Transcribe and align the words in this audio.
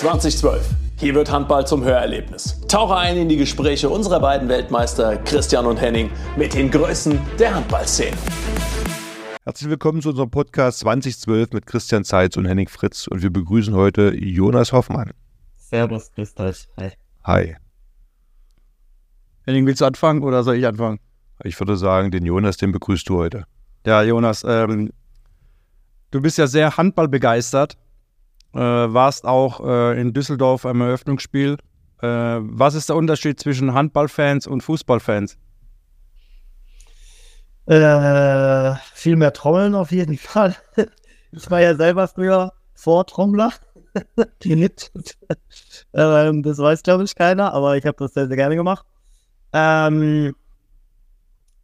2012. 0.00 0.66
Hier 0.96 1.14
wird 1.14 1.30
Handball 1.30 1.66
zum 1.66 1.84
Hörerlebnis. 1.84 2.58
Tauche 2.68 2.96
ein 2.96 3.18
in 3.18 3.28
die 3.28 3.36
Gespräche 3.36 3.90
unserer 3.90 4.18
beiden 4.18 4.48
Weltmeister 4.48 5.18
Christian 5.18 5.66
und 5.66 5.76
Henning 5.76 6.10
mit 6.38 6.54
den 6.54 6.70
Größen 6.70 7.20
der 7.38 7.54
Handballszene. 7.54 8.16
Herzlich 9.44 9.68
willkommen 9.68 10.00
zu 10.00 10.08
unserem 10.08 10.30
Podcast 10.30 10.78
2012 10.78 11.52
mit 11.52 11.66
Christian 11.66 12.04
Zeitz 12.04 12.38
und 12.38 12.46
Henning 12.46 12.68
Fritz 12.68 13.08
und 13.08 13.20
wir 13.20 13.28
begrüßen 13.28 13.74
heute 13.74 14.14
Jonas 14.16 14.72
Hoffmann. 14.72 15.10
Servus, 15.58 16.10
grüß 16.12 16.32
euch. 16.38 16.66
Hi. 16.78 16.92
Hi. 17.24 17.56
Henning, 19.44 19.66
willst 19.66 19.82
du 19.82 19.84
anfangen 19.84 20.22
oder 20.22 20.42
soll 20.44 20.54
ich 20.54 20.66
anfangen? 20.66 20.98
Ich 21.44 21.60
würde 21.60 21.76
sagen, 21.76 22.10
den 22.10 22.24
Jonas, 22.24 22.56
den 22.56 22.72
begrüßt 22.72 23.06
du 23.06 23.18
heute. 23.18 23.44
Ja, 23.84 24.00
Jonas, 24.02 24.44
ähm, 24.48 24.94
du 26.10 26.22
bist 26.22 26.38
ja 26.38 26.46
sehr 26.46 26.78
handballbegeistert, 26.78 27.76
warst 28.58 29.24
auch 29.24 29.60
äh, 29.66 30.00
in 30.00 30.12
Düsseldorf 30.12 30.66
am 30.66 30.80
Eröffnungsspiel. 30.80 31.56
Äh, 32.02 32.06
was 32.06 32.74
ist 32.74 32.88
der 32.88 32.96
Unterschied 32.96 33.38
zwischen 33.38 33.74
Handballfans 33.74 34.46
und 34.46 34.62
Fußballfans? 34.62 35.36
Äh, 37.66 38.74
viel 38.94 39.16
mehr 39.16 39.32
Trommeln 39.32 39.74
auf 39.74 39.92
jeden 39.92 40.18
Fall. 40.18 40.56
Ich 41.32 41.48
war 41.48 41.60
ja 41.60 41.76
selber 41.76 42.08
früher 42.08 42.52
Vortrommler. 42.74 43.52
ähm, 45.94 46.42
das 46.42 46.58
weiß, 46.58 46.82
glaube 46.82 47.04
ich, 47.04 47.14
keiner, 47.14 47.52
aber 47.52 47.76
ich 47.76 47.86
habe 47.86 47.96
das 47.98 48.14
sehr, 48.14 48.26
sehr 48.26 48.36
gerne 48.36 48.56
gemacht. 48.56 48.84
Ähm, 49.52 50.34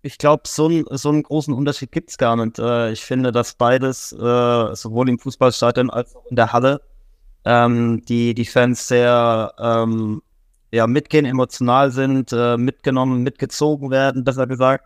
ich 0.06 0.18
glaube, 0.18 0.44
so, 0.46 0.70
so 0.90 1.08
einen 1.08 1.24
großen 1.24 1.52
Unterschied 1.52 1.92
gibt 1.92 2.10
es 2.10 2.18
gar 2.18 2.36
nicht. 2.36 2.58
Äh, 2.58 2.92
ich 2.92 3.04
finde, 3.04 3.32
dass 3.32 3.54
beides, 3.54 4.12
äh, 4.12 4.74
sowohl 4.74 5.08
im 5.08 5.18
Fußballstadion 5.18 5.90
als 5.90 6.14
auch 6.14 6.24
in 6.26 6.36
der 6.36 6.52
Halle, 6.52 6.80
ähm, 7.44 8.02
die, 8.06 8.34
die 8.34 8.44
Fans 8.44 8.86
sehr 8.88 9.52
ähm, 9.58 10.22
ja, 10.72 10.86
mitgehen, 10.86 11.26
emotional 11.26 11.90
sind, 11.90 12.32
äh, 12.32 12.56
mitgenommen, 12.56 13.22
mitgezogen 13.22 13.90
werden, 13.90 14.24
besser 14.24 14.46
gesagt. 14.46 14.84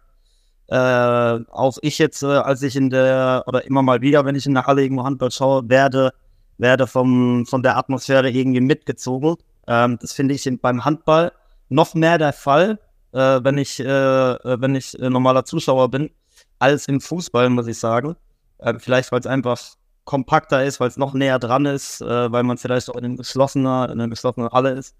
Äh, 0.69 1.41
auch 1.50 1.78
ich 1.83 1.98
jetzt, 1.98 2.23
äh, 2.23 2.27
als 2.27 2.62
ich 2.62 2.77
in 2.77 2.91
der, 2.91 3.45
oder 3.47 3.64
immer 3.67 3.83
mal 3.83 4.00
wieder, 4.00 4.25
wenn 4.25 4.36
ich 4.36 4.47
in 4.47 4.55
der 4.55 4.67
Halle 4.67 4.83
irgendwo 4.83 5.05
Handball 5.05 5.30
schaue, 5.30 5.69
werde, 5.69 6.12
werde 6.58 6.86
vom, 6.86 7.45
von 7.47 7.62
der 7.62 7.77
Atmosphäre 7.77 8.30
irgendwie 8.30 8.61
mitgezogen. 8.61 9.36
Ähm, 9.67 9.98
das 10.00 10.12
finde 10.12 10.34
ich 10.34 10.48
beim 10.62 10.84
Handball 10.84 11.33
noch 11.69 11.95
mehr 11.95 12.19
der 12.19 12.33
Fall 12.33 12.78
äh, 13.12 13.41
wenn 13.42 13.58
ich, 13.58 13.80
äh, 13.80 13.84
äh, 13.84 14.61
wenn 14.61 14.75
ich 14.75 14.98
äh, 14.98 15.11
normaler 15.11 15.44
Zuschauer 15.44 15.91
bin, 15.91 16.11
als 16.58 16.89
im 16.89 17.00
Fußball, 17.00 17.48
muss 17.50 17.67
ich 17.67 17.78
sagen. 17.78 18.17
Äh, 18.58 18.78
vielleicht, 18.78 19.12
weil 19.12 19.20
es 19.20 19.27
einfach 19.27 19.61
kompakter 20.05 20.64
ist, 20.64 20.80
weil 20.80 20.89
es 20.89 20.97
noch 20.97 21.14
näher 21.14 21.39
dran 21.39 21.67
ist, 21.67 22.00
äh, 22.00 22.33
weil 22.33 22.42
man 22.42 22.58
vielleicht 22.58 22.91
auch 22.91 22.97
in, 22.97 23.05
einem 23.05 23.17
geschlossener, 23.17 23.86
in 23.86 24.00
einer 24.00 24.08
geschlossenen 24.08 24.50
Halle 24.50 24.72
ist. 24.72 24.94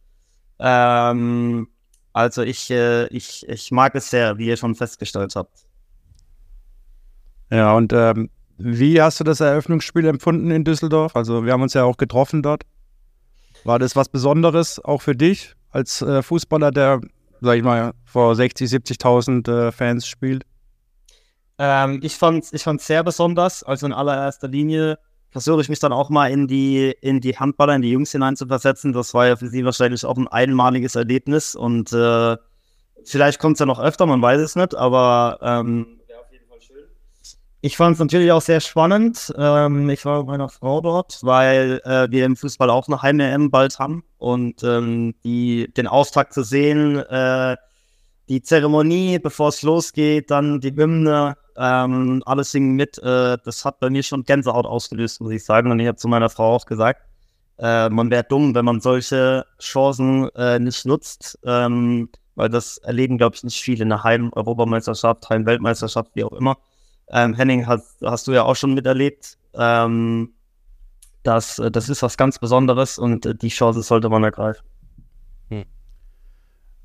Ähm, 0.59 1.69
also 2.13 2.43
ich, 2.43 2.71
ich, 2.71 3.49
ich 3.49 3.71
mag 3.71 3.95
es 3.95 4.11
sehr, 4.11 4.37
wie 4.37 4.47
ihr 4.47 4.57
schon 4.57 4.75
festgestellt 4.75 5.37
habt. 5.37 5.65
Ja, 7.51 7.73
und 7.75 7.93
ähm, 7.93 8.31
wie 8.59 9.01
hast 9.01 9.19
du 9.21 9.25
das 9.25 9.41
Eröffnungsspiel 9.41 10.07
empfunden 10.07 10.51
in 10.51 10.65
Düsseldorf? 10.65 11.17
Also 11.17 11.45
wir 11.45 11.53
haben 11.53 11.63
uns 11.63 11.75
ja 11.75 11.85
auch 11.85 11.97
getroffen 11.97 12.43
dort. 12.43 12.65
War 13.65 13.79
das 13.79 13.97
was 13.97 14.09
Besonderes 14.09 14.83
auch 14.85 15.03
für 15.03 15.17
dich 15.17 15.55
als 15.71 16.03
äh, 16.03 16.23
Fußballer, 16.23 16.71
der 16.71 17.01
sag 17.41 17.57
ich 17.57 17.63
mal, 17.63 17.93
vor 18.05 18.35
60, 18.35 18.71
70.000 18.71 19.69
äh, 19.69 19.73
Fans 19.73 20.07
spielt? 20.07 20.45
Ähm, 21.59 22.01
ich 22.03 22.17
fand 22.17 22.45
es 22.45 22.53
ich 22.53 22.63
fand's 22.63 22.87
sehr 22.87 23.05
besonders. 23.05 23.63
Also 23.63 23.87
in 23.87 23.93
allererster 23.93 24.49
Linie 24.49 24.99
versuche 25.31 25.61
ich 25.61 25.69
mich 25.69 25.79
dann 25.79 25.93
auch 25.93 26.11
mal 26.11 26.31
in 26.31 26.49
die, 26.49 26.95
in 27.01 27.21
die 27.21 27.39
Handballer, 27.39 27.77
in 27.77 27.83
die 27.83 27.91
Jungs 27.91 28.13
hineinzuversetzen. 28.13 28.93
Das 28.93 29.15
war 29.15 29.27
ja 29.27 29.37
für 29.37 29.49
sie 29.49 29.65
wahrscheinlich 29.65 30.05
auch 30.05 30.17
ein 30.17 30.29
einmaliges 30.29 30.97
Erlebnis 30.97 31.55
und 31.55 31.93
äh, 31.93 32.37
vielleicht 33.05 33.39
kommt 33.39 33.55
es 33.55 33.61
ja 33.61 33.67
noch 33.67 33.79
öfter, 33.79 34.07
man 34.07 34.23
weiß 34.23 34.41
es 34.41 34.57
nicht, 34.57 34.75
aber 34.75 35.39
ähm, 35.43 36.00
ich 37.63 37.77
fand 37.77 37.95
es 37.95 38.01
natürlich 38.01 38.33
auch 38.33 38.41
sehr 38.41 38.61
spannend. 38.61 39.33
Ähm, 39.37 39.91
ich 39.91 40.05
war 40.05 40.19
mit 40.19 40.29
meiner 40.29 40.49
Frau 40.49 40.81
dort, 40.81 41.19
weil 41.23 41.81
äh, 41.85 42.11
wir 42.11 42.25
im 42.25 42.37
Fußball 42.37 42.71
auch 42.71 42.89
eine 42.89 43.03
Heim-EM 43.03 43.51
bald 43.51 43.79
haben 43.79 44.03
und 44.19 44.63
ähm, 44.63 45.15
die, 45.25 45.71
den 45.77 45.87
Auftakt 45.87 46.33
zu 46.33 46.43
sehen, 46.43 46.97
äh, 46.97 47.57
die 48.31 48.43
Zeremonie, 48.43 49.19
bevor 49.19 49.49
es 49.49 49.63
losgeht, 49.63 50.31
dann 50.31 50.61
die 50.61 50.75
Hymne, 50.75 51.37
ähm, 51.57 52.23
alles 52.25 52.53
singen 52.53 52.77
mit, 52.77 52.97
äh, 52.99 53.37
das 53.45 53.65
hat 53.65 53.81
bei 53.81 53.91
mir 53.91 54.03
schon 54.03 54.25
Gänsehaut 54.25 54.65
ausgelöst, 54.67 55.21
muss 55.21 55.33
ich 55.33 55.45
sagen. 55.45 55.71
Und 55.71 55.81
ich 55.81 55.87
habe 55.89 55.99
zu 55.99 56.09
meiner 56.09 56.31
Frau 56.31 56.55
auch 56.55 56.65
gesagt, 56.65 57.03
äh, 57.59 57.91
man 57.91 58.11
wäre 58.11 58.25
dumm, 58.25 58.55
wenn 58.55 58.65
man 58.65 58.81
solche 58.81 59.45
Chancen 59.61 60.31
äh, 60.35 60.59
nicht 60.59 60.87
nutzt, 60.87 61.39
ähm, 61.45 62.09
weil 62.37 62.49
das 62.49 62.79
erleben, 62.79 63.19
glaube 63.19 63.37
ich, 63.37 63.45
nicht 63.45 63.61
viele 63.61 63.83
in 63.83 63.91
der 63.91 64.03
Heim-Europameisterschaft, 64.03 65.29
Heim-Weltmeisterschaft, 65.29 66.13
wie 66.15 66.25
auch 66.25 66.33
immer. 66.33 66.57
Ähm, 67.13 67.35
Henning, 67.35 67.67
hast, 67.67 67.97
hast 68.03 68.27
du 68.27 68.33
ja 68.33 68.45
auch 68.45 68.57
schon 68.57 68.75
miterlebt. 68.75 69.37
Ähm, 69.55 70.31
das, 71.23 71.59
äh, 71.59 71.71
das 71.71 71.89
ist 71.89 72.03
was 72.03 72.17
ganz 72.17 72.39
Besonderes 72.39 72.99
und 72.99 73.27
äh, 73.27 73.35
die 73.35 73.49
Chance 73.49 73.83
sollte 73.83 74.09
man 74.09 74.23
ergreifen. 74.23 74.65
Hm. 75.49 75.65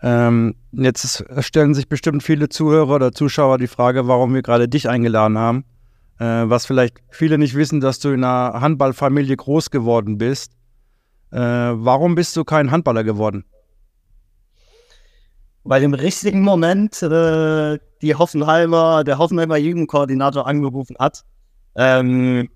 Ähm, 0.02 0.56
jetzt 0.72 1.24
stellen 1.40 1.74
sich 1.74 1.88
bestimmt 1.88 2.24
viele 2.24 2.50
Zuhörer 2.50 2.96
oder 2.96 3.12
Zuschauer 3.12 3.58
die 3.58 3.68
Frage, 3.68 4.08
warum 4.08 4.34
wir 4.34 4.42
gerade 4.42 4.68
dich 4.68 4.90
eingeladen 4.90 5.38
haben. 5.38 5.66
Äh, 6.20 6.50
was 6.50 6.66
vielleicht 6.66 7.02
viele 7.10 7.38
nicht 7.38 7.56
wissen, 7.56 7.82
dass 7.82 8.00
du 8.00 8.10
in 8.10 8.24
einer 8.24 8.62
Handballfamilie 8.62 9.36
groß 9.36 9.70
geworden 9.70 10.18
bist. 10.18 10.54
Äh, 11.32 11.40
warum 11.40 12.16
bist 12.16 12.36
du 12.38 12.44
kein 12.44 12.72
Handballer 12.72 13.04
geworden? 13.04 13.46
Weil 15.66 15.82
im 15.82 15.96
richtigen 15.96 16.42
Moment 16.42 17.02
äh, 17.02 17.80
die 18.04 18.14
Hoffenheimer, 18.16 19.04
der 19.04 19.18
Hoffenheimer 19.18 19.58
Jugendkoordinator 19.58 20.46
angerufen 20.46 20.96
hat. 21.00 21.26
Ähm, 21.76 22.50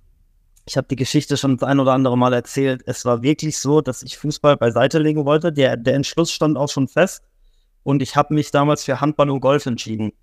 ich 0.67 0.77
habe 0.77 0.87
die 0.87 0.95
Geschichte 0.95 1.35
schon 1.35 1.57
das 1.57 1.67
ein 1.67 1.79
oder 1.79 1.93
andere 1.93 2.15
Mal 2.15 2.33
erzählt. 2.33 2.83
Es 2.85 3.05
war 3.05 3.23
wirklich 3.23 3.57
so, 3.57 3.81
dass 3.81 4.03
ich 4.03 4.19
Fußball 4.19 4.57
beiseite 4.57 4.99
legen 4.99 5.25
wollte. 5.25 5.51
Der, 5.51 5.75
der 5.75 5.95
Entschluss 5.95 6.31
stand 6.31 6.55
auch 6.55 6.69
schon 6.69 6.87
fest. 6.87 7.23
Und 7.81 8.03
ich 8.03 8.15
habe 8.15 8.35
mich 8.35 8.51
damals 8.51 8.83
für 8.83 9.01
Handball 9.01 9.31
und 9.31 9.39
Golf 9.39 9.65
entschieden. 9.65 10.13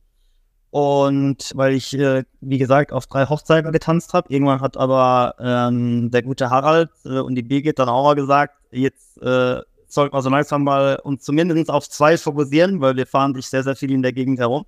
Und 0.71 1.53
weil 1.57 1.75
ich, 1.75 1.93
äh, 1.99 2.23
wie 2.41 2.59
gesagt, 2.59 2.93
auf 2.93 3.09
drei 3.09 3.27
Hochzeiten 3.27 3.73
getanzt 3.73 4.13
habe. 4.13 4.33
Irgendwann 4.33 4.61
hat 4.61 4.77
aber 4.77 5.35
ähm, 5.41 6.13
der 6.13 6.23
gute 6.23 6.51
Harald 6.51 6.91
äh, 7.05 7.19
und 7.19 7.35
die 7.35 7.43
Birgit 7.43 7.81
dann 7.81 7.89
auch 7.89 8.05
mal 8.05 8.15
gesagt, 8.15 8.55
jetzt 8.71 9.21
äh, 9.23 9.61
sollten 9.89 10.15
wir 10.15 10.23
so 10.23 10.31
langsam 10.31 10.65
mal 10.65 10.99
uns 11.03 11.23
zumindest 11.23 11.71
auf 11.71 11.89
zwei 11.89 12.17
fokussieren, 12.17 12.81
weil 12.81 12.97
wir 12.97 13.07
fahren 13.07 13.35
sich 13.35 13.47
sehr, 13.47 13.63
sehr 13.63 13.77
viel 13.77 13.93
in 13.93 14.03
der 14.03 14.13
Gegend 14.13 14.39
herum. 14.39 14.65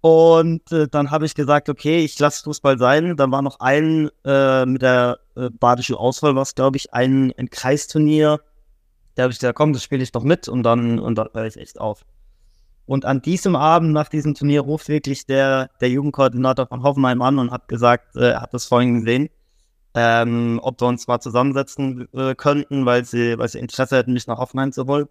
Und 0.00 0.70
äh, 0.70 0.86
dann 0.86 1.10
habe 1.10 1.24
ich 1.24 1.34
gesagt, 1.34 1.70
okay, 1.70 2.04
ich 2.04 2.18
lasse 2.18 2.42
Fußball 2.44 2.78
sein. 2.78 3.16
Dann 3.16 3.32
war 3.32 3.40
noch 3.40 3.60
ein 3.60 4.10
äh, 4.26 4.66
mit 4.66 4.82
der 4.82 5.18
äh, 5.34 5.48
badischen 5.48 5.96
Auswahl, 5.96 6.36
was 6.36 6.54
glaube 6.54 6.76
ich, 6.76 6.92
ein, 6.92 7.32
ein 7.38 7.48
Kreisturnier. 7.48 8.40
Da 9.14 9.22
habe 9.22 9.32
ich 9.32 9.38
gesagt, 9.38 9.56
komm, 9.56 9.72
das 9.72 9.82
spiele 9.82 10.02
ich 10.02 10.12
doch 10.12 10.22
mit 10.22 10.46
und 10.46 10.62
dann, 10.62 10.98
und 10.98 11.14
dann 11.16 11.28
höre 11.32 11.46
ich 11.46 11.56
echt 11.56 11.80
auf. 11.80 12.04
Und 12.86 13.06
an 13.06 13.22
diesem 13.22 13.56
Abend 13.56 13.92
nach 13.92 14.08
diesem 14.08 14.34
Turnier 14.34 14.60
ruft 14.60 14.88
wirklich 14.88 15.24
der, 15.24 15.70
der 15.80 15.88
Jugendkoordinator 15.88 16.66
von 16.66 16.82
Hoffenheim 16.82 17.22
an 17.22 17.38
und 17.38 17.50
hat 17.50 17.68
gesagt, 17.68 18.14
äh, 18.16 18.32
er 18.32 18.42
hat 18.42 18.52
das 18.52 18.66
vorhin 18.66 19.00
gesehen, 19.00 19.30
ähm, 19.94 20.60
ob 20.62 20.80
wir 20.80 20.88
uns 20.88 21.06
mal 21.06 21.20
zusammensetzen 21.20 22.08
äh, 22.12 22.34
könnten, 22.34 22.84
weil 22.86 23.04
sie, 23.04 23.38
weil 23.38 23.48
sie 23.48 23.58
Interesse 23.58 23.96
hätten, 23.96 24.12
mich 24.12 24.26
nach 24.26 24.38
Hoffenheim 24.38 24.72
zu 24.72 24.86
holen. 24.86 25.06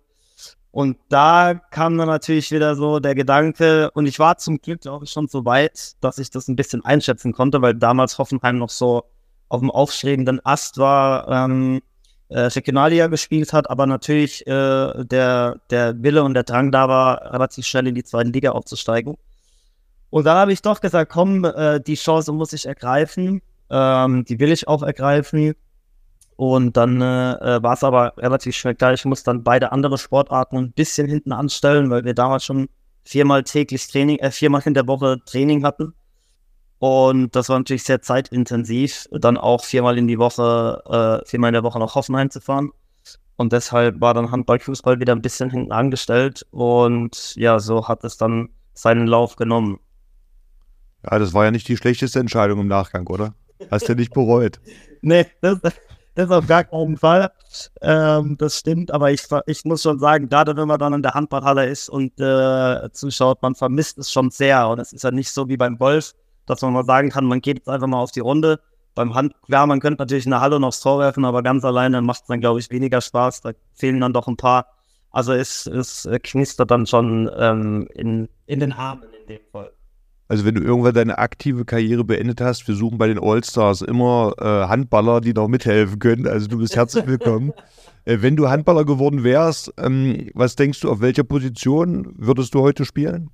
Und 0.71 0.97
da 1.09 1.53
kam 1.53 1.97
dann 1.97 2.07
natürlich 2.07 2.51
wieder 2.51 2.75
so 2.75 2.99
der 2.99 3.16
Gedanke, 3.16 3.91
und 3.91 4.07
ich 4.07 4.17
war 4.17 4.38
zum 4.38 4.59
Glück, 4.59 4.81
ich, 5.03 5.11
schon 5.11 5.27
so 5.27 5.45
weit, 5.45 5.94
dass 6.01 6.17
ich 6.17 6.31
das 6.31 6.47
ein 6.47 6.55
bisschen 6.55 6.83
einschätzen 6.83 7.31
konnte, 7.31 7.61
weil 7.61 7.75
damals 7.75 8.17
Hoffenheim 8.17 8.57
noch 8.57 8.71
so 8.71 9.03
auf 9.49 9.59
dem 9.59 9.69
aufstrebenden 9.69 10.44
Ast 10.44 10.79
war, 10.79 11.27
ähm, 11.29 11.81
äh, 12.29 12.39
Regionalliga 12.39 13.05
gespielt 13.07 13.53
hat, 13.53 13.69
aber 13.69 13.85
natürlich 13.85 14.47
äh, 14.47 15.06
der, 15.06 15.59
der 15.69 16.01
Wille 16.01 16.24
und 16.24 16.33
der 16.33 16.44
Drang 16.44 16.71
da 16.71 16.89
war, 16.89 17.31
relativ 17.31 17.68
schnell 17.68 17.85
in 17.85 17.94
die 17.94 18.03
zweite 18.03 18.31
Liga 18.31 18.51
aufzusteigen. 18.51 19.15
Und 20.09 20.25
da 20.25 20.35
habe 20.39 20.53
ich 20.53 20.63
doch 20.63 20.81
gesagt, 20.81 21.12
komm, 21.12 21.45
äh, 21.45 21.80
die 21.80 21.95
Chance 21.95 22.31
muss 22.31 22.51
ich 22.53 22.65
ergreifen, 22.65 23.44
ähm, 23.73 24.23
die 24.25 24.39
will 24.39 24.51
ich 24.51 24.67
auch 24.67 24.83
ergreifen. 24.83 25.55
Und 26.35 26.77
dann 26.77 27.01
äh, 27.01 27.61
war 27.61 27.73
es 27.73 27.83
aber 27.83 28.13
relativ 28.17 28.55
schnell 28.55 28.75
klar, 28.75 28.93
ich 28.93 29.05
muss 29.05 29.23
dann 29.23 29.43
beide 29.43 29.71
andere 29.71 29.97
Sportarten 29.97 30.57
ein 30.57 30.71
bisschen 30.71 31.07
hinten 31.07 31.31
anstellen, 31.31 31.89
weil 31.89 32.05
wir 32.05 32.13
damals 32.13 32.45
schon 32.45 32.69
viermal 33.03 33.43
täglich 33.43 33.87
Training, 33.87 34.17
äh, 34.19 34.31
viermal 34.31 34.61
in 34.65 34.73
der 34.73 34.87
Woche 34.87 35.19
Training 35.25 35.63
hatten. 35.63 35.93
Und 36.79 37.35
das 37.35 37.49
war 37.49 37.59
natürlich 37.59 37.83
sehr 37.83 38.01
zeitintensiv, 38.01 39.07
dann 39.11 39.37
auch 39.37 39.63
viermal 39.63 39.97
in 39.97 40.07
die 40.07 40.19
Woche, 40.19 41.21
äh, 41.23 41.27
viermal 41.27 41.49
in 41.49 41.53
der 41.53 41.63
Woche 41.63 41.79
nach 41.79 41.95
Hoffenheim 41.95 42.29
zu 42.29 42.41
fahren. 42.41 42.71
Und 43.35 43.53
deshalb 43.53 44.01
war 44.01 44.13
dann 44.13 44.31
Handball, 44.31 44.59
Fußball 44.59 44.99
wieder 44.99 45.13
ein 45.13 45.21
bisschen 45.21 45.49
hinten 45.49 45.71
angestellt. 45.71 46.45
Und 46.51 47.35
ja, 47.35 47.59
so 47.59 47.87
hat 47.87 48.03
es 48.03 48.17
dann 48.17 48.49
seinen 48.73 49.07
Lauf 49.07 49.35
genommen. 49.35 49.79
Ja, 51.03 51.19
das 51.19 51.33
war 51.33 51.45
ja 51.45 51.51
nicht 51.51 51.67
die 51.67 51.77
schlechteste 51.77 52.19
Entscheidung 52.19 52.59
im 52.59 52.67
Nachgang, 52.67 53.07
oder? 53.07 53.33
Hast 53.71 53.89
du 53.89 53.95
nicht 53.95 54.13
bereut? 54.13 54.60
nee, 55.01 55.25
das, 55.42 55.60
das 56.15 56.30
auf 56.30 56.48
gar 56.48 56.63
keinen 56.63 56.98
Fall. 56.98 57.31
Ähm, 57.81 58.38
das 58.38 58.60
stimmt, 58.60 58.92
aber 58.92 59.12
ich, 59.12 59.24
ich 59.45 59.65
muss 59.65 59.81
schon 59.81 60.00
sagen, 60.00 60.30
gerade 60.30 60.56
wenn 60.56 60.68
man 60.68 60.80
dann 60.80 60.94
in 60.94 61.01
der 61.01 61.13
Handballhalle 61.13 61.65
ist 61.65 61.89
und 61.89 62.19
äh, 62.19 62.89
zuschaut, 62.92 63.42
man 63.42 63.56
vermisst 63.56 63.98
es 63.98 64.12
schon 64.12 64.30
sehr. 64.30 64.68
Und 64.69 64.80
es 64.80 64.94
ist 64.94 65.04
ja 65.04 65.12
nicht 65.12 65.31
so 65.31 65.48
wie 65.50 65.57
beim 65.57 65.77
Golf, 65.77 66.13
dass 66.45 66.62
man 66.62 66.74
mal 66.74 66.86
sagen 66.86 67.10
kann, 67.10 67.25
man 67.25 67.42
geht 67.42 67.57
jetzt 67.57 67.69
einfach 67.69 67.88
mal 67.88 68.01
auf 68.01 68.12
die 68.12 68.19
Runde. 68.19 68.60
Beim 68.95 69.15
Hand, 69.15 69.33
ja, 69.48 69.66
man 69.66 69.80
könnte 69.80 70.01
natürlich 70.01 70.25
in 70.25 70.31
der 70.31 70.42
Halle 70.42 70.59
noch 70.59 70.69
das 70.69 70.81
Tor 70.81 71.00
werfen, 71.00 71.25
aber 71.25 71.42
ganz 71.42 71.66
alleine 71.66 72.01
macht 72.01 72.21
es 72.21 72.27
dann, 72.27 72.42
glaube 72.42 72.59
ich, 72.59 72.69
weniger 72.69 73.01
Spaß. 73.01 73.42
Da 73.42 73.51
fehlen 73.74 74.00
dann 74.00 74.13
doch 74.13 74.27
ein 74.27 74.38
paar. 74.38 74.68
Also 75.09 75.33
es, 75.33 75.66
es 75.66 76.07
knistert 76.24 76.69
dann 76.69 76.86
schon 76.86 77.30
ähm, 77.38 77.88
in, 77.94 78.30
in 78.45 78.59
den 78.59 78.74
Armen 78.74 79.09
in 79.21 79.27
dem 79.27 79.42
Fall. 79.51 79.71
Also 80.27 80.45
wenn 80.45 80.55
du 80.55 80.61
irgendwann 80.61 80.93
deine 80.93 81.17
aktive 81.17 81.65
Karriere 81.65 82.03
beendet 82.03 82.41
hast, 82.41 82.67
wir 82.67 82.75
suchen 82.75 82.97
bei 82.97 83.07
den 83.07 83.19
Allstars 83.19 83.81
immer 83.81 84.33
äh, 84.39 84.67
Handballer, 84.67 85.21
die 85.21 85.33
noch 85.33 85.47
mithelfen 85.47 85.99
können. 85.99 86.27
Also 86.27 86.47
du 86.47 86.57
bist 86.57 86.75
herzlich 86.75 87.05
willkommen. 87.07 87.53
äh, 88.05 88.17
wenn 88.21 88.35
du 88.35 88.49
Handballer 88.49 88.85
geworden 88.85 89.23
wärst, 89.23 89.73
ähm, 89.77 90.29
was 90.33 90.55
denkst 90.55 90.79
du, 90.79 90.89
auf 90.89 91.01
welcher 91.01 91.23
Position 91.23 92.13
würdest 92.17 92.53
du 92.55 92.61
heute 92.61 92.85
spielen? 92.85 93.29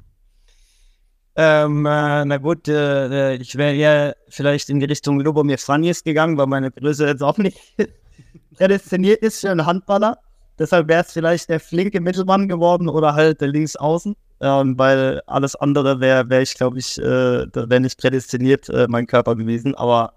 Ähm, 1.35 1.85
äh, 1.85 2.25
na 2.25 2.37
gut, 2.37 2.67
äh, 2.67 3.33
äh 3.33 3.35
ich 3.35 3.55
wäre 3.55 3.73
eher 3.73 4.15
vielleicht 4.27 4.69
in 4.69 4.79
die 4.79 4.87
Richtung 4.87 5.19
Lubomir 5.21 5.57
Franjes 5.57 6.03
gegangen, 6.03 6.37
weil 6.37 6.47
meine 6.47 6.71
Größe 6.71 7.07
jetzt 7.07 7.23
auch 7.23 7.37
nicht 7.37 7.59
prädestiniert 8.55 9.21
ist 9.21 9.39
für 9.41 9.51
einen 9.51 9.65
Handballer. 9.65 10.17
Deshalb 10.57 10.89
wäre 10.89 11.03
es 11.03 11.13
vielleicht 11.13 11.49
der 11.49 11.61
flinke 11.61 12.01
Mittelmann 12.01 12.49
geworden 12.49 12.89
oder 12.89 13.13
halt 13.13 13.39
der 13.39 13.47
Linksaußen, 13.47 14.15
ähm, 14.41 14.77
weil 14.77 15.21
alles 15.27 15.55
andere 15.55 15.99
wäre, 15.99 16.29
wär 16.29 16.41
ich 16.41 16.55
glaube 16.55 16.79
ich, 16.79 16.97
äh, 16.97 17.47
wäre 17.53 17.79
nicht 17.79 17.99
prädestiniert 17.99 18.69
äh, 18.69 18.87
mein 18.89 19.07
Körper 19.07 19.35
gewesen. 19.35 19.75
Aber 19.75 20.13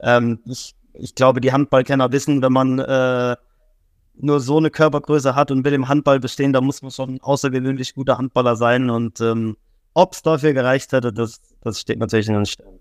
ähm, 0.00 0.40
ich, 0.46 0.74
ich 0.94 1.14
glaube, 1.14 1.40
die 1.40 1.52
Handballkenner 1.52 2.10
wissen, 2.12 2.42
wenn 2.42 2.52
man 2.52 2.78
äh, 2.78 3.36
nur 4.18 4.40
so 4.40 4.56
eine 4.58 4.70
Körpergröße 4.70 5.34
hat 5.34 5.50
und 5.50 5.64
will 5.64 5.74
im 5.74 5.88
Handball 5.88 6.20
bestehen, 6.20 6.52
da 6.52 6.60
muss 6.60 6.82
man 6.82 6.90
schon 6.90 7.14
ein 7.14 7.20
außergewöhnlich 7.20 7.94
guter 7.94 8.18
Handballer 8.18 8.56
sein 8.56 8.88
und 8.90 9.20
ähm, 9.20 9.56
ob 9.94 10.12
es 10.12 10.22
dafür 10.22 10.52
gereicht 10.52 10.92
hätte, 10.92 11.12
das, 11.12 11.40
das 11.62 11.80
steht 11.80 11.98
natürlich 11.98 12.28
in 12.28 12.34
den 12.34 12.46
Sternen. 12.46 12.80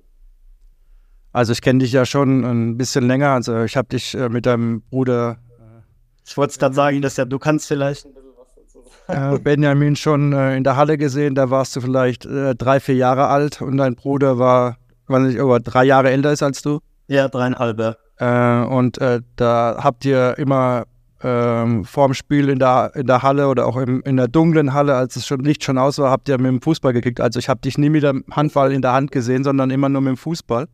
Also 1.35 1.51
ich 1.51 1.61
kenne 1.61 1.79
dich 1.79 1.91
ja 1.91 2.05
schon 2.05 2.45
ein 2.45 2.77
bisschen 2.77 3.07
länger. 3.07 3.31
Also 3.31 3.63
ich 3.63 3.75
habe 3.75 3.89
dich 3.89 4.15
äh, 4.15 4.29
mit 4.29 4.45
deinem 4.45 4.81
Bruder. 4.83 5.37
Äh, 5.59 5.81
ich 6.25 6.37
wollte 6.37 6.51
es 6.51 6.59
gerade 6.59 6.73
sagen, 6.73 7.01
dass 7.01 7.17
ja 7.17 7.25
du 7.25 7.37
kannst 7.39 7.67
vielleicht 7.67 8.05
ein 8.05 8.13
bisschen 8.13 8.31
was 8.37 8.55
dazu 8.55 8.83
sagen. 8.83 8.94
Äh, 9.07 9.37
Benjamin 9.39 9.95
schon 9.95 10.33
äh, 10.33 10.55
in 10.57 10.63
der 10.63 10.75
Halle 10.75 10.97
gesehen. 10.97 11.35
Da 11.35 11.49
warst 11.49 11.75
du 11.75 11.81
vielleicht 11.81 12.25
äh, 12.25 12.55
drei, 12.55 12.79
vier 12.79 12.95
Jahre 12.95 13.27
alt 13.27 13.61
und 13.61 13.77
dein 13.77 13.95
Bruder 13.95 14.39
war, 14.39 14.77
wenn 15.07 15.27
nicht, 15.27 15.39
aber 15.39 15.59
drei 15.59 15.85
Jahre 15.85 16.09
älter 16.09 16.31
ist 16.31 16.43
als 16.43 16.61
du. 16.61 16.79
Ja, 17.07 17.27
dreieinhalb. 17.27 17.97
Äh, 18.17 18.63
und 18.63 18.99
da 19.35 19.77
habt 19.79 20.05
ihr 20.05 20.37
immer 20.37 20.85
ähm, 21.25 21.85
vorm 21.85 22.13
Spiel 22.13 22.49
in 22.49 22.59
der, 22.59 22.91
in 22.93 23.07
der 23.07 23.23
Halle 23.23 23.47
oder 23.47 23.65
auch 23.65 23.77
im, 23.77 24.01
in 24.03 24.17
der 24.17 24.27
dunklen 24.27 24.73
Halle, 24.73 24.95
als 24.95 25.15
es 25.15 25.25
schon 25.25 25.39
Licht 25.39 25.63
schon 25.63 25.77
aus 25.77 25.97
war, 25.97 26.11
habt 26.11 26.29
ihr 26.29 26.37
mit 26.37 26.47
dem 26.47 26.61
Fußball 26.61 26.93
gekickt. 26.93 27.19
Also 27.19 27.39
ich 27.39 27.49
habe 27.49 27.61
dich 27.61 27.77
nie 27.77 27.89
mit 27.89 28.03
dem 28.03 28.23
Handball 28.31 28.71
in 28.71 28.81
der 28.81 28.93
Hand 28.93 29.11
gesehen, 29.11 29.43
sondern 29.43 29.71
immer 29.71 29.89
nur 29.89 30.01
mit 30.01 30.09
dem 30.09 30.17
Fußball. 30.17 30.67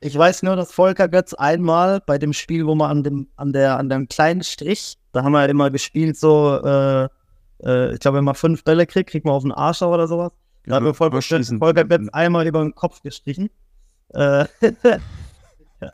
Ich 0.00 0.16
weiß 0.16 0.42
nur, 0.42 0.54
dass 0.54 0.72
Volker 0.72 1.08
Götz 1.08 1.34
einmal 1.34 2.00
bei 2.06 2.18
dem 2.18 2.32
Spiel, 2.32 2.66
wo 2.66 2.74
man 2.74 2.90
an 2.90 3.02
dem, 3.02 3.28
an 3.36 3.52
der, 3.52 3.78
an 3.78 3.88
dem 3.88 4.06
kleinen 4.06 4.42
Strich, 4.42 4.96
da 5.12 5.24
haben 5.24 5.32
wir 5.32 5.42
ja 5.42 5.46
immer 5.46 5.70
gespielt, 5.70 6.16
so, 6.16 6.60
äh, 6.62 7.08
äh, 7.62 7.94
ich 7.94 8.00
glaube, 8.00 8.18
wenn 8.18 8.24
man 8.24 8.34
fünf 8.34 8.64
Bälle 8.64 8.86
kriegt, 8.86 9.10
kriegt 9.10 9.24
man 9.24 9.34
auf 9.34 9.42
den 9.42 9.52
Arsch 9.52 9.82
oder 9.82 10.06
sowas. 10.06 10.32
Da 10.64 10.76
hat 10.76 10.82
mir 10.82 10.94
Volker, 10.94 11.22
Volker 11.22 11.84
Götz 11.84 12.08
einmal 12.12 12.46
über 12.46 12.60
den 12.60 12.74
Kopf 12.74 13.00
gestrichen. 13.02 13.50
Äh, 14.10 14.46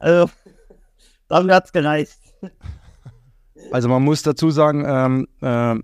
also, 0.00 0.30
damit 1.28 1.54
hat 1.54 1.66
es 1.66 1.72
gereicht. 1.72 2.18
Also 3.70 3.88
man 3.88 4.02
muss 4.02 4.22
dazu 4.22 4.50
sagen, 4.50 4.84
ähm, 4.86 5.28
äh, 5.40 5.80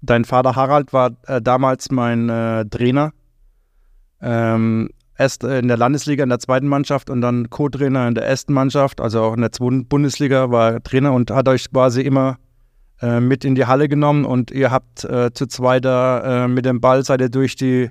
dein 0.00 0.24
Vater 0.24 0.56
Harald 0.56 0.92
war 0.92 1.10
äh, 1.26 1.42
damals 1.42 1.90
mein 1.90 2.28
äh, 2.28 2.64
Trainer. 2.66 3.12
Ähm, 4.20 4.90
erst 5.16 5.44
in 5.44 5.68
der 5.68 5.76
Landesliga 5.76 6.22
in 6.22 6.28
der 6.28 6.38
zweiten 6.38 6.68
Mannschaft 6.68 7.10
und 7.10 7.20
dann 7.20 7.50
Co-Trainer 7.50 8.08
in 8.08 8.14
der 8.14 8.26
ersten 8.26 8.52
Mannschaft, 8.52 9.00
also 9.00 9.22
auch 9.22 9.34
in 9.34 9.40
der 9.40 9.52
zweiten 9.52 9.86
Bundesliga 9.86 10.50
war 10.50 10.72
er 10.74 10.82
Trainer 10.82 11.12
und 11.12 11.30
hat 11.30 11.48
euch 11.48 11.70
quasi 11.70 12.02
immer 12.02 12.38
äh, 13.00 13.20
mit 13.20 13.44
in 13.44 13.54
die 13.54 13.66
Halle 13.66 13.88
genommen 13.88 14.24
und 14.24 14.50
ihr 14.50 14.70
habt 14.72 15.04
äh, 15.04 15.32
zu 15.32 15.46
zweit 15.46 15.84
da 15.84 16.44
äh, 16.44 16.48
mit 16.48 16.64
dem 16.64 16.80
Ball 16.80 17.04
seid 17.04 17.20
ihr 17.20 17.28
durch 17.28 17.54
die 17.54 17.90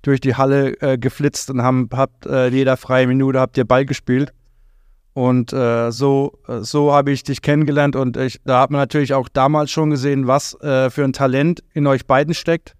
durch 0.00 0.20
die 0.20 0.34
Halle 0.34 0.80
äh, 0.80 0.96
geflitzt 0.96 1.50
und 1.50 1.62
haben, 1.62 1.88
habt 1.92 2.26
äh, 2.26 2.48
jeder 2.48 2.76
freie 2.76 3.06
Minute 3.06 3.40
habt 3.40 3.58
ihr 3.58 3.64
Ball 3.64 3.84
gespielt. 3.84 4.32
Und 5.12 5.48
so, 5.48 6.38
so 6.60 6.92
habe 6.92 7.10
ich 7.10 7.22
dich 7.22 7.40
kennengelernt 7.40 7.96
und 7.96 8.18
ich, 8.18 8.38
da 8.44 8.60
hat 8.60 8.70
man 8.70 8.82
natürlich 8.82 9.14
auch 9.14 9.30
damals 9.30 9.70
schon 9.70 9.88
gesehen, 9.88 10.26
was 10.26 10.58
für 10.60 10.92
ein 10.98 11.14
Talent 11.14 11.64
in 11.72 11.86
euch 11.86 12.06
beiden 12.06 12.34
steckt. 12.34 12.74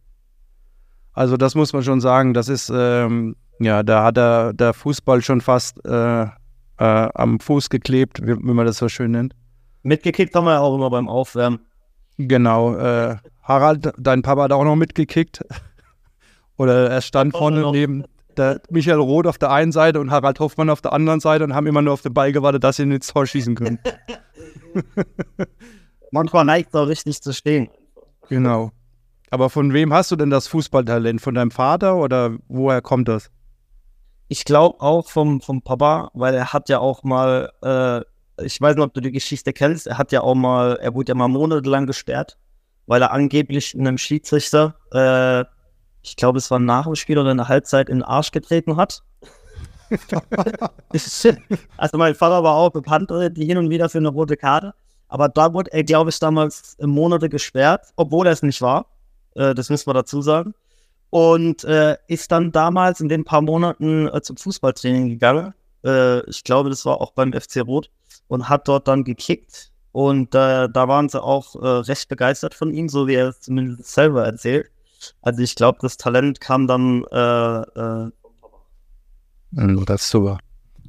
Also 1.14 1.38
das 1.38 1.54
muss 1.54 1.72
man 1.72 1.82
schon 1.82 2.02
sagen, 2.02 2.34
das 2.34 2.50
ist, 2.50 2.70
ähm, 2.70 3.36
ja, 3.58 3.82
da 3.82 4.04
hat 4.04 4.18
er 4.18 4.52
der 4.52 4.74
Fußball 4.74 5.22
schon 5.22 5.40
fast 5.40 5.80
am 5.86 7.40
Fuß 7.40 7.70
geklebt, 7.70 8.20
wie, 8.20 8.36
wie, 8.36 8.52
man 8.52 8.66
das 8.66 8.76
so 8.76 8.90
schön 8.90 9.12
nennt. 9.12 9.34
Mitgekickt 9.86 10.34
haben 10.34 10.46
wir 10.46 10.60
auch 10.60 10.74
immer 10.74 10.90
beim 10.90 11.08
Aufwärmen. 11.08 11.60
Genau, 12.18 12.74
äh, 12.74 13.16
Harald, 13.42 13.92
dein 13.96 14.22
Papa 14.22 14.42
hat 14.42 14.52
auch 14.52 14.64
noch 14.64 14.74
mitgekickt. 14.74 15.44
Oder 16.56 16.90
er 16.90 17.00
stand 17.02 17.36
vorne 17.36 17.70
neben, 17.70 18.04
der 18.36 18.60
Michael 18.68 18.98
Roth 18.98 19.26
auf 19.26 19.38
der 19.38 19.52
einen 19.52 19.70
Seite 19.70 20.00
und 20.00 20.10
Harald 20.10 20.40
Hoffmann 20.40 20.70
auf 20.70 20.80
der 20.80 20.92
anderen 20.92 21.20
Seite 21.20 21.44
und 21.44 21.54
haben 21.54 21.66
immer 21.68 21.82
nur 21.82 21.92
auf 21.92 22.02
den 22.02 22.14
Ball 22.14 22.32
gewartet, 22.32 22.64
dass 22.64 22.76
sie 22.76 22.82
ins 22.82 23.06
Tor 23.06 23.26
schießen 23.26 23.54
können. 23.54 23.78
Manchmal 26.10 26.44
neigt 26.44 26.70
es 26.70 26.74
auch 26.74 26.88
richtig 26.88 27.22
zu 27.22 27.32
stehen. 27.32 27.68
Genau. 28.28 28.72
Aber 29.30 29.50
von 29.50 29.72
wem 29.72 29.92
hast 29.92 30.10
du 30.10 30.16
denn 30.16 30.30
das 30.30 30.48
Fußballtalent? 30.48 31.20
Von 31.20 31.34
deinem 31.34 31.50
Vater 31.52 31.96
oder 31.96 32.36
woher 32.48 32.82
kommt 32.82 33.06
das? 33.06 33.30
Ich 34.28 34.44
glaube 34.44 34.80
auch 34.80 35.08
vom, 35.08 35.40
vom 35.40 35.62
Papa, 35.62 36.10
weil 36.14 36.34
er 36.34 36.52
hat 36.52 36.68
ja 36.68 36.80
auch 36.80 37.04
mal, 37.04 37.52
äh, 37.62 38.00
ich 38.42 38.60
weiß 38.60 38.76
nicht, 38.76 38.84
ob 38.84 38.94
du 38.94 39.00
die 39.00 39.12
Geschichte 39.12 39.52
kennst, 39.52 39.86
er 39.86 39.98
hat 39.98 40.12
ja 40.12 40.20
auch 40.20 40.34
mal, 40.34 40.76
er 40.76 40.94
wurde 40.94 41.10
ja 41.10 41.14
mal 41.14 41.28
monatelang 41.28 41.86
gesperrt, 41.86 42.38
weil 42.86 43.02
er 43.02 43.12
angeblich 43.12 43.74
einem 43.76 43.98
Schiedsrichter 43.98 44.76
äh, 44.92 45.44
ich 46.06 46.16
glaube, 46.16 46.38
es 46.38 46.50
war 46.50 46.60
nach 46.60 46.84
dem 46.84 46.94
Spiel 46.94 47.18
oder 47.18 47.32
in 47.32 47.36
der 47.36 47.48
Halbzeit 47.48 47.88
in 47.88 47.98
den 47.98 48.04
Arsch 48.04 48.30
getreten 48.30 48.76
hat. 48.76 49.02
also 51.76 51.98
mein 51.98 52.14
Vater 52.14 52.42
war 52.44 52.54
auch 52.54 52.70
bekannt, 52.70 53.10
die 53.10 53.44
hin 53.44 53.58
und 53.58 53.70
wieder 53.70 53.88
für 53.88 53.98
eine 53.98 54.08
rote 54.08 54.36
Karte. 54.36 54.72
Aber 55.08 55.28
da 55.28 55.52
wurde 55.52 55.72
er, 55.72 55.84
glaube 55.84 56.10
ich, 56.10 56.18
damals 56.18 56.76
Monate 56.80 57.28
gesperrt, 57.28 57.86
obwohl 57.96 58.26
er 58.26 58.32
es 58.32 58.42
nicht 58.42 58.62
war. 58.62 58.86
Äh, 59.34 59.54
das 59.54 59.68
müssen 59.68 59.88
wir 59.88 59.94
dazu 59.94 60.22
sagen. 60.22 60.54
Und 61.10 61.64
äh, 61.64 61.96
ist 62.08 62.32
dann 62.32 62.52
damals 62.52 63.00
in 63.00 63.08
den 63.08 63.24
paar 63.24 63.42
Monaten 63.42 64.08
äh, 64.08 64.20
zum 64.20 64.36
Fußballtraining 64.36 65.08
gegangen. 65.08 65.54
Äh, 65.84 66.28
ich 66.28 66.42
glaube, 66.42 66.70
das 66.70 66.84
war 66.84 67.00
auch 67.00 67.12
beim 67.12 67.32
FC 67.32 67.58
Rot. 67.64 67.90
Und 68.28 68.48
hat 68.48 68.68
dort 68.68 68.88
dann 68.88 69.04
gekickt. 69.04 69.70
Und 69.92 70.34
äh, 70.34 70.68
da 70.68 70.88
waren 70.88 71.08
sie 71.08 71.22
auch 71.22 71.54
äh, 71.54 71.66
recht 71.66 72.08
begeistert 72.08 72.54
von 72.54 72.72
ihm, 72.72 72.88
so 72.88 73.06
wie 73.06 73.14
er 73.14 73.28
es 73.28 73.40
zumindest 73.40 73.92
selber 73.92 74.26
erzählt. 74.26 74.70
Also 75.22 75.42
ich 75.42 75.54
glaube, 75.54 75.78
das 75.80 75.96
Talent 75.96 76.40
kam 76.40 76.66
dann 76.66 77.04
äh, 77.10 77.60
äh, 77.60 78.10
Das 79.86 80.02
ist 80.02 80.10
super. 80.10 80.38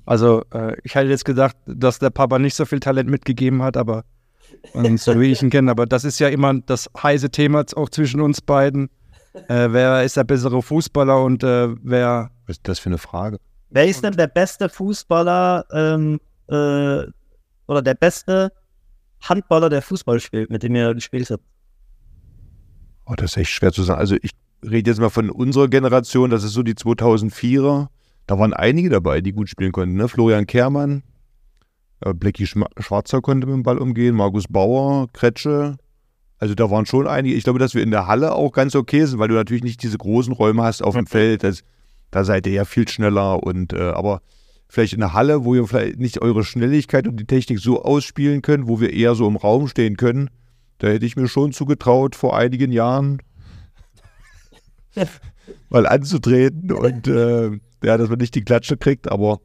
Also 0.06 0.44
äh, 0.54 0.76
ich 0.84 0.96
hätte 0.96 1.10
jetzt 1.10 1.26
gedacht, 1.26 1.56
dass 1.66 2.00
der 2.00 2.10
Papa 2.10 2.40
nicht 2.40 2.56
so 2.56 2.66
viel 2.66 2.80
Talent 2.80 3.10
mitgegeben 3.10 3.62
hat, 3.62 3.78
aber 3.78 4.04
so 4.96 5.20
wie 5.20 5.32
ich 5.32 5.42
ihn 5.42 5.50
kenne. 5.50 5.72
Aber 5.72 5.86
das 5.86 6.04
ist 6.04 6.20
ja 6.20 6.30
immer 6.30 6.54
das 6.54 6.90
heiße 7.02 7.30
Thema 7.30 7.66
auch 7.76 7.90
zwischen 7.90 8.22
uns 8.22 8.42
beiden. 8.42 8.90
Äh, 9.48 9.68
wer 9.72 10.04
ist 10.04 10.18
der 10.18 10.24
bessere 10.24 10.62
Fußballer 10.62 11.24
und 11.24 11.44
äh, 11.44 11.70
wer. 11.84 12.32
Was 12.48 12.58
ist 12.58 12.68
das 12.68 12.80
für 12.80 12.90
eine 12.90 12.98
Frage? 12.98 13.40
Wer 13.70 13.88
ist 13.88 14.04
denn 14.04 14.14
der 14.14 14.28
beste 14.28 14.70
Fußballer 14.70 15.66
ähm, 15.72 16.20
äh, 16.48 17.04
oder 17.68 17.82
der 17.82 17.94
beste 17.94 18.52
Handballer, 19.22 19.70
der 19.70 19.82
Fußball 19.82 20.20
spielt, 20.20 20.50
mit 20.50 20.64
dem 20.64 20.76
ihr 20.76 20.94
gespielt 20.94 21.30
habt? 21.30 21.44
Oh, 23.06 23.16
das 23.16 23.32
ist 23.32 23.38
echt 23.38 23.52
schwer 23.52 23.72
zu 23.72 23.84
sagen. 23.84 24.00
Also 24.00 24.16
ich 24.22 24.32
rede 24.64 24.90
jetzt 24.90 25.00
mal 25.00 25.10
von 25.10 25.30
unserer 25.30 25.68
Generation, 25.68 26.30
das 26.30 26.44
ist 26.44 26.54
so 26.54 26.64
die 26.64 26.76
2004er. 26.76 27.88
Da 28.26 28.40
waren 28.40 28.54
einige 28.54 28.90
dabei, 28.90 29.22
die 29.22 29.32
gut 29.32 29.50
spielen 29.50 29.72
konnten. 29.72 29.96
Ne? 29.96 30.08
Florian 30.10 30.46
Kehrmann, 30.46 31.04
äh, 32.02 32.14
Blecki 32.14 32.46
Schwarzer 32.46 33.22
konnte 33.22 33.48
mit 33.48 33.56
dem 33.56 33.64
Ball 33.64 33.78
umgehen, 33.78 34.16
Markus 34.16 34.46
Bauer, 34.50 35.08
Kretsche. 35.14 35.78
Also 36.40 36.54
da 36.54 36.70
waren 36.70 36.86
schon 36.86 37.08
einige. 37.08 37.36
Ich 37.36 37.46
glaube, 37.46 37.60
dass 37.60 37.74
wir 37.74 37.82
in 37.82 37.92
der 37.92 38.08
Halle 38.08 38.34
auch 38.34 38.52
ganz 38.52 38.76
okay 38.76 39.06
sind, 39.06 39.20
weil 39.20 39.30
du 39.30 39.36
natürlich 39.36 39.64
nicht 39.64 39.82
diese 39.82 39.98
großen 39.98 40.34
Räume 40.34 40.64
hast 40.64 40.84
auf 40.84 40.96
dem 40.96 41.08
Feld. 41.08 41.44
Das, 41.44 41.64
da 42.12 42.24
seid 42.24 42.46
ihr 42.46 42.54
ja 42.54 42.66
viel 42.66 42.88
schneller. 42.88 43.42
Und 43.42 43.74
äh, 43.74 43.90
aber 43.90 44.22
vielleicht 44.68 44.94
in 44.94 45.00
der 45.00 45.14
Halle, 45.14 45.46
wo 45.46 45.56
ihr 45.56 45.66
vielleicht 45.68 46.00
nicht 46.00 46.22
eure 46.22 46.44
Schnelligkeit 46.44 47.08
und 47.08 47.18
die 47.20 47.26
Technik 47.26 47.60
so 47.60 47.84
ausspielen 47.84 48.42
könnt, 48.42 48.68
wo 48.68 48.80
wir 48.80 48.94
eher 48.94 49.16
so 49.16 49.28
im 49.28 49.36
Raum 49.38 49.68
stehen 49.68 49.98
können, 49.98 50.30
da 50.80 50.88
hätte 50.88 51.06
ich 51.06 51.16
mir 51.16 51.28
schon 51.28 51.52
zugetraut, 51.52 52.16
vor 52.16 52.38
einigen 52.38 52.72
Jahren 52.72 53.22
mal 55.70 55.88
anzutreten 55.88 56.72
und 56.72 57.08
äh, 57.08 57.52
ja, 57.84 57.98
dass 57.98 58.10
man 58.10 58.20
nicht 58.20 58.36
die 58.36 58.44
Klatsche 58.44 58.78
kriegt, 58.78 59.10
aber 59.12 59.40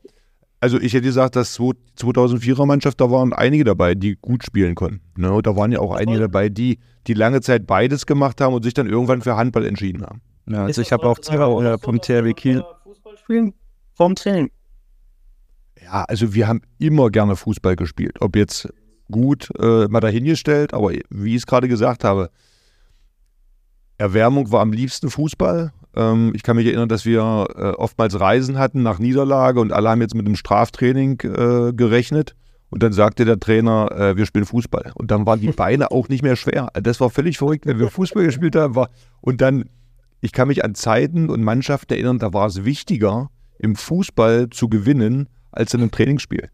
Also 0.60 0.78
ich 0.78 0.92
hätte 0.94 1.04
gesagt, 1.04 1.36
dass 1.36 1.58
2004er 1.58 2.66
Mannschaft, 2.66 3.00
da 3.00 3.10
waren 3.10 3.32
einige 3.32 3.64
dabei, 3.64 3.94
die 3.94 4.16
gut 4.20 4.44
spielen 4.44 4.74
konnten. 4.74 5.00
Ne? 5.16 5.32
Und 5.32 5.46
da 5.46 5.56
waren 5.56 5.72
ja 5.72 5.80
auch 5.80 5.92
einige 5.92 6.20
dabei, 6.20 6.48
die, 6.48 6.78
die 7.06 7.14
lange 7.14 7.40
Zeit 7.40 7.66
beides 7.66 8.06
gemacht 8.06 8.40
haben 8.40 8.54
und 8.54 8.62
sich 8.62 8.74
dann 8.74 8.86
irgendwann 8.86 9.22
für 9.22 9.36
Handball 9.36 9.66
entschieden 9.66 10.02
haben. 10.02 10.20
Ja, 10.48 10.64
also 10.64 10.80
ich 10.80 10.92
habe 10.92 11.06
auch 11.06 11.18
zwei 11.18 11.36
äh, 11.64 11.78
vom 11.78 12.00
THW 12.00 12.32
Kiel. 12.32 12.64
Fußball 12.84 13.16
spielen? 13.18 13.54
Vorm 13.94 14.14
Training. 14.14 14.50
Ja, 15.92 16.04
also 16.04 16.32
wir 16.32 16.48
haben 16.48 16.62
immer 16.78 17.10
gerne 17.10 17.36
Fußball 17.36 17.76
gespielt. 17.76 18.16
Ob 18.20 18.34
jetzt 18.34 18.72
gut 19.10 19.50
äh, 19.58 19.86
mal 19.88 20.00
dahingestellt, 20.00 20.72
aber 20.72 20.92
wie 21.10 21.30
ich 21.30 21.42
es 21.42 21.46
gerade 21.46 21.68
gesagt 21.68 22.02
habe, 22.02 22.30
Erwärmung 23.98 24.50
war 24.50 24.62
am 24.62 24.72
liebsten 24.72 25.10
Fußball. 25.10 25.72
Ähm, 25.94 26.32
ich 26.34 26.42
kann 26.42 26.56
mich 26.56 26.66
erinnern, 26.66 26.88
dass 26.88 27.04
wir 27.04 27.46
äh, 27.54 27.62
oftmals 27.72 28.18
Reisen 28.18 28.58
hatten 28.58 28.82
nach 28.82 28.98
Niederlage 28.98 29.60
und 29.60 29.70
alle 29.72 29.90
haben 29.90 30.00
jetzt 30.00 30.14
mit 30.14 30.24
einem 30.24 30.36
Straftraining 30.36 31.20
äh, 31.20 31.72
gerechnet. 31.74 32.34
Und 32.70 32.82
dann 32.82 32.94
sagte 32.94 33.26
der 33.26 33.38
Trainer, 33.38 33.92
äh, 33.92 34.16
wir 34.16 34.24
spielen 34.24 34.46
Fußball. 34.46 34.92
Und 34.94 35.10
dann 35.10 35.26
waren 35.26 35.40
die 35.40 35.52
Beine 35.52 35.90
auch 35.90 36.08
nicht 36.08 36.22
mehr 36.22 36.36
schwer. 36.36 36.68
Das 36.72 37.00
war 37.00 37.10
völlig 37.10 37.36
verrückt, 37.36 37.66
wenn 37.66 37.78
wir 37.78 37.90
Fußball 37.90 38.24
gespielt 38.24 38.56
haben. 38.56 38.74
War, 38.74 38.88
und 39.20 39.42
dann, 39.42 39.68
ich 40.22 40.32
kann 40.32 40.48
mich 40.48 40.64
an 40.64 40.74
Zeiten 40.74 41.28
und 41.28 41.42
Mannschaften 41.42 41.92
erinnern, 41.92 42.18
da 42.18 42.32
war 42.32 42.46
es 42.46 42.64
wichtiger, 42.64 43.28
im 43.58 43.76
Fußball 43.76 44.48
zu 44.48 44.70
gewinnen, 44.70 45.28
als 45.52 45.74
in 45.74 45.80
einem 45.80 45.90
Trainingsspiel. 45.90 46.48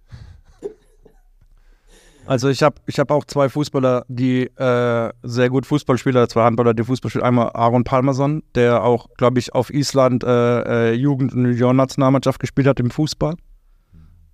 Also 2.28 2.50
ich 2.50 2.62
habe 2.62 2.76
ich 2.85 2.99
hab 2.99 3.11
auch 3.11 3.25
zwei 3.25 3.49
Fußballer, 3.49 4.05
die 4.09 4.43
äh, 4.59 5.12
sehr 5.23 5.49
gut 5.49 5.64
Fußball 5.64 5.97
spielen, 5.97 6.28
zwei 6.28 6.43
Handballer, 6.43 6.75
die 6.75 6.85
Fußball 6.85 7.11
spielen. 7.11 7.25
Einmal 7.25 7.52
Aaron 7.55 7.85
Palmerson, 7.85 8.43
der 8.55 8.85
auch, 8.85 9.09
glaube 9.17 9.38
ich, 9.38 9.55
auf 9.55 9.73
Island 9.73 10.25
äh, 10.25 10.90
äh, 10.90 10.93
Jugend- 10.93 11.33
und 11.33 11.47
Junioren-Nationalmannschaft 11.47 12.38
gespielt 12.38 12.67
hat 12.67 12.81
im 12.81 12.90
Fußball. 12.90 13.35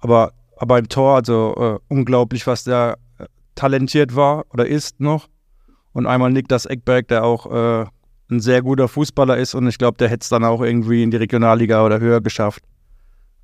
Aber, 0.00 0.32
aber 0.56 0.80
im 0.80 0.88
Tor, 0.88 1.14
also 1.14 1.54
äh, 1.56 1.78
unglaublich, 1.86 2.48
was 2.48 2.64
der 2.64 2.98
äh, 3.18 3.26
talentiert 3.54 4.16
war 4.16 4.44
oder 4.52 4.66
ist 4.66 4.98
noch. 4.98 5.28
Und 5.92 6.08
einmal 6.08 6.32
Niklas 6.32 6.66
Eckberg, 6.66 7.06
der 7.06 7.22
auch 7.22 7.46
äh, 7.46 7.86
ein 8.28 8.40
sehr 8.40 8.62
guter 8.62 8.88
Fußballer 8.88 9.36
ist 9.36 9.54
und 9.54 9.68
ich 9.68 9.78
glaube, 9.78 9.98
der 9.98 10.08
hätte 10.08 10.22
es 10.22 10.28
dann 10.30 10.42
auch 10.42 10.62
irgendwie 10.62 11.04
in 11.04 11.12
die 11.12 11.18
Regionalliga 11.18 11.86
oder 11.86 12.00
höher 12.00 12.20
geschafft. 12.20 12.64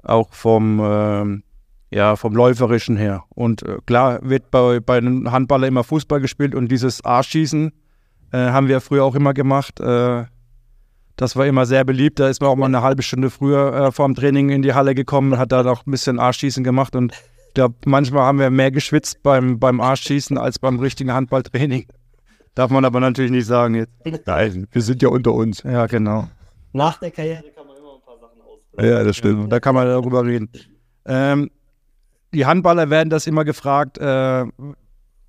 Auch 0.02 0.32
vom 0.32 0.80
ähm, 0.82 1.42
ja, 1.90 2.16
vom 2.16 2.34
Läuferischen 2.34 2.96
her. 2.96 3.24
Und 3.30 3.62
äh, 3.62 3.78
klar 3.84 4.20
wird 4.22 4.50
bei, 4.50 4.80
bei 4.80 4.98
einem 4.98 5.30
Handballer 5.32 5.66
immer 5.66 5.84
Fußball 5.84 6.20
gespielt 6.20 6.54
und 6.54 6.70
dieses 6.70 7.04
Arschschießen 7.04 7.72
äh, 8.32 8.36
haben 8.36 8.68
wir 8.68 8.80
früher 8.80 9.04
auch 9.04 9.14
immer 9.14 9.34
gemacht. 9.34 9.80
Äh, 9.80 10.24
das 11.16 11.36
war 11.36 11.46
immer 11.46 11.66
sehr 11.66 11.84
beliebt. 11.84 12.18
Da 12.18 12.28
ist 12.28 12.40
man 12.40 12.50
auch 12.50 12.56
mal 12.56 12.66
eine 12.66 12.82
halbe 12.82 13.02
Stunde 13.02 13.28
früher 13.28 13.74
äh, 13.74 13.92
vor 13.92 14.06
dem 14.06 14.14
Training 14.14 14.50
in 14.50 14.62
die 14.62 14.72
Halle 14.72 14.94
gekommen 14.94 15.32
und 15.32 15.38
hat 15.38 15.52
da 15.52 15.62
noch 15.62 15.86
ein 15.86 15.90
bisschen 15.90 16.18
Arschschießen 16.18 16.64
gemacht. 16.64 16.96
Und 16.96 17.12
ich 17.48 17.54
glaube, 17.54 17.74
manchmal 17.84 18.22
haben 18.22 18.38
wir 18.38 18.50
mehr 18.50 18.70
geschwitzt 18.70 19.22
beim, 19.22 19.58
beim 19.58 19.80
Arschschießen 19.80 20.38
als 20.38 20.58
beim 20.58 20.78
richtigen 20.78 21.12
Handballtraining. 21.12 21.86
Darf 22.54 22.70
man 22.70 22.84
aber 22.84 23.00
natürlich 23.00 23.30
nicht 23.30 23.46
sagen 23.46 23.74
jetzt. 23.74 23.92
Nein, 24.26 24.66
wir 24.70 24.82
sind 24.82 25.02
ja 25.02 25.08
unter 25.08 25.32
uns. 25.32 25.62
Ja, 25.62 25.86
genau. 25.86 26.28
Nach 26.72 26.98
der 26.98 27.10
Karriere 27.10 27.50
kann 27.54 27.66
man 27.66 27.76
immer 27.76 27.96
ein 27.96 28.02
paar 28.02 28.18
Sachen 28.18 28.40
aus. 28.42 28.59
Ja, 28.78 29.02
das 29.04 29.16
stimmt. 29.16 29.52
Da 29.52 29.60
kann 29.60 29.74
man 29.74 29.86
darüber 29.86 30.24
reden. 30.24 30.50
Ähm, 31.04 31.50
die 32.32 32.46
Handballer 32.46 32.90
werden 32.90 33.10
das 33.10 33.26
immer 33.26 33.44
gefragt 33.44 33.98
äh, 33.98 34.44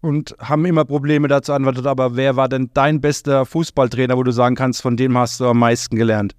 und 0.01 0.35
haben 0.39 0.65
immer 0.65 0.85
Probleme 0.85 1.27
dazu 1.27 1.53
antwortet. 1.53 1.85
Aber 1.87 2.15
wer 2.15 2.35
war 2.35 2.49
denn 2.49 2.69
dein 2.73 3.01
bester 3.01 3.45
Fußballtrainer, 3.45 4.17
wo 4.17 4.23
du 4.23 4.31
sagen 4.31 4.55
kannst, 4.55 4.81
von 4.81 4.97
dem 4.97 5.17
hast 5.17 5.39
du 5.39 5.47
am 5.47 5.59
meisten 5.59 5.95
gelernt? 5.95 6.35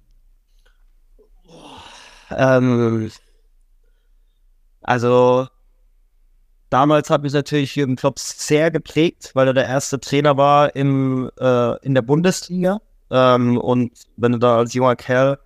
Ähm, 2.31 3.11
also 4.81 5.47
damals 6.69 7.09
hat 7.09 7.21
mich 7.21 7.33
natürlich 7.33 7.75
Jürgen 7.75 7.95
Klopp 7.95 8.19
sehr 8.19 8.71
geprägt, 8.71 9.31
weil 9.33 9.47
er 9.47 9.53
der 9.53 9.67
erste 9.67 9.99
Trainer 9.99 10.37
war 10.37 10.75
im, 10.75 11.29
äh, 11.39 11.77
in 11.85 11.93
der 11.93 12.01
Bundesliga. 12.01 12.79
Ähm, 13.11 13.57
und 13.57 13.91
wenn 14.17 14.31
du 14.31 14.39
da 14.39 14.57
als 14.57 14.73
junger 14.73 14.95
Kerl 14.95 15.37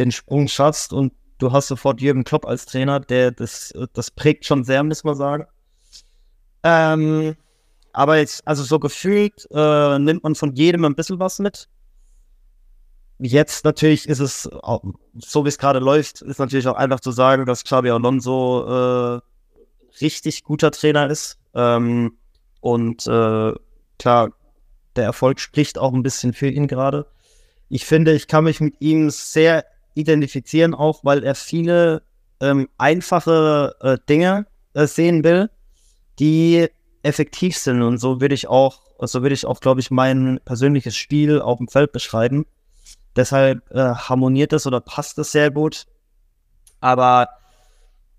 den 0.00 0.10
Sprung 0.12 0.48
schaffst 0.48 0.92
und 0.92 1.12
du 1.38 1.52
hast 1.52 1.68
sofort 1.68 2.00
Jürgen 2.00 2.24
Klopp 2.24 2.46
als 2.46 2.66
Trainer, 2.66 3.00
der 3.00 3.30
das, 3.30 3.72
das 3.92 4.10
prägt 4.10 4.44
schon 4.44 4.64
sehr, 4.64 4.82
muss 4.82 5.04
man 5.04 5.14
sagen. 5.14 5.46
Ähm, 6.62 7.36
aber 7.92 8.18
jetzt, 8.18 8.46
also 8.46 8.62
so 8.62 8.78
gefühlt, 8.78 9.46
äh, 9.50 9.98
nimmt 9.98 10.22
man 10.22 10.34
von 10.34 10.54
jedem 10.54 10.84
ein 10.84 10.94
bisschen 10.94 11.18
was 11.18 11.38
mit. 11.38 11.68
Jetzt 13.18 13.64
natürlich 13.64 14.08
ist 14.08 14.20
es, 14.20 14.48
so 15.18 15.44
wie 15.44 15.48
es 15.48 15.58
gerade 15.58 15.78
läuft, 15.78 16.22
ist 16.22 16.38
natürlich 16.38 16.66
auch 16.68 16.76
einfach 16.76 17.00
zu 17.00 17.10
sagen, 17.10 17.44
dass 17.44 17.64
Xabi 17.64 17.90
Alonso 17.90 19.18
äh, 19.18 19.20
richtig 20.00 20.44
guter 20.44 20.70
Trainer 20.70 21.08
ist. 21.10 21.38
Ähm, 21.54 22.16
und 22.60 23.06
äh, 23.06 23.52
klar, 23.98 24.32
der 24.96 25.04
Erfolg 25.04 25.40
spricht 25.40 25.78
auch 25.78 25.92
ein 25.92 26.02
bisschen 26.02 26.32
für 26.32 26.48
ihn 26.48 26.66
gerade. 26.66 27.06
Ich 27.68 27.84
finde, 27.84 28.14
ich 28.14 28.26
kann 28.26 28.44
mich 28.44 28.60
mit 28.60 28.74
ihm 28.80 29.10
sehr 29.10 29.64
identifizieren, 30.00 30.74
auch 30.74 31.04
weil 31.04 31.22
er 31.22 31.34
viele 31.34 32.02
ähm, 32.40 32.68
einfache 32.78 33.74
äh, 33.80 33.98
Dinge 34.08 34.46
äh, 34.74 34.86
sehen 34.86 35.24
will, 35.24 35.50
die 36.18 36.68
effektiv 37.02 37.56
sind. 37.56 37.82
Und 37.82 37.98
so 37.98 38.20
würde 38.20 38.34
ich 38.34 38.48
auch, 38.48 38.80
so 39.00 39.22
würde 39.22 39.34
ich 39.34 39.46
auch, 39.46 39.60
glaube 39.60 39.80
ich, 39.80 39.90
mein 39.90 40.40
persönliches 40.44 40.96
Spiel 40.96 41.40
auf 41.40 41.58
dem 41.58 41.68
Feld 41.68 41.92
beschreiben. 41.92 42.46
Deshalb 43.16 43.62
äh, 43.70 43.94
harmoniert 43.94 44.52
es 44.52 44.66
oder 44.66 44.80
passt 44.80 45.18
es 45.18 45.32
sehr 45.32 45.50
gut. 45.50 45.86
Aber 46.80 47.28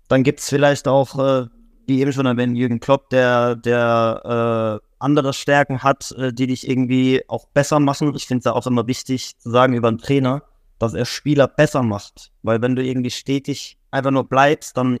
dann 0.08 0.22
gibt 0.22 0.40
es 0.40 0.48
vielleicht 0.48 0.86
auch, 0.88 1.18
äh, 1.18 1.46
wie 1.86 2.00
eben 2.00 2.12
schon 2.12 2.26
erwähnt, 2.26 2.56
Jürgen 2.56 2.80
Klopp, 2.80 3.10
der, 3.10 3.56
der 3.56 4.80
äh, 4.82 4.86
andere 4.98 5.32
Stärken 5.32 5.82
hat, 5.82 6.12
äh, 6.12 6.32
die 6.32 6.46
dich 6.46 6.68
irgendwie 6.68 7.22
auch 7.28 7.46
besser 7.48 7.80
machen. 7.80 8.14
Ich 8.14 8.26
finde 8.26 8.48
es 8.48 8.54
auch 8.54 8.66
immer 8.66 8.86
wichtig 8.86 9.38
zu 9.38 9.50
sagen 9.50 9.74
über 9.74 9.88
einen 9.88 9.98
Trainer 9.98 10.42
dass 10.82 10.94
er 10.94 11.04
Spieler 11.04 11.46
besser 11.46 11.84
macht. 11.84 12.32
Weil 12.42 12.60
wenn 12.60 12.74
du 12.74 12.82
irgendwie 12.82 13.12
stetig 13.12 13.78
einfach 13.92 14.10
nur 14.10 14.28
bleibst, 14.28 14.76
dann 14.76 14.98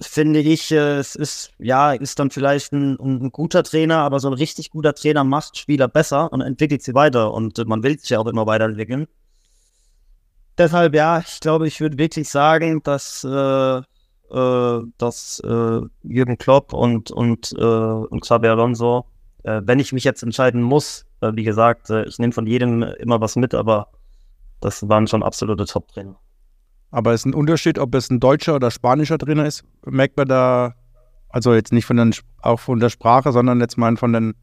finde 0.00 0.38
ich, 0.38 0.70
äh, 0.70 0.98
es 0.98 1.16
ist, 1.16 1.50
ja, 1.58 1.92
ist 1.92 2.20
dann 2.20 2.30
vielleicht 2.30 2.72
ein, 2.72 2.96
ein, 3.00 3.32
guter 3.32 3.64
Trainer, 3.64 3.98
aber 3.98 4.20
so 4.20 4.28
ein 4.28 4.34
richtig 4.34 4.70
guter 4.70 4.94
Trainer 4.94 5.24
macht 5.24 5.58
Spieler 5.58 5.88
besser 5.88 6.32
und 6.32 6.40
entwickelt 6.40 6.84
sie 6.84 6.94
weiter. 6.94 7.34
Und 7.34 7.58
äh, 7.58 7.64
man 7.64 7.82
will 7.82 7.98
sich 7.98 8.10
ja 8.10 8.20
auch 8.20 8.26
immer 8.26 8.46
weiterentwickeln. 8.46 9.08
Deshalb, 10.56 10.94
ja, 10.94 11.18
ich 11.18 11.40
glaube, 11.40 11.66
ich 11.66 11.80
würde 11.80 11.98
wirklich 11.98 12.28
sagen, 12.28 12.80
dass, 12.84 13.24
äh, 13.24 13.78
äh, 13.78 14.82
dass 14.98 15.40
äh, 15.40 15.80
Jürgen 16.04 16.38
Klopp 16.38 16.72
und, 16.72 17.10
und, 17.10 17.52
äh, 17.58 17.64
und 17.64 18.20
Xabi 18.20 18.46
Alonso, 18.46 19.06
wenn 19.46 19.78
ich 19.78 19.92
mich 19.92 20.04
jetzt 20.04 20.22
entscheiden 20.22 20.62
muss, 20.62 21.04
wie 21.20 21.44
gesagt, 21.44 21.90
ich 21.90 22.18
nehme 22.18 22.32
von 22.32 22.46
jedem 22.46 22.82
immer 22.82 23.20
was 23.20 23.36
mit, 23.36 23.52
aber 23.52 23.88
das 24.64 24.88
waren 24.88 25.06
schon 25.06 25.22
absolute 25.22 25.66
Top-Trainer. 25.66 26.16
Aber 26.90 27.12
es 27.12 27.20
ist 27.20 27.26
ein 27.26 27.34
Unterschied, 27.34 27.78
ob 27.78 27.94
es 27.94 28.08
ein 28.08 28.18
deutscher 28.18 28.54
oder 28.54 28.70
spanischer 28.70 29.18
Trainer 29.18 29.44
ist. 29.44 29.64
Merkt 29.84 30.16
man 30.16 30.26
da, 30.26 30.74
also 31.28 31.52
jetzt 31.52 31.72
nicht 31.72 31.84
von 31.84 31.98
den, 31.98 32.14
auch 32.40 32.60
von 32.60 32.80
der 32.80 32.88
Sprache, 32.88 33.30
sondern 33.32 33.60
jetzt 33.60 33.76
mal 33.76 33.96
von 33.96 34.12
den 34.12 34.34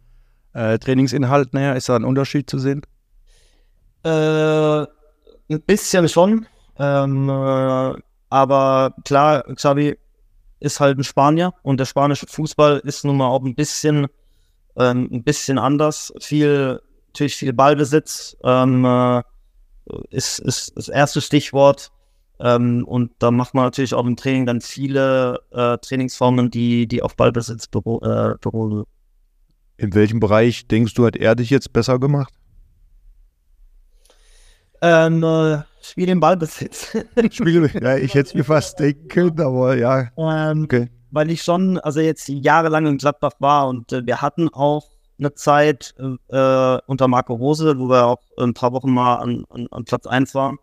äh, 0.54 0.78
Trainingsinhalten 0.78 1.58
her, 1.58 1.76
ist 1.76 1.90
da 1.90 1.96
ein 1.96 2.04
Unterschied 2.04 2.50
zu 2.50 2.60
sehen? 2.60 2.82
Äh, 4.04 4.82
ein 4.82 5.62
bisschen 5.66 6.08
schon. 6.08 6.46
Ähm, 6.78 7.30
äh, 7.30 7.94
aber 8.30 8.94
klar, 9.06 9.44
Xavi 9.56 9.98
ist 10.60 10.80
halt 10.80 11.00
ein 11.00 11.04
Spanier 11.04 11.54
und 11.64 11.80
der 11.80 11.86
spanische 11.86 12.28
Fußball 12.28 12.82
ist 12.84 13.06
nun 13.06 13.18
mal 13.18 13.28
auch 13.28 13.44
ein 13.44 13.56
bisschen, 13.56 14.06
ähm, 14.76 15.10
ein 15.12 15.24
bisschen 15.24 15.58
anders. 15.58 16.14
Viel, 16.20 16.80
natürlich 17.08 17.38
viel 17.38 17.54
Ballbesitz. 17.54 18.38
Ähm, 18.44 18.86
äh, 18.86 19.24
ist, 20.10 20.40
ist 20.40 20.74
das 20.76 20.90
erste 20.90 21.22
Stichwort. 21.22 21.92
Ähm, 22.40 22.86
und 22.86 23.12
da 23.20 23.30
macht 23.30 23.54
man 23.54 23.66
natürlich 23.66 23.94
auch 23.94 24.06
im 24.06 24.16
Training 24.16 24.46
dann 24.46 24.62
viele 24.62 25.40
äh, 25.52 25.78
Trainingsformen, 25.78 26.50
die, 26.50 26.88
die 26.88 27.04
auf 27.04 27.16
Ballbesitz 27.16 27.68
beru 27.68 28.00
äh, 28.00 28.36
beruhen. 28.42 28.86
In 29.78 29.94
welchem 29.94 30.20
Bereich 30.20 30.68
denkst 30.68 30.94
du, 30.94 31.06
hat 31.06 31.16
er 31.16 31.36
dich 31.36 31.50
jetzt 31.50 31.74
besser 31.74 32.00
gemacht? 32.00 32.34
Ähm, 34.82 35.24
äh, 35.24 35.60
Spiel 35.82 36.10
im 36.10 36.20
Ballbesitz. 36.20 36.98
Spiel, 37.32 37.70
ja, 37.82 37.98
ich 37.98 38.14
hätte 38.14 38.30
es 38.30 38.34
mir 38.34 38.44
fast 38.44 38.80
denken 38.80 39.08
können, 39.08 39.42
aber 39.42 39.76
ja. 39.76 40.10
Ähm, 40.18 40.64
okay. 40.64 40.90
Weil 41.12 41.30
ich 41.30 41.44
schon, 41.44 41.78
also 41.80 42.00
jetzt 42.00 42.28
jahrelang 42.30 42.88
in 42.88 42.98
Gladbach 42.98 43.34
war 43.40 43.68
und 43.68 43.92
äh, 43.92 44.06
wir 44.06 44.22
hatten 44.22 44.50
auch 44.50 44.91
eine 45.22 45.34
Zeit 45.36 45.96
äh, 45.98 46.78
unter 46.88 47.08
Marco 47.08 47.34
Rose, 47.34 47.80
wo 47.80 47.88
wir 47.88 48.06
auch 48.06 48.22
ein 48.38 48.54
paar 48.54 48.74
Wochen 48.74 48.92
mal 48.92 49.18
an, 49.18 49.46
an, 49.50 49.68
an 49.72 49.86
Platz 49.86 50.06
1 50.06 50.36
waren, 50.36 50.58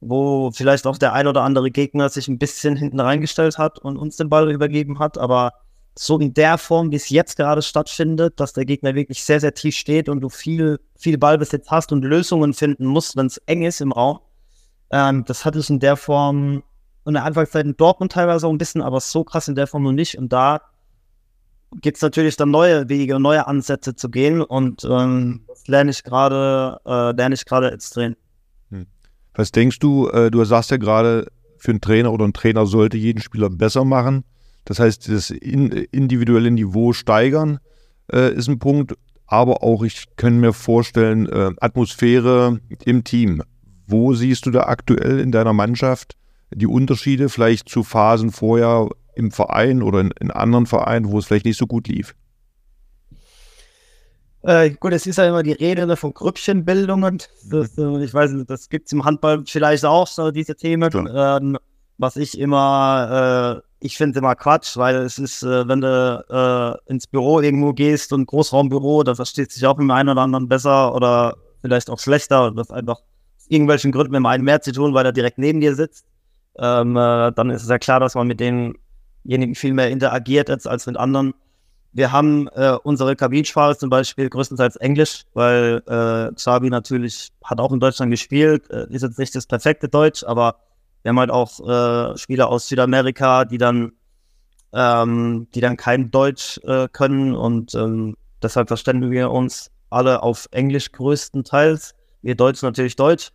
wo 0.00 0.50
vielleicht 0.50 0.86
auch 0.86 0.98
der 0.98 1.12
ein 1.12 1.28
oder 1.28 1.42
andere 1.42 1.70
Gegner 1.70 2.08
sich 2.08 2.26
ein 2.26 2.38
bisschen 2.38 2.74
hinten 2.74 2.98
reingestellt 2.98 3.58
hat 3.58 3.78
und 3.78 3.96
uns 3.96 4.16
den 4.16 4.28
Ball 4.28 4.50
übergeben 4.50 4.98
hat, 4.98 5.18
aber 5.18 5.52
so 5.96 6.18
in 6.18 6.32
der 6.32 6.56
Form, 6.56 6.90
wie 6.90 6.96
es 6.96 7.10
jetzt 7.10 7.36
gerade 7.36 7.60
stattfindet, 7.60 8.40
dass 8.40 8.54
der 8.54 8.64
Gegner 8.64 8.94
wirklich 8.94 9.22
sehr, 9.22 9.40
sehr 9.40 9.52
tief 9.52 9.76
steht 9.76 10.08
und 10.08 10.22
du 10.22 10.30
viel, 10.30 10.80
viel 10.96 11.18
Ballbesitz 11.18 11.68
hast 11.68 11.92
und 11.92 12.02
Lösungen 12.02 12.54
finden 12.54 12.86
musst, 12.86 13.14
wenn 13.16 13.26
es 13.26 13.36
eng 13.44 13.62
ist 13.62 13.82
im 13.82 13.92
Raum. 13.92 14.20
Ähm, 14.90 15.24
das 15.26 15.44
hatte 15.44 15.58
ich 15.58 15.68
in 15.68 15.80
der 15.80 15.96
Form 15.96 16.62
in 17.04 17.14
der 17.14 17.24
Anfangszeit 17.24 17.66
in 17.66 17.76
Dortmund 17.76 18.12
teilweise 18.12 18.46
auch 18.46 18.50
ein 18.50 18.58
bisschen, 18.58 18.80
aber 18.80 19.00
so 19.00 19.24
krass 19.24 19.48
in 19.48 19.54
der 19.54 19.66
Form 19.66 19.82
noch 19.82 19.92
nicht. 19.92 20.16
Und 20.16 20.32
da 20.32 20.60
gibt 21.80 21.96
es 21.96 22.02
natürlich 22.02 22.36
dann 22.36 22.50
neue 22.50 22.88
Wege, 22.88 23.18
neue 23.18 23.46
Ansätze 23.46 23.94
zu 23.94 24.08
gehen 24.08 24.42
und 24.42 24.84
ähm, 24.84 25.44
das 25.48 25.66
lerne 25.68 25.90
ich 25.90 26.04
gerade, 26.04 26.78
äh, 26.84 27.12
lerne 27.12 27.34
ich 27.34 27.44
gerade 27.44 27.70
extrem. 27.70 28.16
Hm. 28.70 28.86
Was 29.34 29.52
denkst 29.52 29.78
du, 29.78 30.08
äh, 30.08 30.30
du 30.30 30.44
sagst 30.44 30.70
ja 30.70 30.76
gerade, 30.76 31.26
für 31.62 31.70
einen 31.70 31.80
Trainer 31.80 32.12
oder 32.12 32.24
ein 32.24 32.32
Trainer 32.32 32.66
sollte 32.66 32.96
jeden 32.96 33.22
Spieler 33.22 33.48
besser 33.48 33.84
machen. 33.84 34.24
Das 34.64 34.80
heißt, 34.80 35.08
das 35.08 35.30
in, 35.30 35.70
individuelle 35.70 36.50
Niveau 36.50 36.92
steigern 36.92 37.60
äh, 38.12 38.34
ist 38.34 38.48
ein 38.48 38.58
Punkt, 38.58 38.94
aber 39.26 39.62
auch 39.62 39.84
ich 39.84 40.06
kann 40.16 40.40
mir 40.40 40.52
vorstellen, 40.52 41.28
äh, 41.28 41.52
Atmosphäre 41.60 42.58
im 42.84 43.04
Team. 43.04 43.42
Wo 43.86 44.12
siehst 44.12 44.46
du 44.46 44.50
da 44.50 44.64
aktuell 44.64 45.20
in 45.20 45.30
deiner 45.30 45.52
Mannschaft 45.52 46.16
die 46.52 46.66
Unterschiede 46.66 47.28
vielleicht 47.28 47.68
zu 47.68 47.84
Phasen 47.84 48.32
vorher 48.32 48.88
im 49.14 49.30
Verein 49.30 49.82
oder 49.82 50.00
in, 50.00 50.10
in 50.20 50.30
anderen 50.30 50.66
Vereinen, 50.66 51.10
wo 51.10 51.18
es 51.18 51.26
vielleicht 51.26 51.46
nicht 51.46 51.58
so 51.58 51.66
gut 51.66 51.88
lief? 51.88 52.14
Äh, 54.42 54.70
gut, 54.70 54.92
es 54.92 55.06
ist 55.06 55.18
ja 55.18 55.28
immer 55.28 55.44
die 55.44 55.52
Rede 55.52 55.86
ne, 55.86 55.96
von 55.96 56.12
Grüppchenbildungen. 56.12 57.18
Das, 57.48 57.78
äh, 57.78 58.04
ich 58.04 58.12
weiß 58.12 58.32
nicht, 58.32 58.50
das 58.50 58.68
gibt 58.68 58.86
es 58.86 58.92
im 58.92 59.04
Handball 59.04 59.44
vielleicht 59.46 59.84
auch, 59.84 60.08
so 60.08 60.32
diese 60.32 60.56
Themen. 60.56 60.90
Ähm, 61.14 61.58
was 61.98 62.16
ich 62.16 62.36
immer, 62.38 63.62
äh, 63.62 63.86
ich 63.86 63.96
finde 63.96 64.18
immer 64.18 64.34
Quatsch, 64.34 64.76
weil 64.76 64.96
es 64.96 65.18
ist, 65.18 65.44
äh, 65.44 65.68
wenn 65.68 65.80
du 65.80 66.80
äh, 66.88 66.90
ins 66.90 67.06
Büro 67.06 67.40
irgendwo 67.40 67.72
gehst 67.72 68.12
und 68.12 68.26
Großraumbüro, 68.26 69.04
da 69.04 69.14
versteht 69.14 69.52
sich 69.52 69.64
auch 69.64 69.76
mit 69.76 69.84
dem 69.84 69.90
einen 69.92 70.08
oder 70.08 70.22
anderen 70.22 70.48
besser 70.48 70.92
oder 70.92 71.36
vielleicht 71.60 71.88
auch 71.88 72.00
schlechter 72.00 72.46
und 72.46 72.56
das 72.56 72.72
einfach 72.72 72.96
aus 72.96 73.46
irgendwelchen 73.48 73.92
Gründen 73.92 74.10
mit 74.10 74.18
dem 74.18 74.26
einen 74.26 74.42
mehr 74.42 74.60
zu 74.60 74.72
tun, 74.72 74.92
weil 74.94 75.06
er 75.06 75.12
direkt 75.12 75.38
neben 75.38 75.60
dir 75.60 75.76
sitzt. 75.76 76.04
Ähm, 76.58 76.96
äh, 76.96 77.30
dann 77.32 77.50
ist 77.50 77.62
es 77.62 77.68
ja 77.68 77.78
klar, 77.78 78.00
dass 78.00 78.16
man 78.16 78.26
mit 78.26 78.40
denjenigen 79.24 79.54
viel 79.54 79.74
mehr 79.74 79.90
interagiert 79.90 80.50
als, 80.50 80.66
als 80.66 80.86
mit 80.86 80.96
anderen. 80.96 81.34
Wir 81.94 82.10
haben 82.10 82.48
äh, 82.48 82.76
unsere 82.82 83.16
Kabinsprache 83.16 83.76
zum 83.76 83.90
Beispiel 83.90 84.30
größtenteils 84.30 84.76
Englisch, 84.76 85.24
weil 85.34 85.82
äh, 85.86 86.34
Xavi 86.34 86.70
natürlich 86.70 87.28
hat 87.44 87.60
auch 87.60 87.70
in 87.70 87.80
Deutschland 87.80 88.10
gespielt, 88.10 88.70
äh, 88.70 88.86
ist 88.88 89.02
jetzt 89.02 89.18
nicht 89.18 89.34
das 89.34 89.46
perfekte 89.46 89.88
Deutsch, 89.88 90.24
aber 90.24 90.56
wir 91.02 91.10
haben 91.10 91.18
halt 91.18 91.30
auch 91.30 91.60
äh, 91.60 92.16
Spieler 92.16 92.48
aus 92.48 92.68
Südamerika, 92.68 93.44
die 93.44 93.58
dann, 93.58 93.92
ähm, 94.72 95.48
die 95.54 95.60
dann 95.60 95.76
kein 95.76 96.10
Deutsch 96.10 96.58
äh, 96.64 96.88
können 96.90 97.34
und 97.34 97.74
ähm, 97.74 98.16
deshalb 98.42 98.68
verständigen 98.68 99.12
wir 99.12 99.30
uns 99.30 99.70
alle 99.90 100.22
auf 100.22 100.48
Englisch 100.50 100.92
größtenteils. 100.92 101.94
Wir 102.22 102.36
Deutsch 102.36 102.62
natürlich 102.62 102.96
Deutsch, 102.96 103.32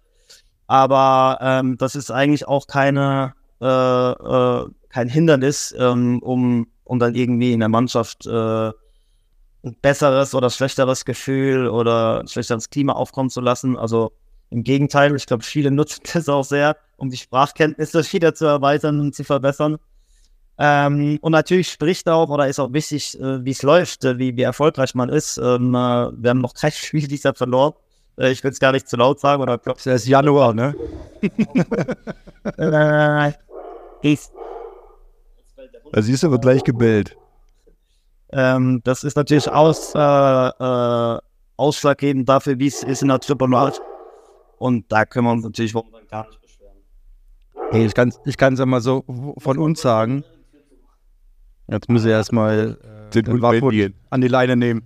aber 0.65 1.38
ähm, 1.41 1.77
das 1.77 1.96
ist 1.96 2.10
eigentlich 2.10 2.48
auch 2.48 2.65
keine 2.65 3.34
äh, 3.62 3.65
äh, 3.65 4.65
kein 4.98 5.10
Hindernis, 5.10 5.75
ähm, 5.77 6.20
um 6.24 6.66
um 6.84 6.98
dann 6.98 7.13
irgendwie 7.13 7.54
in 7.54 7.60
der 7.60 7.70
Mannschaft 7.70 8.25
äh, 8.25 8.70
ein 8.70 9.75
besseres 9.82 10.34
oder 10.34 10.50
schlechteres 10.50 11.06
Gefühl 11.06 11.68
oder 11.68 12.22
ein 12.22 12.27
schlechteres 12.27 12.72
Klima 12.72 12.94
aufkommen 12.94 13.30
zu 13.30 13.42
lassen. 13.42 13.77
Also 13.77 14.13
im 14.50 14.63
Gegenteil, 14.63 15.16
ich 15.16 15.27
glaube, 15.27 15.44
viele 15.44 15.70
nutzen 15.70 16.01
das 16.13 16.27
auch 16.30 16.44
sehr, 16.44 16.77
um 16.96 17.12
die 17.12 17.18
Sprachkenntnisse 17.18 18.01
wieder 18.12 18.34
zu 18.34 18.46
erweitern 18.46 19.00
und 19.00 19.13
zu 19.13 19.24
verbessern. 19.24 19.77
Ähm, 20.58 21.20
und 21.22 21.34
natürlich 21.34 21.70
spricht 21.70 22.10
auch 22.10 22.30
oder 22.30 22.48
ist 22.48 22.60
auch 22.60 22.74
wichtig, 22.74 23.20
äh, 23.20 23.46
wie 23.46 23.51
es 23.51 23.62
läuft, 23.62 24.04
äh, 24.04 24.18
wie, 24.18 24.36
wie 24.36 24.42
erfolgreich 24.42 24.96
man 24.96 25.10
ist. 25.10 25.38
Ähm, 25.38 25.75
äh, 25.75 26.10
wir 26.12 26.32
haben 26.32 26.42
noch 26.42 26.56
kein 26.56 26.72
Spiel 26.72 27.08
dieser 27.08 27.36
verloren. 27.36 27.74
Äh, 28.18 28.32
ich 28.32 28.44
will 28.44 28.50
es 28.50 28.60
gar 28.60 28.72
nicht 28.72 28.89
zu 28.89 28.98
laut 28.98 29.20
sagen, 29.20 29.44
oder 29.44 29.60
glaub, 29.60 29.77
es 29.77 29.86
ist 29.86 30.08
Januar, 30.08 30.56
ne? 30.56 30.74
äh, 32.58 33.32
da 35.91 36.01
siehst 36.01 36.24
du, 36.24 36.32
wird 36.32 36.41
gleich 36.41 36.63
gebellt. 36.63 37.15
Ähm, 38.32 38.82
das 38.84 39.03
ist 39.03 39.15
natürlich 39.15 39.50
aus, 39.50 39.94
äh, 39.96 40.00
äh, 40.00 41.20
ausschlaggebend 41.56 42.27
dafür, 42.27 42.60
wie 42.60 42.67
es 42.67 42.84
ist 42.84 43.01
in 43.01 43.08
der 43.08 43.20
Triple 43.20 43.48
Triple 43.48 43.82
Und 44.57 44.92
da 44.92 45.05
können 45.05 45.25
wir 45.25 45.31
uns 45.31 45.44
natürlich 45.44 45.74
gar 46.09 46.27
nicht 46.27 46.42
beschweren. 46.42 46.77
Hey, 47.72 47.85
ich 47.85 47.94
kann 47.94 48.09
es 48.09 48.20
ich 48.25 48.38
ja 48.59 48.66
mal 48.66 48.81
so 48.81 49.03
von 49.38 49.57
uns 49.57 49.81
sagen. 49.81 50.24
Jetzt 51.70 51.90
muss 51.90 52.03
ich 52.03 52.12
erstmal 52.12 52.77
äh, 52.81 53.14
den, 53.14 53.25
den 53.25 53.96
an 54.09 54.22
die 54.22 54.27
Leine 54.27 54.55
nehmen. 54.55 54.83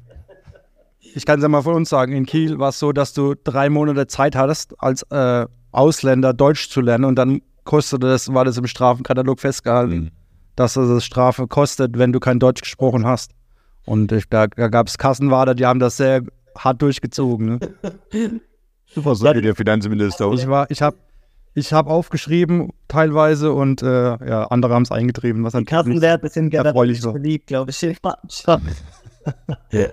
Ich 0.99 1.25
kann 1.25 1.39
es 1.39 1.43
ja 1.43 1.49
mal 1.49 1.61
von 1.61 1.75
uns 1.75 1.89
sagen. 1.89 2.13
In 2.13 2.25
Kiel 2.25 2.59
war 2.59 2.69
es 2.69 2.79
so, 2.79 2.91
dass 2.91 3.13
du 3.13 3.35
drei 3.43 3.69
Monate 3.69 4.07
Zeit 4.07 4.35
hattest, 4.35 4.73
als 4.81 5.03
äh, 5.11 5.45
Ausländer 5.71 6.33
Deutsch 6.33 6.69
zu 6.69 6.81
lernen 6.81 7.05
und 7.05 7.15
dann 7.15 7.41
kostete 7.63 8.07
das, 8.07 8.33
war 8.33 8.45
das 8.45 8.57
im 8.57 8.67
Strafenkatalog 8.67 9.39
festgehalten. 9.39 9.95
Mhm 9.95 10.20
dass 10.55 10.75
es 10.75 10.89
das 10.89 11.03
Strafe 11.05 11.47
kostet, 11.47 11.97
wenn 11.97 12.11
du 12.13 12.19
kein 12.19 12.39
Deutsch 12.39 12.61
gesprochen 12.61 13.05
hast. 13.05 13.31
Und 13.85 14.11
ich, 14.11 14.29
da, 14.29 14.47
da 14.47 14.67
gab 14.67 14.87
es 14.87 14.97
Kassenwader, 14.97 15.55
die 15.55 15.65
haben 15.65 15.79
das 15.79 15.97
sehr 15.97 16.21
hart 16.57 16.81
durchgezogen. 16.81 17.47
Ne? 17.47 17.59
Super, 18.85 19.15
so 19.15 19.25
wie 19.25 19.41
der 19.41 19.55
Finanzminister. 19.55 20.31
Ich, 20.33 20.45
ich 20.69 20.81
habe 20.81 20.97
ich 21.53 21.73
hab 21.73 21.87
aufgeschrieben 21.87 22.69
teilweise 22.87 23.51
und 23.51 23.81
äh, 23.81 23.87
ja, 23.87 24.43
andere 24.45 24.73
haben 24.73 24.83
es 24.83 24.91
eingetrieben. 24.91 25.43
Was 25.43 25.53
Die 25.53 25.63
Kassenwerte 25.65 26.29
sind 26.29 26.49
generell 26.49 26.95
so. 26.95 27.13
beliebt, 27.13 27.47
glaube 27.47 27.71
ich. 27.71 27.81
yeah. 29.73 29.91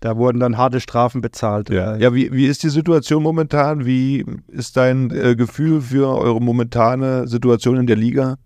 Da 0.00 0.16
wurden 0.16 0.38
dann 0.38 0.58
harte 0.58 0.80
Strafen 0.80 1.20
bezahlt. 1.20 1.70
Ja, 1.70 1.96
ja 1.96 2.14
wie, 2.14 2.30
wie 2.32 2.46
ist 2.46 2.62
die 2.62 2.68
Situation 2.68 3.22
momentan? 3.22 3.86
Wie 3.86 4.24
ist 4.48 4.76
dein 4.76 5.10
äh, 5.10 5.34
Gefühl 5.34 5.80
für 5.80 6.08
eure 6.14 6.40
momentane 6.40 7.26
Situation 7.26 7.78
in 7.78 7.86
der 7.86 7.96
Liga? 7.96 8.36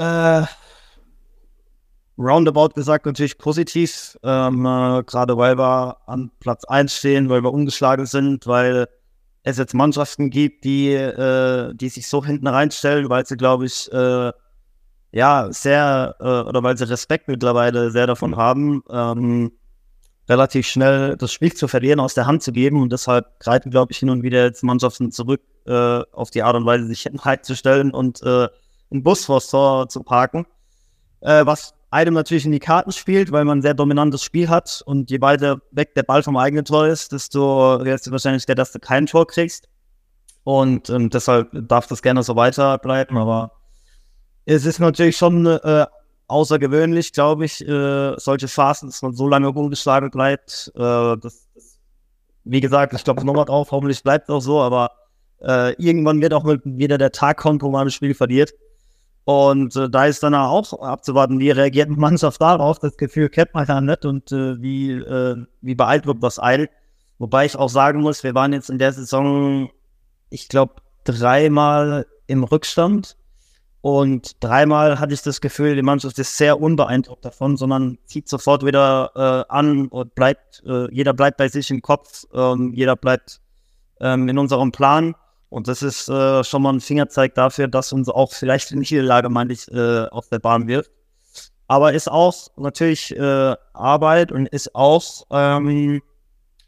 Äh, 0.00 0.46
roundabout 2.16 2.70
gesagt 2.70 3.04
natürlich 3.04 3.36
positiv, 3.36 4.16
ähm, 4.22 4.64
äh, 4.64 5.02
gerade 5.02 5.36
weil 5.36 5.58
wir 5.58 5.98
an 6.06 6.30
Platz 6.40 6.64
1 6.64 6.94
stehen, 6.94 7.28
weil 7.28 7.42
wir 7.42 7.52
ungeschlagen 7.52 8.06
sind, 8.06 8.46
weil 8.46 8.88
es 9.42 9.58
jetzt 9.58 9.74
Mannschaften 9.74 10.30
gibt, 10.30 10.64
die, 10.64 10.92
äh, 10.94 11.74
die 11.74 11.90
sich 11.90 12.08
so 12.08 12.24
hinten 12.24 12.46
reinstellen, 12.46 13.10
weil 13.10 13.26
sie, 13.26 13.36
glaube 13.36 13.66
ich, 13.66 13.92
äh, 13.92 14.32
ja, 15.12 15.48
sehr, 15.52 16.16
äh, 16.18 16.48
oder 16.48 16.62
weil 16.62 16.78
sie 16.78 16.88
Respekt 16.88 17.28
mittlerweile 17.28 17.90
sehr 17.90 18.06
davon 18.06 18.36
haben, 18.36 18.82
ähm, 18.88 19.52
relativ 20.30 20.66
schnell 20.66 21.16
das 21.18 21.30
Spiel 21.30 21.52
zu 21.52 21.68
verlieren, 21.68 22.00
aus 22.00 22.14
der 22.14 22.26
Hand 22.26 22.42
zu 22.42 22.52
geben. 22.52 22.80
Und 22.80 22.90
deshalb 22.90 23.38
greifen, 23.40 23.70
glaube 23.70 23.92
ich, 23.92 23.98
hin 23.98 24.08
und 24.08 24.22
wieder 24.22 24.44
jetzt 24.44 24.62
Mannschaften 24.62 25.12
zurück 25.12 25.42
äh, 25.66 26.00
auf 26.12 26.30
die 26.30 26.42
Art 26.42 26.56
und 26.56 26.64
Weise, 26.64 26.86
sich 26.86 27.02
hinten 27.02 27.18
reinzustellen 27.18 27.90
und 27.90 28.22
äh, 28.22 28.48
einen 28.90 29.02
Bus 29.02 29.24
vors 29.24 29.48
Tor 29.48 29.88
zu 29.88 30.02
parken. 30.02 30.46
Äh, 31.20 31.46
was 31.46 31.74
einem 31.90 32.14
natürlich 32.14 32.44
in 32.44 32.52
die 32.52 32.60
Karten 32.60 32.92
spielt, 32.92 33.32
weil 33.32 33.44
man 33.44 33.58
ein 33.58 33.62
sehr 33.62 33.74
dominantes 33.74 34.22
Spiel 34.22 34.48
hat 34.48 34.82
und 34.86 35.10
je 35.10 35.20
weiter 35.20 35.60
weg 35.72 35.94
der 35.94 36.04
Ball 36.04 36.22
vom 36.22 36.36
eigenen 36.36 36.64
Tor 36.64 36.86
ist, 36.86 37.12
desto 37.12 37.80
höher 37.80 37.94
ist 37.94 38.06
die 38.06 38.12
Wahrscheinlichkeit, 38.12 38.58
dass 38.58 38.72
du 38.72 38.78
kein 38.78 39.06
Tor 39.06 39.26
kriegst. 39.26 39.68
Und 40.44 40.88
ähm, 40.88 41.10
deshalb 41.10 41.48
darf 41.52 41.86
das 41.86 42.00
gerne 42.00 42.22
so 42.22 42.36
weiterbleiben, 42.36 43.18
aber 43.18 43.52
es 44.46 44.64
ist 44.64 44.78
natürlich 44.78 45.16
schon 45.16 45.46
äh, 45.46 45.86
außergewöhnlich, 46.28 47.12
glaube 47.12 47.44
ich, 47.44 47.66
äh, 47.66 48.14
solche 48.18 48.48
Phasen, 48.48 48.88
dass 48.88 49.02
man 49.02 49.12
so 49.12 49.28
lange 49.28 49.50
ungeschlagen 49.50 50.10
bleibt. 50.10 50.72
Äh, 50.74 50.78
das, 50.78 51.48
das, 51.54 51.78
wie 52.44 52.60
gesagt, 52.60 52.94
ich 52.94 53.04
glaube 53.04 53.24
nochmal 53.26 53.44
drauf, 53.44 53.70
hoffentlich 53.72 54.02
bleibt 54.02 54.28
es 54.28 54.34
auch 54.34 54.40
so, 54.40 54.60
aber 54.60 54.92
äh, 55.40 55.74
irgendwann 55.74 56.20
wird 56.20 56.32
auch 56.32 56.44
wieder 56.64 56.98
der 56.98 57.12
Tag 57.12 57.38
kommen, 57.38 57.60
wo 57.60 57.70
man 57.70 57.88
ein 57.88 57.90
Spiel 57.90 58.14
verliert. 58.14 58.52
Und 59.24 59.76
äh, 59.76 59.88
da 59.90 60.06
ist 60.06 60.22
dann 60.22 60.34
auch 60.34 60.72
abzuwarten, 60.80 61.38
wie 61.38 61.50
reagiert 61.50 61.88
die 61.90 61.96
Mannschaft 61.96 62.40
darauf. 62.40 62.78
Das 62.78 62.96
Gefühl 62.96 63.28
kennt 63.28 63.54
man 63.54 63.66
ja 63.66 63.80
nicht 63.80 64.04
und 64.04 64.32
äh, 64.32 64.60
wie, 64.60 64.92
äh, 64.92 65.36
wie 65.60 65.74
beeindruckt 65.74 66.22
das 66.22 66.42
eilt. 66.42 66.70
Wobei 67.18 67.44
ich 67.44 67.56
auch 67.56 67.68
sagen 67.68 68.00
muss, 68.00 68.24
wir 68.24 68.34
waren 68.34 68.52
jetzt 68.52 68.70
in 68.70 68.78
der 68.78 68.92
Saison, 68.92 69.70
ich 70.30 70.48
glaube, 70.48 70.76
dreimal 71.04 72.06
im 72.26 72.44
Rückstand. 72.44 73.16
Und 73.82 74.42
dreimal 74.42 75.00
hatte 75.00 75.14
ich 75.14 75.22
das 75.22 75.40
Gefühl, 75.40 75.74
die 75.74 75.82
Mannschaft 75.82 76.18
ist 76.18 76.36
sehr 76.36 76.60
unbeeindruckt 76.60 77.24
davon, 77.24 77.56
sondern 77.56 77.98
zieht 78.04 78.28
sofort 78.28 78.64
wieder 78.64 79.10
äh, 79.14 79.52
an 79.52 79.88
und 79.88 80.14
bleibt, 80.14 80.62
äh, 80.66 80.92
jeder 80.94 81.14
bleibt 81.14 81.38
bei 81.38 81.48
sich 81.48 81.70
im 81.70 81.80
Kopf, 81.80 82.24
ähm, 82.34 82.72
jeder 82.74 82.96
bleibt 82.96 83.40
ähm, 84.00 84.28
in 84.28 84.36
unserem 84.38 84.70
Plan. 84.70 85.14
Und 85.50 85.66
das 85.66 85.82
ist 85.82 86.08
äh, 86.08 86.44
schon 86.44 86.62
mal 86.62 86.72
ein 86.72 86.80
Fingerzeig 86.80 87.34
dafür, 87.34 87.68
dass 87.68 87.92
uns 87.92 88.08
auch 88.08 88.32
vielleicht 88.32 88.70
in 88.70 88.78
Niederlage, 88.78 89.28
meine 89.28 89.52
ich, 89.52 89.70
äh, 89.70 90.06
auf 90.06 90.28
der 90.28 90.38
Bahn 90.38 90.68
wirft. 90.68 90.90
Aber 91.66 91.92
ist 91.92 92.10
auch 92.10 92.48
natürlich 92.56 93.14
äh, 93.16 93.56
Arbeit 93.74 94.32
und 94.32 94.48
ist 94.48 94.74
auch 94.74 95.26
ähm, 95.30 96.02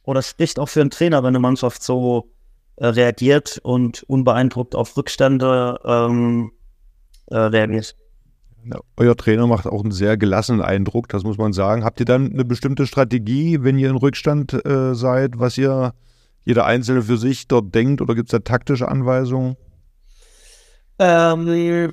oder 0.05 0.23
spricht 0.23 0.59
auch 0.59 0.68
für 0.68 0.81
einen 0.81 0.90
Trainer, 0.90 1.23
wenn 1.23 1.29
eine 1.29 1.38
Mannschaft 1.38 1.83
so 1.83 2.31
äh, 2.77 2.87
reagiert 2.87 3.61
und 3.62 4.03
unbeeindruckt 4.05 4.75
auf 4.75 4.97
Rückstände 4.97 5.79
ähm, 5.85 6.53
äh, 7.27 7.37
reagiert. 7.37 7.97
Ja, 8.64 8.79
euer 8.97 9.16
Trainer 9.16 9.47
macht 9.47 9.66
auch 9.66 9.83
einen 9.83 9.92
sehr 9.92 10.16
gelassenen 10.16 10.61
Eindruck, 10.62 11.09
das 11.09 11.25
muss 11.25 11.38
man 11.38 11.53
sagen. 11.53 11.85
Habt 11.85 12.01
ihr 12.01 12.07
dann 12.07 12.33
eine 12.33 12.45
bestimmte 12.45 12.87
Strategie, 12.87 13.62
wenn 13.62 13.79
ihr 13.79 13.90
in 13.90 13.97
Rückstand 13.97 14.64
äh, 14.64 14.95
seid, 14.95 15.38
was 15.38 15.59
ihr 15.59 15.95
jeder 16.44 16.64
Einzelne 16.64 17.02
für 17.02 17.16
sich 17.16 17.48
dort 17.48 17.74
denkt 17.74 18.00
oder 18.00 18.14
gibt 18.14 18.28
es 18.28 18.33
da 18.33 18.40
taktische 18.40 18.88
Anweisungen? 18.88 19.57
Ähm, 20.98 21.92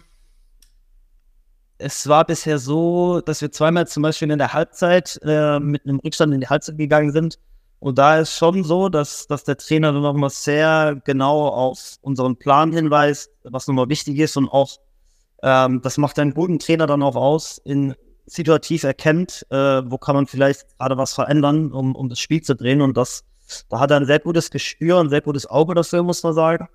es 1.77 2.07
war 2.07 2.25
bisher 2.25 2.59
so, 2.59 3.21
dass 3.21 3.41
wir 3.41 3.51
zweimal 3.51 3.87
zum 3.87 4.03
Beispiel 4.03 4.29
in 4.29 4.37
der 4.37 4.53
Halbzeit 4.53 5.19
äh, 5.23 5.59
mit 5.59 5.85
einem 5.85 5.99
Rückstand 5.99 6.33
in 6.33 6.41
die 6.41 6.47
Halbzeit 6.47 6.77
gegangen 6.77 7.11
sind. 7.11 7.39
Und 7.79 7.97
da 7.97 8.19
ist 8.19 8.33
schon 8.35 8.65
so, 8.65 8.89
dass, 8.89 9.27
dass 9.27 9.45
der 9.45 9.55
Trainer 9.55 9.93
dann 9.93 10.01
nochmal 10.01 10.29
sehr 10.29 11.01
genau 11.05 11.47
auf 11.47 11.95
unseren 12.01 12.35
Plan 12.35 12.73
hinweist, 12.73 13.31
was 13.43 13.67
nochmal 13.67 13.87
wichtig 13.87 14.19
ist 14.19 14.35
und 14.35 14.49
auch, 14.49 14.77
ähm, 15.41 15.81
das 15.81 15.97
macht 15.97 16.19
einen 16.19 16.33
guten 16.33 16.59
Trainer 16.59 16.87
dann 16.87 17.01
auch 17.01 17.15
aus, 17.15 17.57
in 17.63 17.95
situativ 18.25 18.83
erkennt, 18.83 19.45
äh, 19.49 19.81
wo 19.85 19.97
kann 19.97 20.15
man 20.15 20.27
vielleicht 20.27 20.77
gerade 20.77 20.97
was 20.97 21.13
verändern, 21.13 21.71
um, 21.71 21.95
um 21.95 22.09
das 22.09 22.19
Spiel 22.19 22.41
zu 22.41 22.55
drehen. 22.55 22.81
Und 22.81 22.97
das, 22.97 23.23
da 23.69 23.79
hat 23.79 23.91
er 23.91 23.97
ein 23.97 24.05
sehr 24.05 24.19
gutes 24.19 24.51
Gespür, 24.51 24.99
ein 24.99 25.09
sehr 25.09 25.21
gutes 25.21 25.45
Auge 25.47 25.75
dafür, 25.75 26.03
muss 26.03 26.23
man 26.23 26.33
sagen 26.33 26.67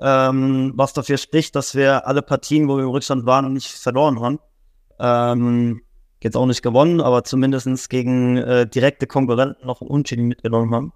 ähm, 0.00 0.72
was 0.76 0.92
dafür 0.92 1.18
spricht, 1.18 1.54
dass 1.54 1.74
wir 1.74 2.06
alle 2.06 2.22
Partien, 2.22 2.68
wo 2.68 2.76
wir 2.76 2.84
im 2.84 2.90
Rückstand 2.90 3.26
waren, 3.26 3.52
nicht 3.52 3.68
verloren 3.68 4.20
haben. 4.20 4.38
Ähm, 4.98 5.82
jetzt 6.22 6.36
auch 6.36 6.46
nicht 6.46 6.62
gewonnen, 6.62 7.00
aber 7.00 7.24
zumindest 7.24 7.90
gegen 7.90 8.36
äh, 8.38 8.66
direkte 8.66 9.06
Konkurrenten 9.06 9.66
noch 9.66 9.80
ein 9.80 9.88
Unentschieden 9.88 10.26
mitgenommen 10.26 10.74
haben. 10.74 10.92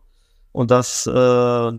Und 0.53 0.71
das, 0.71 1.07
äh, 1.07 1.73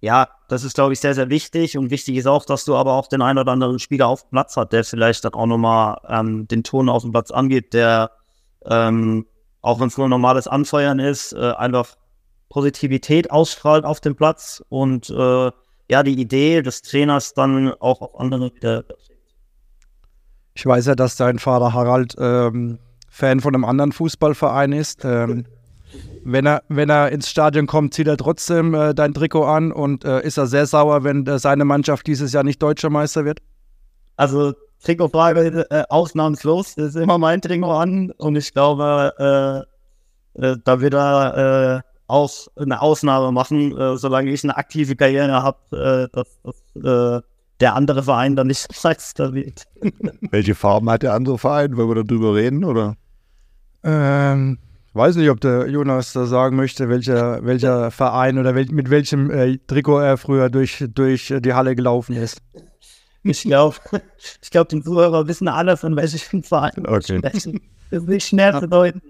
ja, 0.00 0.28
das 0.48 0.64
ist, 0.64 0.74
glaube 0.74 0.92
ich, 0.92 1.00
sehr, 1.00 1.14
sehr 1.14 1.28
wichtig. 1.28 1.78
Und 1.78 1.90
wichtig 1.90 2.16
ist 2.16 2.26
auch, 2.26 2.44
dass 2.44 2.64
du 2.64 2.74
aber 2.76 2.94
auch 2.94 3.06
den 3.06 3.22
einen 3.22 3.38
oder 3.38 3.52
anderen 3.52 3.78
Spieler 3.78 4.08
auf 4.08 4.22
dem 4.22 4.30
Platz 4.30 4.56
hat, 4.56 4.72
der 4.72 4.84
vielleicht 4.84 5.24
dann 5.24 5.34
auch 5.34 5.46
nochmal 5.46 6.00
ähm, 6.08 6.48
den 6.48 6.64
Ton 6.64 6.88
auf 6.88 7.02
dem 7.02 7.12
Platz 7.12 7.30
angeht, 7.30 7.74
der, 7.74 8.10
ähm, 8.64 9.26
auch 9.60 9.78
wenn 9.78 9.88
es 9.88 9.98
nur 9.98 10.08
normales 10.08 10.48
Anfeuern 10.48 10.98
ist, 10.98 11.32
äh, 11.32 11.52
einfach 11.52 11.96
Positivität 12.52 13.30
ausstrahlt 13.30 13.86
auf 13.86 14.00
dem 14.00 14.14
Platz 14.14 14.62
und 14.68 15.08
äh, 15.08 15.50
ja, 15.90 16.02
die 16.02 16.20
Idee 16.20 16.60
des 16.60 16.82
Trainers 16.82 17.32
dann 17.32 17.72
auch 17.80 18.02
auf 18.02 18.20
andere 18.20 18.54
wieder 18.54 18.84
Ich 20.52 20.66
weiß 20.66 20.84
ja, 20.84 20.94
dass 20.94 21.16
dein 21.16 21.38
Vater 21.38 21.72
Harald 21.72 22.14
ähm, 22.18 22.78
Fan 23.08 23.40
von 23.40 23.54
einem 23.54 23.64
anderen 23.64 23.92
Fußballverein 23.92 24.72
ist. 24.72 25.02
Ähm, 25.06 25.46
wenn, 26.24 26.44
er, 26.44 26.62
wenn 26.68 26.90
er 26.90 27.10
ins 27.10 27.30
Stadion 27.30 27.66
kommt, 27.66 27.94
zieht 27.94 28.06
er 28.06 28.18
trotzdem 28.18 28.74
äh, 28.74 28.94
dein 28.94 29.14
Trikot 29.14 29.44
an 29.44 29.72
und 29.72 30.04
äh, 30.04 30.20
ist 30.20 30.36
er 30.36 30.46
sehr 30.46 30.66
sauer, 30.66 31.04
wenn 31.04 31.26
äh, 31.26 31.38
seine 31.38 31.64
Mannschaft 31.64 32.06
dieses 32.06 32.34
Jahr 32.34 32.44
nicht 32.44 32.62
deutscher 32.62 32.90
Meister 32.90 33.24
wird? 33.24 33.40
Also 34.16 34.52
Trikotfrage 34.84 35.66
äh, 35.70 35.84
ausnahmslos, 35.88 36.74
das 36.74 36.88
ist 36.88 36.96
immer 36.96 37.16
mein 37.16 37.40
Trikot 37.40 37.72
an 37.72 38.10
und 38.18 38.36
ich 38.36 38.52
glaube, 38.52 39.64
äh, 40.36 40.46
äh, 40.46 40.56
da 40.62 40.80
wird 40.82 40.92
er 40.92 41.82
auch 42.12 42.30
eine 42.56 42.80
Ausnahme 42.82 43.32
machen, 43.32 43.76
äh, 43.76 43.96
solange 43.96 44.30
ich 44.30 44.44
eine 44.44 44.56
aktive 44.56 44.94
Karriere 44.96 45.42
habe, 45.42 46.08
äh, 46.12 46.14
dass, 46.14 46.38
dass 46.42 47.20
äh, 47.20 47.22
der 47.60 47.74
andere 47.74 48.02
Verein 48.02 48.36
dann 48.36 48.48
nicht 48.48 48.68
Meister 48.84 49.32
wird. 49.32 49.64
Welche 50.30 50.54
Farben 50.54 50.90
hat 50.90 51.02
der 51.02 51.14
andere 51.14 51.38
Verein? 51.38 51.76
Wollen 51.76 51.88
wir 51.88 52.04
darüber 52.04 52.34
reden, 52.34 52.64
oder? 52.64 52.96
Ähm, 53.82 54.58
ich 54.88 54.94
weiß 54.94 55.16
nicht, 55.16 55.30
ob 55.30 55.40
der 55.40 55.68
Jonas 55.68 56.12
da 56.12 56.26
sagen 56.26 56.56
möchte, 56.56 56.88
welcher, 56.90 57.44
welcher 57.44 57.90
Verein 57.90 58.38
oder 58.38 58.54
wel 58.54 58.66
mit 58.66 58.90
welchem 58.90 59.30
äh, 59.30 59.58
Trikot 59.66 60.00
er 60.00 60.18
früher 60.18 60.50
durch, 60.50 60.84
durch 60.94 61.32
die 61.38 61.54
Halle 61.54 61.74
gelaufen 61.74 62.14
ist. 62.14 62.42
Ich 63.22 63.42
glaube, 63.42 63.76
ich 64.42 64.50
glaub, 64.50 64.68
die 64.68 64.82
Zuhörer 64.82 65.26
wissen 65.28 65.48
alle, 65.48 65.76
von 65.76 65.96
welchem 65.96 66.42
Verein 66.42 66.86
okay. 66.86 67.18
sprechen. 67.18 67.60
Das 67.90 68.02
ist 68.02 68.08
nicht 68.08 68.26
schnell 68.26 68.58
zu 68.58 68.68
deuten. 68.68 69.02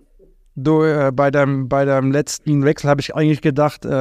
Du, 0.55 0.83
äh, 0.83 1.11
bei, 1.13 1.31
deinem, 1.31 1.69
bei 1.69 1.87
deinem 1.87 2.13
letzten 2.13 2.65
Wechsel 2.65 2.91
habe 2.91 3.01
ich 3.01 3.15
eigentlich 3.15 3.41
gedacht, 3.41 3.87
äh, 3.87 3.93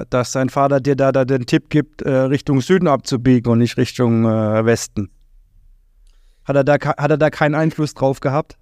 äh, 0.00 0.04
dass 0.10 0.32
dein 0.32 0.50
Vater 0.50 0.78
dir 0.80 0.94
da, 0.94 1.10
da 1.10 1.24
den 1.24 1.46
Tipp 1.46 1.70
gibt, 1.70 2.02
äh, 2.02 2.10
Richtung 2.10 2.60
Süden 2.60 2.86
abzubiegen 2.86 3.50
und 3.50 3.58
nicht 3.58 3.78
Richtung 3.78 4.26
äh, 4.26 4.64
Westen. 4.64 5.10
Hat 6.44 6.56
er, 6.56 6.64
da, 6.64 6.74
hat 6.74 7.10
er 7.10 7.16
da 7.16 7.30
keinen 7.30 7.54
Einfluss 7.54 7.94
drauf 7.94 8.20
gehabt? 8.20 8.58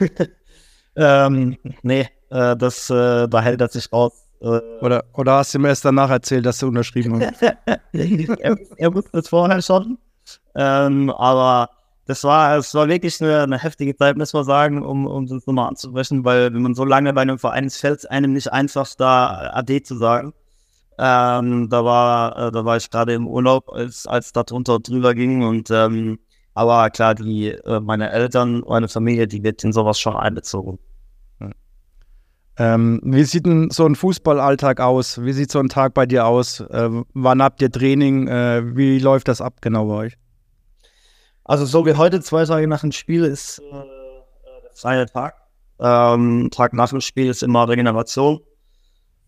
ähm, 0.96 1.58
nee, 1.82 2.08
äh, 2.30 2.56
das 2.56 2.88
behält 2.88 3.60
er 3.60 3.68
sich 3.68 3.92
raus. 3.92 4.12
oder, 4.40 5.04
oder 5.14 5.32
hast 5.32 5.52
du 5.52 5.58
ihm 5.58 5.66
erst 5.66 5.84
danach 5.84 6.10
erzählt, 6.10 6.46
dass 6.46 6.58
du 6.58 6.68
unterschrieben 6.68 7.20
hast? 7.20 7.42
er, 7.92 8.56
er 8.76 8.94
wusste 8.94 9.18
es 9.18 9.28
vorher 9.28 9.60
schon. 9.60 9.98
Ähm, 10.54 11.10
aber 11.10 11.68
das 12.08 12.24
war, 12.24 12.56
es 12.56 12.74
war 12.74 12.88
wirklich 12.88 13.20
eine, 13.22 13.42
eine, 13.42 13.58
heftige 13.58 13.94
Zeit, 13.94 14.16
muss 14.16 14.32
man 14.32 14.44
sagen, 14.44 14.82
um, 14.82 15.06
um 15.06 15.26
das 15.26 15.46
nochmal 15.46 15.68
anzubrechen, 15.68 16.24
weil 16.24 16.54
wenn 16.54 16.62
man 16.62 16.74
so 16.74 16.86
lange 16.86 17.12
bei 17.12 17.20
einem 17.20 17.38
Verein 17.38 17.66
ist, 17.66 17.76
fällt 17.76 17.98
es 17.98 18.06
einem 18.06 18.32
nicht 18.32 18.50
einfach, 18.50 18.88
da 18.96 19.50
AD 19.52 19.82
zu 19.82 19.96
sagen. 19.98 20.32
Ähm, 20.98 21.68
da 21.68 21.84
war, 21.84 22.48
äh, 22.48 22.50
da 22.50 22.64
war 22.64 22.78
ich 22.78 22.90
gerade 22.90 23.12
im 23.12 23.28
Urlaub, 23.28 23.70
als, 23.70 24.06
als 24.06 24.32
da 24.32 24.42
drunter 24.42 24.80
drüber 24.80 25.14
ging 25.14 25.42
und 25.42 25.70
ähm, 25.70 26.18
aber 26.54 26.88
klar, 26.90 27.14
die, 27.14 27.50
äh, 27.50 27.80
meine 27.80 28.10
Eltern, 28.10 28.64
meine 28.66 28.88
Familie, 28.88 29.28
die 29.28 29.44
wird 29.44 29.62
in 29.62 29.72
sowas 29.74 30.00
schon 30.00 30.16
einbezogen. 30.16 30.78
Ähm, 32.56 33.00
wie 33.04 33.22
sieht 33.24 33.46
denn 33.46 33.70
so 33.70 33.84
ein 33.86 33.94
Fußballalltag 33.94 34.80
aus? 34.80 35.22
Wie 35.22 35.32
sieht 35.32 35.52
so 35.52 35.60
ein 35.60 35.68
Tag 35.68 35.94
bei 35.94 36.06
dir 36.06 36.26
aus? 36.26 36.60
Äh, 36.60 36.88
wann 37.14 37.42
habt 37.42 37.62
ihr 37.62 37.70
Training? 37.70 38.26
Äh, 38.26 38.76
wie 38.76 38.98
läuft 38.98 39.28
das 39.28 39.40
ab 39.40 39.56
genau 39.60 39.86
bei 39.86 39.94
euch? 40.06 40.18
Also 41.48 41.64
so 41.64 41.86
wie 41.86 41.94
heute, 41.94 42.20
zwei 42.20 42.44
Tage 42.44 42.68
nach 42.68 42.82
dem 42.82 42.92
Spiel, 42.92 43.24
ist 43.24 43.58
äh, 43.60 43.72
der 43.72 44.70
freie 44.74 45.06
Tag. 45.06 45.34
Ähm, 45.80 46.50
Tag 46.52 46.74
nach 46.74 46.90
dem 46.90 47.00
Spiel 47.00 47.28
ist 47.28 47.42
immer 47.42 47.66
Regeneration. 47.66 48.40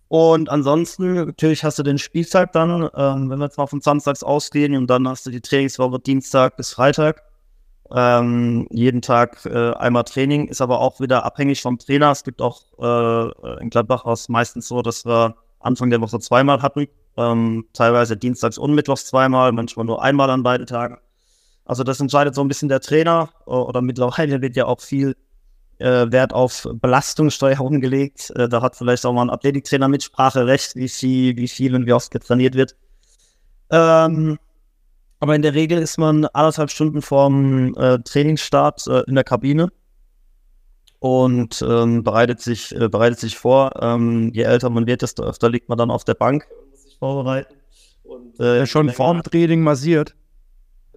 Und 0.08 0.50
ansonsten, 0.50 1.14
natürlich 1.14 1.64
hast 1.64 1.78
du 1.78 1.82
den 1.82 1.96
Spieltag 1.96 2.52
dann, 2.52 2.90
ähm, 2.94 3.30
wenn 3.30 3.38
wir 3.38 3.46
jetzt 3.46 3.56
mal 3.56 3.66
von 3.66 3.80
Samstags 3.80 4.22
ausgehen, 4.22 4.76
und 4.76 4.88
dann 4.88 5.08
hast 5.08 5.24
du 5.24 5.30
die 5.30 5.40
Trainingswoche 5.40 5.98
Dienstag 5.98 6.58
bis 6.58 6.74
Freitag. 6.74 7.22
Ähm, 7.90 8.68
jeden 8.70 9.00
Tag 9.00 9.46
äh, 9.46 9.72
einmal 9.72 10.04
Training, 10.04 10.48
ist 10.48 10.60
aber 10.60 10.80
auch 10.80 11.00
wieder 11.00 11.24
abhängig 11.24 11.62
vom 11.62 11.78
Trainer. 11.78 12.10
Es 12.10 12.22
gibt 12.22 12.42
auch 12.42 12.64
äh, 12.78 13.62
in 13.62 13.70
Gladbach 13.70 14.04
was 14.04 14.28
meistens 14.28 14.68
so, 14.68 14.82
dass 14.82 15.06
wir 15.06 15.36
Anfang 15.58 15.88
der 15.88 16.02
Woche 16.02 16.20
zweimal 16.20 16.60
hatten. 16.60 16.86
Ähm, 17.16 17.64
teilweise 17.72 18.18
dienstags 18.18 18.58
und 18.58 18.74
mittwochs 18.74 19.06
zweimal, 19.06 19.52
manchmal 19.52 19.86
nur 19.86 20.02
einmal 20.02 20.28
an 20.28 20.42
beiden 20.42 20.66
Tagen. 20.66 20.98
Also 21.70 21.84
das 21.84 22.00
entscheidet 22.00 22.34
so 22.34 22.40
ein 22.40 22.48
bisschen 22.48 22.68
der 22.68 22.80
Trainer 22.80 23.30
oder 23.46 23.80
mittlerweile 23.80 24.42
wird 24.42 24.56
ja 24.56 24.66
auch 24.66 24.80
viel 24.80 25.14
äh, 25.78 26.10
Wert 26.10 26.32
auf 26.32 26.66
Belastungssteuerung 26.68 27.80
gelegt. 27.80 28.32
Äh, 28.34 28.48
da 28.48 28.60
hat 28.60 28.74
vielleicht 28.74 29.06
auch 29.06 29.12
mal 29.12 29.22
ein 29.22 29.30
Athletiktrainer 29.30 29.86
Mitspracherecht, 29.86 30.74
wie 30.74 30.88
viel, 30.88 31.36
wie 31.36 31.46
viel 31.46 31.76
und 31.76 31.86
wie 31.86 31.92
oft 31.92 32.10
getrainiert 32.10 32.56
wird. 32.56 32.74
Ähm, 33.70 34.40
aber 35.20 35.36
in 35.36 35.42
der 35.42 35.54
Regel 35.54 35.78
ist 35.78 35.96
man 35.96 36.24
anderthalb 36.24 36.72
Stunden 36.72 37.02
vorm 37.02 37.72
äh, 37.76 38.00
Trainingsstart 38.00 38.88
äh, 38.88 39.04
in 39.06 39.14
der 39.14 39.22
Kabine 39.22 39.68
und 40.98 41.62
ähm, 41.62 42.02
bereitet, 42.02 42.40
sich, 42.40 42.74
äh, 42.74 42.88
bereitet 42.88 43.20
sich 43.20 43.38
vor. 43.38 43.80
Ähm, 43.80 44.32
je 44.34 44.42
älter 44.42 44.70
man 44.70 44.88
wird, 44.88 45.02
desto 45.02 45.22
öfter 45.22 45.48
liegt 45.48 45.68
man 45.68 45.78
dann 45.78 45.92
auf 45.92 46.02
der 46.02 46.14
Bank 46.14 46.48
und 46.50 46.70
muss 46.72 46.82
sich 46.82 46.98
vorbereiten. 46.98 47.54
Und, 48.02 48.40
äh, 48.40 48.66
schon 48.66 48.90
vorm 48.90 49.22
Training 49.22 49.60
massiert 49.60 50.16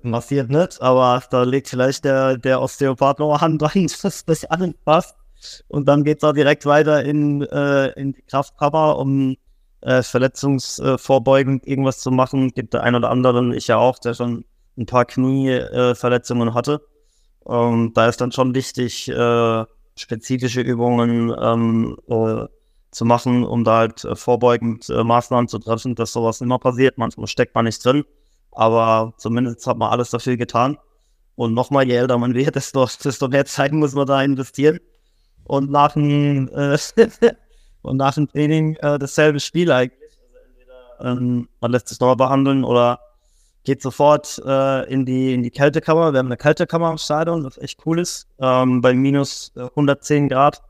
massiert 0.04 0.50
nicht, 0.50 0.82
aber 0.82 1.22
da 1.30 1.44
legt 1.44 1.68
vielleicht 1.68 2.06
der, 2.06 2.38
der 2.38 2.62
Osteopath 2.62 3.20
noch 3.20 3.42
Hand 3.42 3.62
dran, 3.62 3.88
dass 4.02 4.26
das 4.26 4.46
passt. 4.86 5.16
Und 5.68 5.88
dann 5.88 6.04
geht 6.04 6.18
es 6.20 6.24
auch 6.24 6.34
direkt 6.34 6.66
weiter 6.66 7.04
in, 7.04 7.42
äh, 7.42 7.88
in 8.00 8.14
die 8.14 8.22
Kraftkammer, 8.22 8.98
um 8.98 9.36
äh, 9.82 10.02
verletzungsvorbeugend 10.02 11.68
irgendwas 11.68 12.00
zu 12.00 12.12
machen. 12.12 12.50
Gibt 12.54 12.74
der 12.74 12.84
ein 12.84 12.96
oder 12.96 13.10
anderen, 13.10 13.54
ich 13.54 13.68
ja 13.68 13.78
auch, 13.78 14.00
der 14.00 14.14
schon 14.14 14.46
ein 14.78 14.86
paar 14.86 15.06
Knieverletzungen 15.06 16.50
äh, 16.50 16.54
hatte. 16.54 16.82
Und 17.42 17.94
da 17.96 18.08
ist 18.08 18.22
dann 18.22 18.32
schon 18.32 18.56
wichtig, 18.56 19.10
äh, 19.10 19.66
spezifische 19.96 20.62
Übungen 20.62 21.34
ähm, 21.40 21.98
äh, 22.08 22.46
zu 22.92 23.06
machen, 23.06 23.44
um 23.44 23.64
da 23.64 23.80
halt 23.80 24.06
äh, 24.06 24.16
vorbeugend 24.16 24.88
Maßnahmen 24.90 25.48
zu 25.48 25.60
treffen, 25.60 25.96
dass 25.96 26.14
sowas 26.14 26.42
immer 26.42 26.60
passiert. 26.60 26.98
Manchmal 26.98 27.28
steckt 27.28 27.54
man 27.54 27.66
nicht 27.66 27.84
drin. 27.84 28.06
Aber 28.56 29.14
zumindest 29.18 29.66
hat 29.68 29.78
man 29.78 29.92
alles 29.92 30.10
dafür 30.10 30.38
getan. 30.38 30.78
Und 31.36 31.54
nochmal, 31.54 31.88
je 31.88 31.96
älter 31.96 32.18
man 32.18 32.34
wird, 32.34 32.56
desto, 32.56 32.88
desto 33.04 33.28
mehr 33.28 33.46
Zeit 33.46 33.72
muss 33.72 33.94
man 33.94 34.06
da 34.06 34.22
investieren. 34.22 34.80
Und 35.46 35.72
nach 35.72 35.94
dem, 35.94 36.50
äh, 36.50 36.78
und 37.82 37.98
nach 37.98 38.14
dem 38.14 38.28
Training 38.28 38.76
äh, 38.78 39.00
dasselbe 39.00 39.40
Spiel 39.40 39.72
eigentlich. 39.72 40.00
Also 41.00 41.20
ähm, 41.20 41.50
man 41.60 41.72
lässt 41.72 41.90
sich 41.90 42.00
nochmal 42.00 42.16
behandeln 42.16 42.64
oder 42.64 43.00
geht 43.64 43.82
sofort 43.82 44.42
äh, 44.46 44.92
in, 44.92 45.06
die, 45.06 45.34
in 45.34 45.44
die 45.44 45.52
Kältekammer. 45.52 46.12
Wir 46.14 46.20
haben 46.20 46.28
eine 46.28 46.38
Kältekammer 46.38 46.92
im 46.92 46.98
Stadion, 46.98 47.44
was 47.44 47.58
echt 47.58 47.86
cool 47.86 48.00
ist. 48.00 48.28
Ähm, 48.40 48.82
bei 48.82 48.94
minus 48.94 49.52
110 49.56 50.30
Grad. 50.30 50.62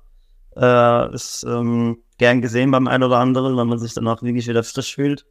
Äh, 0.56 1.14
ist 1.16 1.44
ähm, 1.44 1.98
gern 2.20 2.42
gesehen 2.42 2.70
beim 2.70 2.88
einen 2.88 3.04
oder 3.04 3.18
anderen, 3.18 3.58
wenn 3.58 3.68
man 3.68 3.80
sich 3.80 3.96
danach 3.96 4.22
wirklich 4.22 4.48
wieder 4.48 4.64
frisch 4.64 4.94
fühlt. 4.94 5.26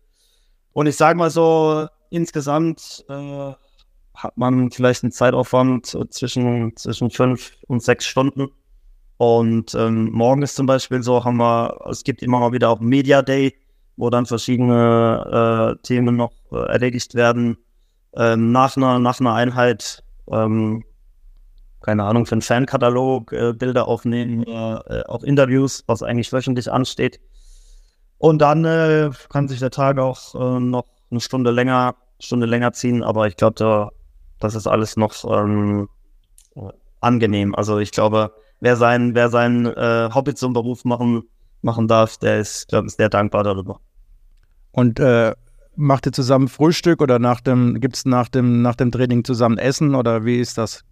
Und 0.72 0.86
ich 0.86 0.96
sage 0.96 1.16
mal 1.16 1.30
so, 1.30 1.86
insgesamt 2.12 3.04
äh, 3.08 3.52
hat 4.14 4.36
man 4.36 4.70
vielleicht 4.70 5.02
einen 5.02 5.12
Zeitaufwand 5.12 5.86
zwischen, 6.10 6.76
zwischen 6.76 7.10
fünf 7.10 7.52
und 7.66 7.82
sechs 7.82 8.04
Stunden. 8.06 8.48
Und 9.16 9.74
ähm, 9.74 10.10
morgen 10.12 10.42
ist 10.42 10.56
zum 10.56 10.66
Beispiel 10.66 11.02
so, 11.02 11.24
haben 11.24 11.36
wir, 11.38 11.78
es 11.90 12.04
gibt 12.04 12.22
immer 12.22 12.40
mal 12.40 12.52
wieder 12.52 12.70
auch 12.70 12.80
Media 12.80 13.22
Day, 13.22 13.54
wo 13.96 14.10
dann 14.10 14.26
verschiedene 14.26 15.76
äh, 15.78 15.82
Themen 15.82 16.16
noch 16.16 16.32
äh, 16.50 16.56
erledigt 16.56 17.14
werden. 17.14 17.56
ähm, 18.16 18.52
nach, 18.52 18.76
einer, 18.76 18.98
nach 18.98 19.20
einer 19.20 19.34
Einheit, 19.34 20.02
ähm, 20.30 20.84
keine 21.80 22.04
Ahnung, 22.04 22.26
für 22.26 22.32
einen 22.32 22.42
Fankatalog 22.42 23.32
äh, 23.32 23.52
Bilder 23.52 23.88
aufnehmen, 23.88 24.44
äh, 24.46 25.02
auch 25.06 25.22
Interviews, 25.22 25.84
was 25.86 26.02
eigentlich 26.02 26.32
wöchentlich 26.32 26.70
ansteht. 26.70 27.20
Und 28.18 28.40
dann 28.40 28.64
äh, 28.64 29.10
kann 29.30 29.48
sich 29.48 29.58
der 29.58 29.70
Tag 29.70 29.98
auch 29.98 30.34
äh, 30.34 30.60
noch 30.60 30.84
eine 31.10 31.20
Stunde 31.20 31.50
länger, 31.50 31.96
Stunde 32.22 32.46
länger 32.46 32.72
ziehen, 32.72 33.02
aber 33.02 33.26
ich 33.26 33.36
glaube, 33.36 33.54
da, 33.56 33.90
das 34.38 34.54
ist 34.54 34.66
alles 34.66 34.96
noch 34.96 35.12
ähm, 35.24 35.88
angenehm. 37.00 37.54
Also 37.54 37.78
ich 37.78 37.90
glaube, 37.90 38.32
wer 38.60 38.76
sein, 38.76 39.14
wer 39.14 39.28
sein 39.28 39.66
äh, 39.66 40.10
Hobby 40.14 40.34
zum 40.34 40.52
Beruf 40.52 40.84
machen, 40.84 41.24
machen 41.62 41.88
darf, 41.88 42.16
der 42.18 42.40
ist, 42.40 42.68
glaube 42.68 42.88
ich, 42.88 42.94
sehr 42.94 43.08
dankbar 43.08 43.44
darüber. 43.44 43.80
Und 44.72 45.00
äh, 45.00 45.34
macht 45.76 46.06
ihr 46.06 46.12
zusammen 46.12 46.48
Frühstück 46.48 47.02
oder 47.02 47.18
nach 47.18 47.40
dem, 47.40 47.80
gibt 47.80 47.96
es 47.96 48.04
nach 48.04 48.28
dem, 48.28 48.62
nach 48.62 48.76
dem 48.76 48.90
Training 48.90 49.24
zusammen 49.24 49.58
Essen 49.58 49.94
oder 49.94 50.24
wie 50.24 50.38
ist 50.38 50.58
das? 50.58 50.84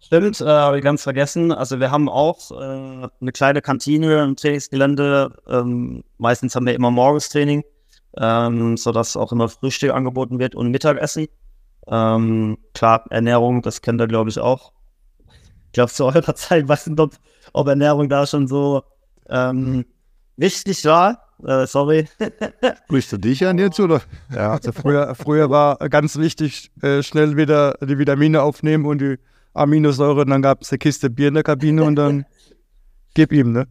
Stimmt, 0.00 0.40
äh, 0.40 0.46
habe 0.46 0.78
ich 0.78 0.84
ganz 0.84 1.02
vergessen. 1.02 1.50
Also 1.50 1.80
wir 1.80 1.90
haben 1.90 2.08
auch 2.08 2.50
äh, 2.52 3.08
eine 3.20 3.32
kleine 3.32 3.60
Kantine 3.60 4.22
im 4.24 4.36
Trainingsgelände. 4.36 5.34
Ähm, 5.48 6.04
meistens 6.18 6.54
haben 6.54 6.66
wir 6.66 6.74
immer 6.74 6.90
Morgenstraining, 6.90 7.64
ähm, 8.20 8.76
sodass 8.76 9.16
auch 9.16 9.32
immer 9.32 9.48
Frühstück 9.48 9.92
angeboten 9.92 10.38
wird 10.38 10.54
und 10.54 10.70
Mittagessen. 10.70 11.28
Ähm, 11.86 12.58
klar, 12.74 13.04
Ernährung, 13.10 13.62
das 13.62 13.80
kennt 13.80 14.00
ihr, 14.00 14.08
glaube 14.08 14.30
ich, 14.30 14.38
auch. 14.38 14.72
Ich 15.66 15.72
glaube, 15.72 15.92
zu 15.92 16.04
eurer 16.04 16.34
Zeit 16.34 16.68
weiß 16.68 16.88
nicht, 16.88 17.00
ob, 17.00 17.14
ob 17.52 17.68
Ernährung 17.68 18.08
da 18.08 18.26
schon 18.26 18.48
so 18.48 18.82
ähm, 19.28 19.84
wichtig 20.36 20.84
war. 20.84 21.24
Äh, 21.46 21.66
sorry. 21.66 22.08
Sprichst 22.86 23.12
du 23.12 23.16
dich 23.16 23.46
an 23.46 23.58
jetzt, 23.58 23.78
oder? 23.78 24.02
Ja, 24.34 24.52
also 24.52 24.72
früher, 24.72 25.14
früher 25.14 25.50
war 25.50 25.76
ganz 25.88 26.16
wichtig, 26.18 26.72
äh, 26.82 27.02
schnell 27.02 27.36
wieder 27.36 27.74
die 27.80 27.98
Vitamine 27.98 28.42
aufnehmen 28.42 28.86
und 28.86 29.00
die 29.00 29.18
Aminosäure. 29.54 30.22
Und 30.22 30.30
dann 30.30 30.42
gab 30.42 30.62
es 30.62 30.70
eine 30.70 30.78
Kiste 30.78 31.10
Bier 31.10 31.28
in 31.28 31.34
der 31.34 31.44
Kabine 31.44 31.84
und 31.84 31.94
dann 31.94 32.24
gib 33.14 33.32
ihm, 33.32 33.52
ne? 33.52 33.68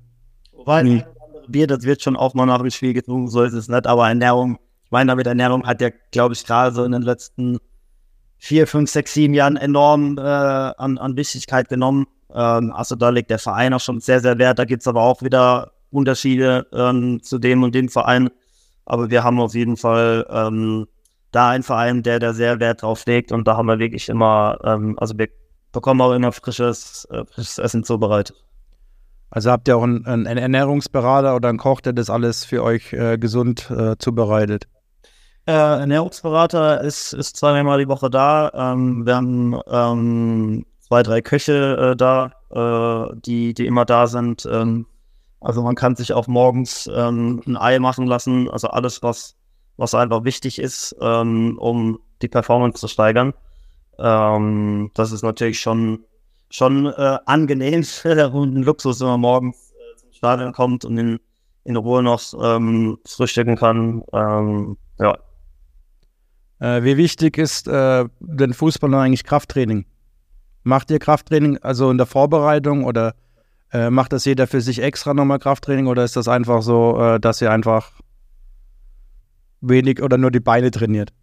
Wobei, 0.54 0.84
mhm. 0.84 1.04
Bier, 1.52 1.68
das 1.68 1.84
wird 1.84 2.02
schon 2.02 2.16
auch 2.16 2.34
mal 2.34 2.46
nach 2.46 2.60
dem 2.60 2.70
Spiel 2.70 2.94
getrunken, 2.94 3.30
so 3.30 3.44
ist 3.44 3.54
es 3.54 3.68
nicht. 3.68 3.88
Aber 3.88 4.08
Ernährung, 4.08 4.60
ich 4.86 4.92
meine, 4.92 5.10
damit 5.10 5.28
Ernährung 5.28 5.66
hat 5.66 5.82
ja, 5.82 5.90
glaube 6.12 6.34
ich, 6.34 6.46
gerade 6.46 6.76
so 6.76 6.84
in 6.84 6.92
den 6.92 7.02
letzten 7.02 7.60
vier, 8.38 8.68
fünf, 8.68 8.90
sechs, 8.90 9.14
sieben 9.14 9.34
Jahren 9.34 9.58
enorm 9.58 10.18
äh, 10.18 10.22
an, 10.22 10.98
an 10.98 11.16
Wichtigkeit 11.18 11.70
genommen. 11.70 12.08
Ähm, 12.34 12.72
also 12.72 12.96
da 12.96 13.10
legt 13.10 13.30
der 13.30 13.40
Verein 13.40 13.74
auch 13.74 13.80
schon 13.80 14.00
sehr, 14.00 14.20
sehr 14.20 14.38
Wert. 14.38 14.60
Da 14.60 14.66
gibt 14.66 14.82
es 14.82 14.88
aber 14.88 15.02
auch 15.02 15.22
wieder 15.22 15.72
Unterschiede 15.92 16.68
ähm, 16.74 17.22
zu 17.24 17.40
dem 17.40 17.64
und 17.64 17.74
dem 17.74 17.90
Verein. 17.90 18.30
Aber 18.86 19.10
wir 19.10 19.24
haben 19.24 19.40
auf 19.40 19.54
jeden 19.54 19.78
Fall 19.78 20.26
ähm, 20.30 20.88
da 21.32 21.50
einen 21.50 21.64
Verein, 21.64 22.04
der 22.04 22.20
da 22.20 22.34
sehr 22.34 22.60
Wert 22.60 22.82
drauf 22.82 23.06
legt 23.06 23.32
und 23.32 23.48
da 23.48 23.58
haben 23.58 23.68
wir 23.68 23.80
wirklich 23.80 24.10
immer, 24.10 24.58
ähm, 24.64 24.98
also 24.98 25.18
wir 25.18 25.28
bekommen 25.72 26.02
auch 26.02 26.14
immer 26.14 26.32
frisches, 26.32 27.06
äh, 27.12 27.26
frisches 27.26 27.58
Essen 27.58 27.84
zubereitet. 27.84 28.47
Also 29.30 29.52
habt 29.52 29.68
ihr 29.68 29.78
auch 29.78 29.84
einen, 29.84 30.06
einen, 30.06 30.38
Ernährungsberater 30.38 31.36
oder 31.36 31.50
einen 31.50 31.58
Koch, 31.58 31.82
der 31.82 31.94
das 31.94 32.10
alles 32.10 32.46
für 32.46 32.64
euch 32.64 32.94
äh, 32.94 33.18
gesund 33.18 33.70
äh, 33.70 33.98
zubereitet? 33.98 34.68
Äh, 35.46 35.52
Ernährungsberater 35.52 36.82
ist, 36.82 37.14
ist 37.14 37.38
zweimal 37.38 37.80
die 37.80 37.88
Woche 37.88 38.10
da. 38.10 38.52
Ähm, 38.54 39.06
wir 39.06 39.16
haben 39.16 39.60
ähm, 39.70 40.66
zwei, 40.80 41.04
drei 41.04 41.22
Köche 41.22 41.94
äh, 41.94 41.96
da, 41.96 42.32
äh, 42.52 43.16
die, 43.26 43.54
die 43.54 43.66
immer 43.66 43.86
da 43.86 44.08
sind. 44.08 44.48
Ähm, 44.50 44.86
also 45.40 45.62
man 45.62 45.76
kann 45.76 45.96
sich 45.96 46.14
auch 46.14 46.28
morgens 46.28 46.90
ähm, 46.94 47.42
ein 47.46 47.58
Ei 47.58 47.80
machen 47.80 48.08
lassen, 48.08 48.50
also 48.50 48.70
alles, 48.70 49.04
was, 49.04 49.36
was 49.78 49.94
einfach 49.94 50.24
wichtig 50.24 50.60
ist, 50.60 50.96
ähm, 51.00 51.58
um 51.60 52.00
die 52.22 52.28
Performance 52.28 52.80
zu 52.80 52.88
steigern. 52.88 53.34
Ähm, 54.00 54.92
das 54.96 55.12
ist 55.12 55.24
natürlich 55.24 55.60
schon, 55.60 56.00
schon 56.50 56.86
äh, 56.88 57.18
angenehm 57.26 57.84
und 58.34 58.56
ein 58.56 58.64
Luxus, 58.64 59.00
wenn 59.02 59.08
man 59.08 59.22
morgens 59.22 59.72
äh, 59.72 59.98
zum 59.98 60.12
Stadion 60.14 60.54
kommt 60.54 60.86
und 60.86 60.98
in, 60.98 61.20
in 61.64 61.76
Ruhe 61.76 62.04
noch 62.04 62.22
ähm, 62.42 62.98
frühstücken 63.06 63.56
kann. 63.56 64.04
Ähm, 64.14 64.78
ja. 65.00 65.18
Äh, 66.60 66.84
wie 66.84 66.98
wichtig 66.98 67.38
ist 67.38 67.68
äh, 67.68 68.06
den 68.20 68.54
Fußballern 68.54 69.00
eigentlich 69.02 69.24
Krafttraining? 69.24 69.86
Macht 70.64 70.92
ihr 70.92 71.00
Krafttraining 71.00 71.60
also 71.60 71.92
in 71.92 71.98
der 71.98 72.08
Vorbereitung 72.08 72.84
oder 72.84 73.14
äh, 73.72 73.90
macht 73.90 74.14
das 74.14 74.26
jeder 74.26 74.48
für 74.48 74.62
sich 74.62 74.82
extra 74.82 75.14
nochmal 75.14 75.40
Krafttraining 75.40 75.88
oder 75.88 76.04
ist 76.04 76.16
das 76.16 76.28
einfach 76.28 76.62
so, 76.62 77.18
dass 77.20 77.42
ihr 77.42 77.52
einfach 77.52 77.92
wenig 79.62 80.02
oder 80.02 80.18
nur 80.18 80.32
die 80.32 80.40
Beine 80.40 80.72
trainiert? 80.72 81.14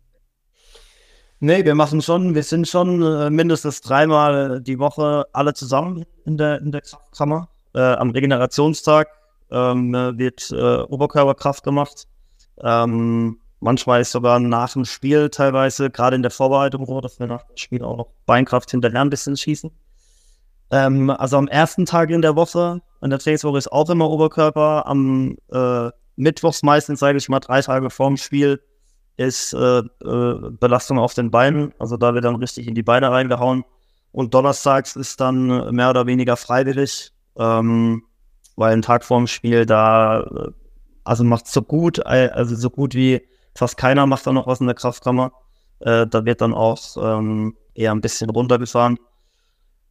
Nee, 1.41 1.65
wir 1.65 1.75
machen 1.75 2.01
schon, 2.01 2.35
wir 2.35 2.43
sind 2.43 2.69
schon 2.69 3.03
äh, 3.03 3.29
mindestens 3.29 3.81
dreimal 3.81 4.61
die 4.61 4.79
Woche 4.79 5.27
alle 5.33 5.53
zusammen 5.53 6.07
in 6.25 6.39
der, 6.39 6.61
in 6.61 6.73
der 6.73 6.81
Kraftkammer. 6.81 7.49
Äh, 7.75 7.81
am 7.81 8.11
Regenerationstag 8.11 9.09
ähm, 9.51 9.93
wird 9.93 10.51
äh, 10.53 10.83
Oberkörperkraft 10.83 11.63
gemacht. 11.63 12.07
Ähm, 12.63 13.39
manchmal 13.61 14.01
ist 14.01 14.13
sogar 14.13 14.39
nach 14.39 14.73
dem 14.73 14.85
Spiel 14.85 15.29
teilweise, 15.29 15.91
gerade 15.91 16.17
in 16.17 16.23
der 16.23 16.31
Vorbereitung 16.31 16.87
so, 16.87 17.01
dass 17.01 17.19
wir 17.19 17.27
nach 17.27 17.43
dem 17.45 17.57
Spiel 17.57 17.83
auch 17.83 17.97
noch 17.97 18.09
Beinkraft 18.27 18.71
hinterher 18.71 19.01
ein 19.01 19.11
bisschen 19.11 19.37
schießen. 19.37 19.71
Ähm, 20.71 21.11
also 21.11 21.37
am 21.37 21.49
ersten 21.49 21.85
Tag 21.85 22.11
in 22.11 22.23
der 22.23 22.37
Woche, 22.37 22.81
in 23.03 23.11
der 23.11 23.19
Trainingswoche 23.19 23.59
ist 23.59 23.71
auch 23.71 23.91
immer 23.91 24.09
Oberkörper. 24.09 24.87
Am 24.87 25.37
äh, 25.53 25.91
Mittwochs 26.17 26.63
meistens, 26.63 27.01
sage 27.01 27.19
ich 27.19 27.29
mal, 27.29 27.41
drei 27.41 27.61
Tage 27.61 27.91
vorm 27.91 28.17
Spiel 28.17 28.61
ist 29.17 29.53
äh, 29.55 29.79
äh, 29.79 30.51
Belastung 30.59 30.99
auf 30.99 31.15
den 31.15 31.31
Beinen. 31.31 31.73
Also 31.79 31.97
da 31.97 32.15
wird 32.15 32.25
dann 32.25 32.37
richtig 32.37 32.67
in 32.67 32.75
die 32.75 32.83
Beine 32.83 33.11
reingehauen. 33.11 33.65
Und 34.13 34.35
donnerstags 34.35 34.97
ist 34.97 35.21
dann 35.21 35.75
mehr 35.75 35.91
oder 35.91 36.07
weniger 36.07 36.37
freiwillig, 36.37 37.13
ähm, 37.37 38.05
weil 38.57 38.73
ein 38.73 38.83
Tag 38.83 39.05
vorm 39.05 39.27
Spiel 39.27 39.67
da, 39.67 40.21
äh, 40.21 40.51
also 41.05 41.25
macht 41.25 41.47
so 41.47 41.63
gut, 41.63 41.99
äh, 41.99 42.31
also 42.33 42.55
so 42.55 42.71
gut 42.71 42.95
wie 42.95 43.23
fast 43.57 43.77
keiner 43.77 44.07
macht 44.07 44.27
da 44.27 44.33
noch 44.33 44.47
was 44.47 44.61
in 44.61 44.67
der 44.67 44.75
Kraftkammer. 44.75 45.33
Äh, 45.81 46.07
da 46.07 46.25
wird 46.25 46.41
dann 46.41 46.55
auch 46.55 46.81
ähm, 46.97 47.57
eher 47.75 47.93
ein 47.93 48.01
bisschen 48.01 48.31
runtergefahren. 48.31 48.99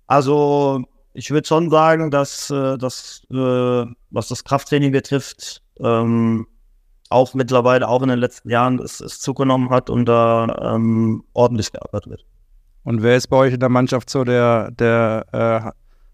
Also 0.07 0.83
ich 1.13 1.31
würde 1.31 1.47
schon 1.47 1.69
sagen, 1.69 2.11
dass, 2.11 2.49
äh, 2.49 2.77
dass 2.77 3.23
äh, 3.31 3.85
was 4.09 4.27
das 4.27 4.43
Krafttraining 4.43 4.91
betrifft, 4.91 5.61
ähm, 5.79 6.47
auch 7.13 7.33
mittlerweile, 7.33 7.87
auch 7.87 8.01
in 8.01 8.09
den 8.09 8.19
letzten 8.19 8.49
Jahren, 8.49 8.79
es, 8.79 8.99
es 8.99 9.19
zugenommen 9.19 9.69
hat 9.69 9.89
und 9.89 10.05
da 10.05 10.73
ähm, 10.75 11.23
ordentlich 11.33 11.71
gearbeitet 11.71 12.09
wird. 12.09 12.25
Und 12.83 13.01
wer 13.01 13.15
ist 13.15 13.27
bei 13.27 13.37
euch 13.37 13.53
in 13.53 13.59
der 13.59 13.69
Mannschaft 13.69 14.09
so 14.09 14.23
der, 14.23 14.71
der 14.71 15.25
äh, 15.31 15.71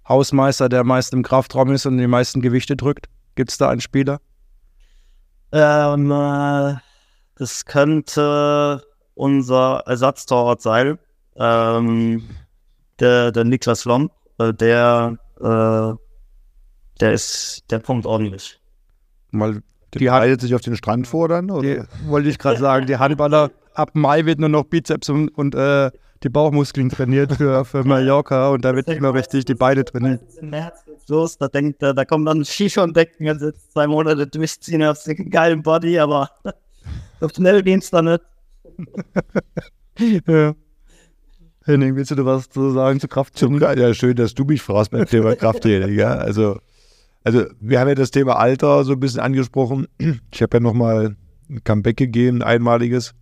Hausmeister, 0.07 0.69
der 0.69 0.83
meist 0.83 1.13
im 1.13 1.23
Kraftraum 1.23 1.71
ist 1.71 1.85
und 1.85 1.97
die 1.97 2.07
meisten 2.07 2.41
Gewichte 2.41 2.75
drückt? 2.75 3.07
Gibt 3.35 3.51
es 3.51 3.57
da 3.57 3.69
einen 3.69 3.81
Spieler? 3.81 4.19
Ähm, 5.51 6.12
äh, 6.12 6.75
das 7.35 7.65
könnte 7.65 8.83
unser 9.15 9.83
Ersatztorwart 9.85 10.62
sein. 10.62 10.99
Ähm, 11.35 12.27
der, 12.99 13.31
der 13.31 13.43
Niklas 13.45 13.85
Lomb, 13.85 14.12
äh, 14.38 14.53
der, 14.53 15.17
äh, 15.39 15.93
der 16.99 17.13
ist, 17.13 17.63
der 17.71 17.79
pumpt 17.79 18.05
ordentlich. 18.05 18.59
Mal, 19.31 19.62
die 19.93 20.06
bereitet 20.06 20.41
sich 20.41 20.56
auf 20.56 20.62
den 20.62 20.75
Strand 20.75 21.08
vor 21.08 21.28
dann? 21.28 21.49
Oder? 21.52 21.62
Die, 21.62 22.10
wollte 22.10 22.30
ich 22.30 22.38
gerade 22.38 22.60
sagen, 22.60 22.86
die 22.86 22.97
Handballer, 22.97 23.52
ab 23.73 23.91
Mai 23.93 24.25
wird 24.25 24.39
nur 24.39 24.49
noch 24.49 24.63
Bizeps 24.65 25.10
und, 25.10 25.30
und 25.30 25.56
äh, 25.56 25.91
die 26.23 26.30
Bauchmuskeln 26.30 26.89
trainiert 26.89 27.34
für, 27.34 27.63
für 27.63 27.84
Mallorca 27.84 28.49
und 28.49 28.65
da 28.65 28.75
wird 28.75 28.88
nicht 28.88 29.02
mehr 29.02 29.13
richtig 29.13 29.45
die 29.45 29.56
Beine 29.56 29.86
trainiert. 29.86 30.21
Im 30.41 30.49
März 30.49 30.84
geht's 30.86 31.08
los, 31.08 31.38
da 31.38 31.47
denkt 31.47 31.82
da 31.82 32.06
kommt 32.06 32.28
dann 32.28 32.43
Skifahren 32.43 32.89
und 32.89 32.97
denken, 32.97 33.28
also 33.30 33.52
zwei 33.71 33.88
Monate 33.88 34.28
durchziehen 34.28 34.84
auf 34.84 35.02
den 35.04 35.30
geilen 35.30 35.63
Body, 35.63 35.97
aber 35.97 36.30
so 37.21 37.30
schnell 37.30 37.63
geht's 37.63 37.89
dann 37.89 38.06
nicht. 38.06 38.21
ja. 40.28 40.54
Henning, 41.65 41.95
willst 41.95 42.12
du 42.12 42.15
da 42.15 42.25
was 42.25 42.49
zu 42.49 42.71
sagen 42.71 42.99
zu 42.99 43.08
Krafttraining? 43.08 43.62
Ja, 43.62 43.93
schön, 43.93 44.15
dass 44.15 44.34
du 44.34 44.43
mich 44.43 44.62
fragst 44.62 44.91
beim 44.91 45.06
Thema 45.06 45.36
Krafttraining. 45.36 45.97
ja, 45.97 46.15
also, 46.15 46.60
also 47.23 47.45
wir 47.60 47.79
haben 47.79 47.88
ja 47.89 47.95
das 47.95 48.12
Thema 48.12 48.38
Alter 48.38 48.84
so 48.84 48.93
ein 48.93 48.99
bisschen 48.99 49.19
angesprochen. 49.19 49.88
Ich 50.32 50.41
habe 50.41 50.58
ja 50.58 50.62
nochmal 50.62 51.15
ein 51.49 51.63
Comeback 51.63 51.97
gegeben, 51.97 52.41
ein 52.41 52.55
einmaliges. 52.55 53.13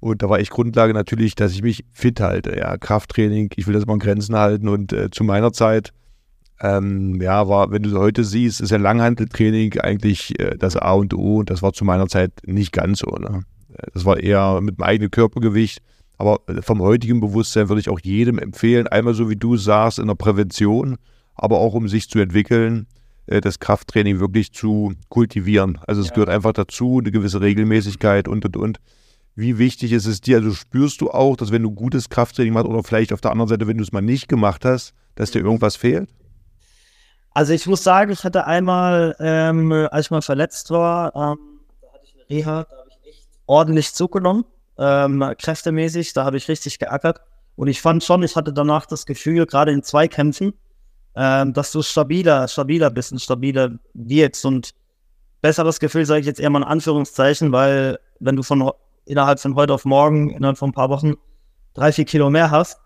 Und 0.00 0.22
da 0.22 0.28
war 0.28 0.40
ich 0.40 0.50
Grundlage 0.50 0.94
natürlich, 0.94 1.34
dass 1.36 1.52
ich 1.52 1.62
mich 1.62 1.84
fit 1.92 2.20
halte. 2.20 2.56
Ja, 2.56 2.76
Krafttraining, 2.76 3.50
ich 3.54 3.66
will 3.66 3.74
das 3.74 3.86
mal 3.86 3.94
in 3.94 3.98
Grenzen 4.00 4.34
halten. 4.34 4.68
Und 4.68 4.92
äh, 4.92 5.10
zu 5.10 5.22
meiner 5.22 5.52
Zeit, 5.52 5.92
ähm, 6.60 7.20
ja, 7.20 7.48
war, 7.48 7.70
wenn 7.70 7.82
du 7.82 7.90
es 7.90 7.96
heute 7.96 8.24
siehst, 8.24 8.60
ist 8.60 8.70
ja 8.70 8.78
Langhanteltraining 8.78 9.78
eigentlich 9.78 10.38
äh, 10.40 10.56
das 10.56 10.76
A 10.76 10.92
und 10.92 11.14
O. 11.14 11.38
Und 11.38 11.50
das 11.50 11.62
war 11.62 11.72
zu 11.72 11.84
meiner 11.84 12.08
Zeit 12.08 12.32
nicht 12.44 12.72
ganz 12.72 13.00
so. 13.00 13.10
Ne? 13.10 13.42
Das 13.94 14.04
war 14.04 14.18
eher 14.18 14.60
mit 14.60 14.78
dem 14.78 14.82
eigenen 14.82 15.10
Körpergewicht. 15.10 15.78
Aber 16.18 16.40
vom 16.62 16.80
heutigen 16.80 17.20
Bewusstsein 17.20 17.68
würde 17.68 17.80
ich 17.80 17.88
auch 17.88 18.00
jedem 18.00 18.38
empfehlen, 18.38 18.86
einmal 18.86 19.14
so 19.14 19.30
wie 19.30 19.36
du 19.36 19.56
sagst, 19.56 19.98
in 19.98 20.06
der 20.06 20.14
Prävention, 20.14 20.96
aber 21.34 21.58
auch 21.58 21.74
um 21.74 21.88
sich 21.88 22.08
zu 22.08 22.18
entwickeln, 22.18 22.86
das 23.26 23.60
Krafttraining 23.60 24.20
wirklich 24.20 24.52
zu 24.52 24.94
kultivieren. 25.08 25.78
Also 25.86 26.00
es 26.00 26.08
ja. 26.08 26.14
gehört 26.14 26.30
einfach 26.30 26.52
dazu, 26.52 26.98
eine 26.98 27.12
gewisse 27.12 27.40
Regelmäßigkeit 27.40 28.28
und 28.28 28.44
und 28.44 28.56
und. 28.56 28.80
Wie 29.34 29.58
wichtig 29.58 29.92
ist 29.92 30.06
es 30.06 30.20
dir? 30.20 30.38
Also 30.38 30.52
spürst 30.52 31.00
du 31.00 31.10
auch, 31.10 31.36
dass 31.36 31.52
wenn 31.52 31.62
du 31.62 31.70
gutes 31.70 32.10
Krafttraining 32.10 32.52
machst 32.52 32.68
oder 32.68 32.82
vielleicht 32.82 33.12
auf 33.12 33.20
der 33.20 33.30
anderen 33.30 33.48
Seite, 33.48 33.66
wenn 33.66 33.78
du 33.78 33.82
es 33.82 33.92
mal 33.92 34.02
nicht 34.02 34.28
gemacht 34.28 34.64
hast, 34.64 34.92
dass 35.14 35.30
dir 35.30 35.40
irgendwas 35.40 35.76
fehlt? 35.76 36.10
Also 37.30 37.54
ich 37.54 37.66
muss 37.66 37.82
sagen, 37.82 38.12
ich 38.12 38.24
hatte 38.24 38.46
einmal, 38.46 39.16
ähm, 39.18 39.72
als 39.90 40.06
ich 40.06 40.10
mal 40.10 40.20
verletzt 40.20 40.70
war, 40.70 41.14
ähm, 41.16 41.38
da 41.80 41.92
hatte 41.94 42.04
ich 42.04 42.14
eine 42.14 42.28
Reha, 42.28 42.64
da 42.64 42.76
habe 42.76 42.90
ich 42.90 43.08
echt 43.08 43.28
ordentlich 43.46 43.94
zugenommen, 43.94 44.44
ähm, 44.76 45.24
kräftemäßig, 45.38 46.12
da 46.12 46.26
habe 46.26 46.36
ich 46.36 46.48
richtig 46.48 46.78
geackert. 46.78 47.22
Und 47.56 47.68
ich 47.68 47.80
fand 47.80 48.04
schon, 48.04 48.22
ich 48.22 48.36
hatte 48.36 48.52
danach 48.52 48.84
das 48.84 49.06
Gefühl, 49.06 49.46
gerade 49.46 49.72
in 49.72 49.82
Zweikämpfen, 49.82 50.52
ähm, 51.16 51.52
dass 51.52 51.72
du 51.72 51.82
stabiler, 51.82 52.48
stabiler 52.48 52.90
bist 52.90 53.12
und 53.12 53.20
stabiler 53.20 53.72
wirkst. 53.94 54.44
Und 54.44 54.70
besseres 55.40 55.80
Gefühl 55.80 56.06
sage 56.06 56.20
ich 56.20 56.26
jetzt 56.26 56.40
eher 56.40 56.50
mal 56.50 56.62
in 56.62 56.68
Anführungszeichen, 56.68 57.52
weil 57.52 57.98
wenn 58.20 58.36
du 58.36 58.42
von 58.42 58.70
innerhalb 59.04 59.40
von 59.40 59.54
heute 59.54 59.74
auf 59.74 59.84
morgen, 59.84 60.30
innerhalb 60.30 60.58
von 60.58 60.70
ein 60.70 60.74
paar 60.74 60.90
Wochen 60.90 61.14
drei, 61.74 61.92
vier 61.92 62.04
Kilo 62.04 62.30
mehr 62.30 62.50
hast, 62.50 62.78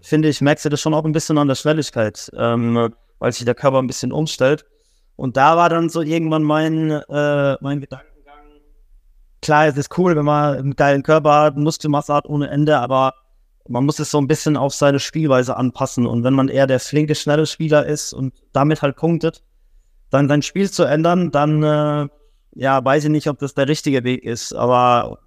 finde 0.00 0.28
ich, 0.28 0.40
merkst 0.40 0.64
du 0.64 0.68
das 0.68 0.80
schon 0.80 0.94
auch 0.94 1.04
ein 1.04 1.12
bisschen 1.12 1.38
an 1.38 1.48
der 1.48 1.54
Schnelligkeit. 1.54 2.30
Ähm, 2.36 2.92
weil 3.24 3.32
sich 3.32 3.46
der 3.46 3.54
Körper 3.54 3.78
ein 3.78 3.86
bisschen 3.86 4.12
umstellt. 4.12 4.66
Und 5.16 5.36
da 5.36 5.56
war 5.56 5.70
dann 5.70 5.88
so 5.88 6.02
irgendwann 6.02 6.42
mein, 6.42 6.90
äh, 6.90 7.56
mein 7.62 7.80
Gedankengang. 7.80 8.34
Klar, 9.40 9.66
es 9.66 9.78
ist 9.78 9.96
cool, 9.96 10.14
wenn 10.14 10.26
man 10.26 10.58
einen 10.58 10.76
geilen 10.76 11.02
Körper 11.02 11.32
hat, 11.32 11.56
Muskelmasse 11.56 12.12
hat 12.12 12.26
ohne 12.26 12.50
Ende, 12.50 12.78
aber 12.78 13.14
man 13.68 13.84
muss 13.84 13.98
es 13.98 14.10
so 14.10 14.18
ein 14.18 14.26
bisschen 14.26 14.56
auf 14.56 14.74
seine 14.74 15.00
Spielweise 15.00 15.56
anpassen. 15.56 16.06
Und 16.06 16.24
wenn 16.24 16.34
man 16.34 16.48
eher 16.48 16.66
der 16.66 16.80
flinke, 16.80 17.14
schnelle 17.14 17.46
Spieler 17.46 17.86
ist 17.86 18.12
und 18.12 18.34
damit 18.52 18.82
halt 18.82 18.96
punktet, 18.96 19.42
dann 20.10 20.28
sein 20.28 20.42
Spiel 20.42 20.70
zu 20.70 20.84
ändern, 20.84 21.30
dann 21.30 21.62
äh, 21.62 22.08
ja, 22.54 22.84
weiß 22.84 23.04
ich 23.04 23.10
nicht, 23.10 23.28
ob 23.28 23.38
das 23.38 23.54
der 23.54 23.68
richtige 23.68 24.04
Weg 24.04 24.22
ist. 24.24 24.52
Aber 24.52 25.18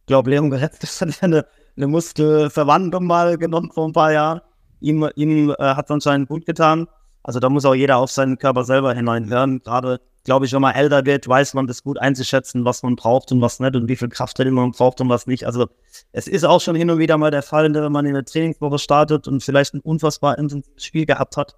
ich 0.00 0.06
glaube, 0.06 0.30
Leon 0.30 0.50
Goretzka 0.50 1.06
hat 1.06 1.22
eine, 1.22 1.46
eine 1.76 1.86
Muskelverwandlung 1.86 3.06
mal 3.06 3.38
genommen 3.38 3.70
vor 3.72 3.88
ein 3.88 3.92
paar 3.92 4.12
Jahren. 4.12 4.40
Ihm, 4.80 5.08
ihm 5.14 5.50
äh, 5.50 5.54
hat 5.58 5.86
es 5.86 5.90
anscheinend 5.90 6.28
gut 6.28 6.46
getan. 6.46 6.86
Also 7.22 7.40
da 7.40 7.48
muss 7.48 7.64
auch 7.64 7.74
jeder 7.74 7.96
auf 7.96 8.10
seinen 8.10 8.38
Körper 8.38 8.64
selber 8.64 8.92
hineinhören. 8.92 9.60
Gerade, 9.60 10.00
glaube 10.26 10.44
ich, 10.44 10.52
wenn 10.52 10.60
man 10.60 10.74
älter 10.74 11.06
wird, 11.06 11.26
weiß 11.26 11.54
man 11.54 11.66
das 11.66 11.82
gut 11.82 11.98
einzuschätzen, 11.98 12.64
was 12.64 12.82
man 12.82 12.96
braucht 12.96 13.32
und 13.32 13.40
was 13.40 13.60
nicht 13.60 13.74
und 13.76 13.88
wie 13.88 13.96
viel 13.96 14.08
Krafttraining 14.08 14.52
man 14.52 14.72
braucht 14.72 15.00
und 15.00 15.08
was 15.08 15.26
nicht. 15.26 15.46
Also 15.46 15.68
es 16.12 16.26
ist 16.26 16.44
auch 16.44 16.60
schon 16.60 16.76
hin 16.76 16.90
und 16.90 16.98
wieder 16.98 17.16
mal 17.16 17.30
der 17.30 17.42
Fall, 17.42 17.72
wenn 17.72 17.92
man 17.92 18.04
in 18.04 18.12
der 18.12 18.24
Trainingswoche 18.24 18.78
startet 18.78 19.26
und 19.28 19.42
vielleicht 19.42 19.72
ein 19.72 19.80
unfassbar 19.80 20.36
intensives 20.36 20.84
Spiel 20.84 21.06
gehabt 21.06 21.36
hat, 21.36 21.54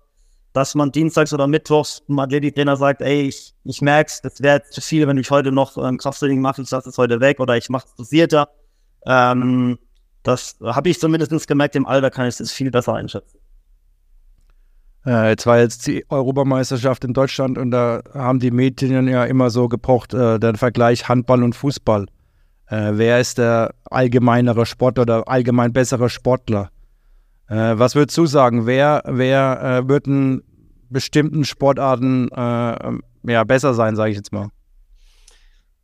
dass 0.52 0.74
man 0.74 0.92
dienstags 0.92 1.32
oder 1.32 1.46
mittwochs 1.46 2.02
ein 2.08 2.18
Athletiktrainer 2.18 2.76
sagt, 2.76 3.00
ey, 3.00 3.22
ich, 3.22 3.54
ich 3.64 3.80
merke 3.80 4.10
es, 4.10 4.20
das 4.20 4.42
wäre 4.42 4.62
zu 4.70 4.80
viel, 4.82 5.08
wenn 5.08 5.16
ich 5.16 5.30
heute 5.30 5.50
noch 5.50 5.76
ähm, 5.78 5.96
Krafttraining 5.96 6.40
mache, 6.40 6.62
ich 6.62 6.70
lasse 6.70 6.90
es 6.90 6.98
heute 6.98 7.20
weg 7.20 7.40
oder 7.40 7.56
ich 7.56 7.70
mache 7.70 7.88
es 7.88 7.94
dosierter. 7.96 8.50
Ähm, 9.06 9.78
das 10.22 10.56
habe 10.62 10.90
ich 10.90 11.00
zumindest 11.00 11.48
gemerkt, 11.48 11.74
im 11.74 11.86
Alter 11.86 12.10
kann 12.10 12.28
ich 12.28 12.36
das 12.36 12.52
viel 12.52 12.70
besser 12.70 12.94
einschätzen. 12.94 13.38
Äh, 15.06 15.30
jetzt 15.30 15.46
war 15.46 15.58
jetzt 15.58 15.86
die 15.86 16.04
Europameisterschaft 16.08 17.04
in 17.04 17.12
Deutschland 17.12 17.58
und 17.58 17.70
da 17.70 18.02
haben 18.14 18.40
die 18.40 18.50
Medien 18.50 19.08
ja 19.08 19.24
immer 19.24 19.50
so 19.50 19.68
gepocht, 19.68 20.14
äh, 20.14 20.38
der 20.38 20.54
Vergleich 20.54 21.08
Handball 21.08 21.42
und 21.42 21.54
Fußball. 21.54 22.06
Äh, 22.66 22.92
wer 22.94 23.20
ist 23.20 23.38
der 23.38 23.74
allgemeinere 23.90 24.66
Sportler 24.66 25.02
oder 25.02 25.28
allgemein 25.28 25.72
bessere 25.72 26.10
Sportler? 26.10 26.70
Äh, 27.48 27.78
was 27.78 27.94
würdest 27.94 28.18
du 28.18 28.26
sagen? 28.26 28.66
Wer, 28.66 29.02
wer 29.06 29.62
äh, 29.62 29.88
wird 29.88 30.06
in 30.06 30.42
bestimmten 30.90 31.44
Sportarten 31.44 32.28
äh, 32.30 33.32
ja, 33.32 33.44
besser 33.44 33.74
sein, 33.74 33.96
sage 33.96 34.10
ich 34.10 34.16
jetzt 34.16 34.32
mal? 34.32 34.48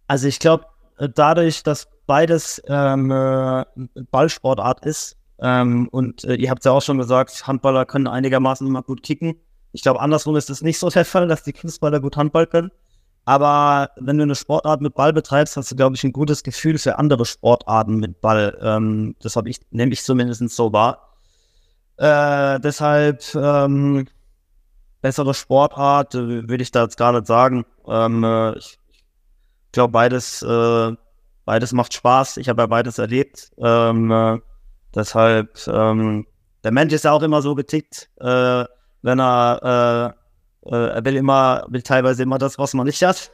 Also 0.06 0.28
ich 0.28 0.38
glaube, 0.38 0.66
dadurch, 1.14 1.62
dass 1.62 1.88
beides 2.06 2.62
ähm, 2.68 3.08
Ballsportart 4.10 4.84
ist, 4.84 5.16
ähm, 5.40 5.88
und 5.88 6.24
äh, 6.24 6.34
ihr 6.34 6.50
habt 6.50 6.64
ja 6.64 6.72
auch 6.72 6.82
schon 6.82 6.98
gesagt, 6.98 7.46
Handballer 7.46 7.84
können 7.86 8.06
einigermaßen 8.06 8.66
immer 8.66 8.82
gut 8.82 9.02
kicken. 9.02 9.36
Ich 9.72 9.82
glaube, 9.82 10.00
andersrum 10.00 10.36
ist 10.36 10.50
es 10.50 10.62
nicht 10.62 10.78
so 10.78 10.88
der 10.90 11.04
Fall, 11.04 11.28
dass 11.28 11.42
die 11.42 11.52
Fußballer 11.52 12.00
gut 12.00 12.16
Handball 12.16 12.46
können. 12.46 12.70
Aber 13.26 13.90
wenn 13.96 14.18
du 14.18 14.22
eine 14.22 14.34
Sportart 14.34 14.82
mit 14.82 14.94
Ball 14.94 15.12
betreibst, 15.12 15.56
hast 15.56 15.70
du, 15.70 15.76
glaube 15.76 15.96
ich, 15.96 16.04
ein 16.04 16.12
gutes 16.12 16.42
Gefühl 16.42 16.78
für 16.78 16.98
andere 16.98 17.24
Sportarten 17.24 17.96
mit 17.96 18.20
Ball. 18.20 18.58
Ähm, 18.60 19.16
das 19.20 19.36
habe 19.36 19.48
ich, 19.48 19.60
nehme 19.70 19.92
ich 19.92 20.04
zumindest 20.04 20.48
so 20.50 20.72
wahr. 20.72 21.14
Äh, 21.96 22.60
deshalb 22.60 23.22
ähm, 23.34 24.06
bessere 25.00 25.32
Sportart, 25.32 26.14
äh, 26.14 26.48
würde 26.48 26.62
ich 26.62 26.70
da 26.70 26.82
jetzt 26.82 26.98
gar 26.98 27.12
nicht 27.12 27.26
sagen. 27.26 27.64
Ähm, 27.86 28.24
äh, 28.24 28.58
ich 28.58 28.78
glaube, 29.72 29.92
beides, 29.92 30.42
äh, 30.42 30.92
beides 31.46 31.72
macht 31.72 31.94
Spaß. 31.94 32.36
Ich 32.36 32.48
habe 32.50 32.62
ja 32.62 32.66
beides 32.66 32.98
erlebt. 32.98 33.52
Ähm, 33.56 34.10
äh, 34.10 34.38
Deshalb, 34.94 35.58
ähm, 35.66 36.26
der 36.62 36.72
Mensch 36.72 36.92
ist 36.92 37.04
ja 37.04 37.12
auch 37.12 37.22
immer 37.22 37.42
so 37.42 37.54
getickt, 37.54 38.08
äh, 38.20 38.64
wenn 39.02 39.20
er, 39.20 40.14
äh, 40.64 40.70
äh, 40.70 40.88
er 40.90 41.04
will 41.04 41.16
immer, 41.16 41.66
will 41.68 41.82
teilweise 41.82 42.22
immer 42.22 42.38
das, 42.38 42.58
was 42.58 42.74
man 42.74 42.86
nicht 42.86 43.02
hat. 43.02 43.30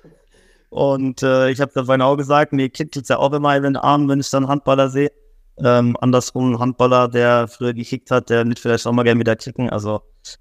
Und 0.70 1.22
äh, 1.22 1.50
ich 1.50 1.60
habe 1.60 1.72
da 1.74 1.84
vorhin 1.84 2.02
auch 2.02 2.16
gesagt, 2.16 2.52
mir 2.52 2.68
kitzelt 2.70 3.04
es 3.04 3.08
ja 3.08 3.18
auch 3.18 3.32
immer 3.32 3.56
in 3.56 3.64
den 3.64 3.76
Arm, 3.76 4.08
wenn 4.08 4.20
ich 4.20 4.30
dann 4.30 4.48
Handballer 4.48 4.88
sehe. 4.88 5.10
Ähm, 5.58 5.96
andersrum, 6.00 6.54
ein 6.54 6.58
Handballer, 6.58 7.08
der 7.08 7.48
früher 7.48 7.74
gekickt 7.74 8.10
hat, 8.10 8.30
der 8.30 8.46
wird 8.46 8.58
vielleicht 8.58 8.86
auch 8.86 8.92
mal 8.92 9.02
gerne 9.02 9.20
wieder 9.20 9.36
kicken. 9.36 9.68
Also 9.68 10.00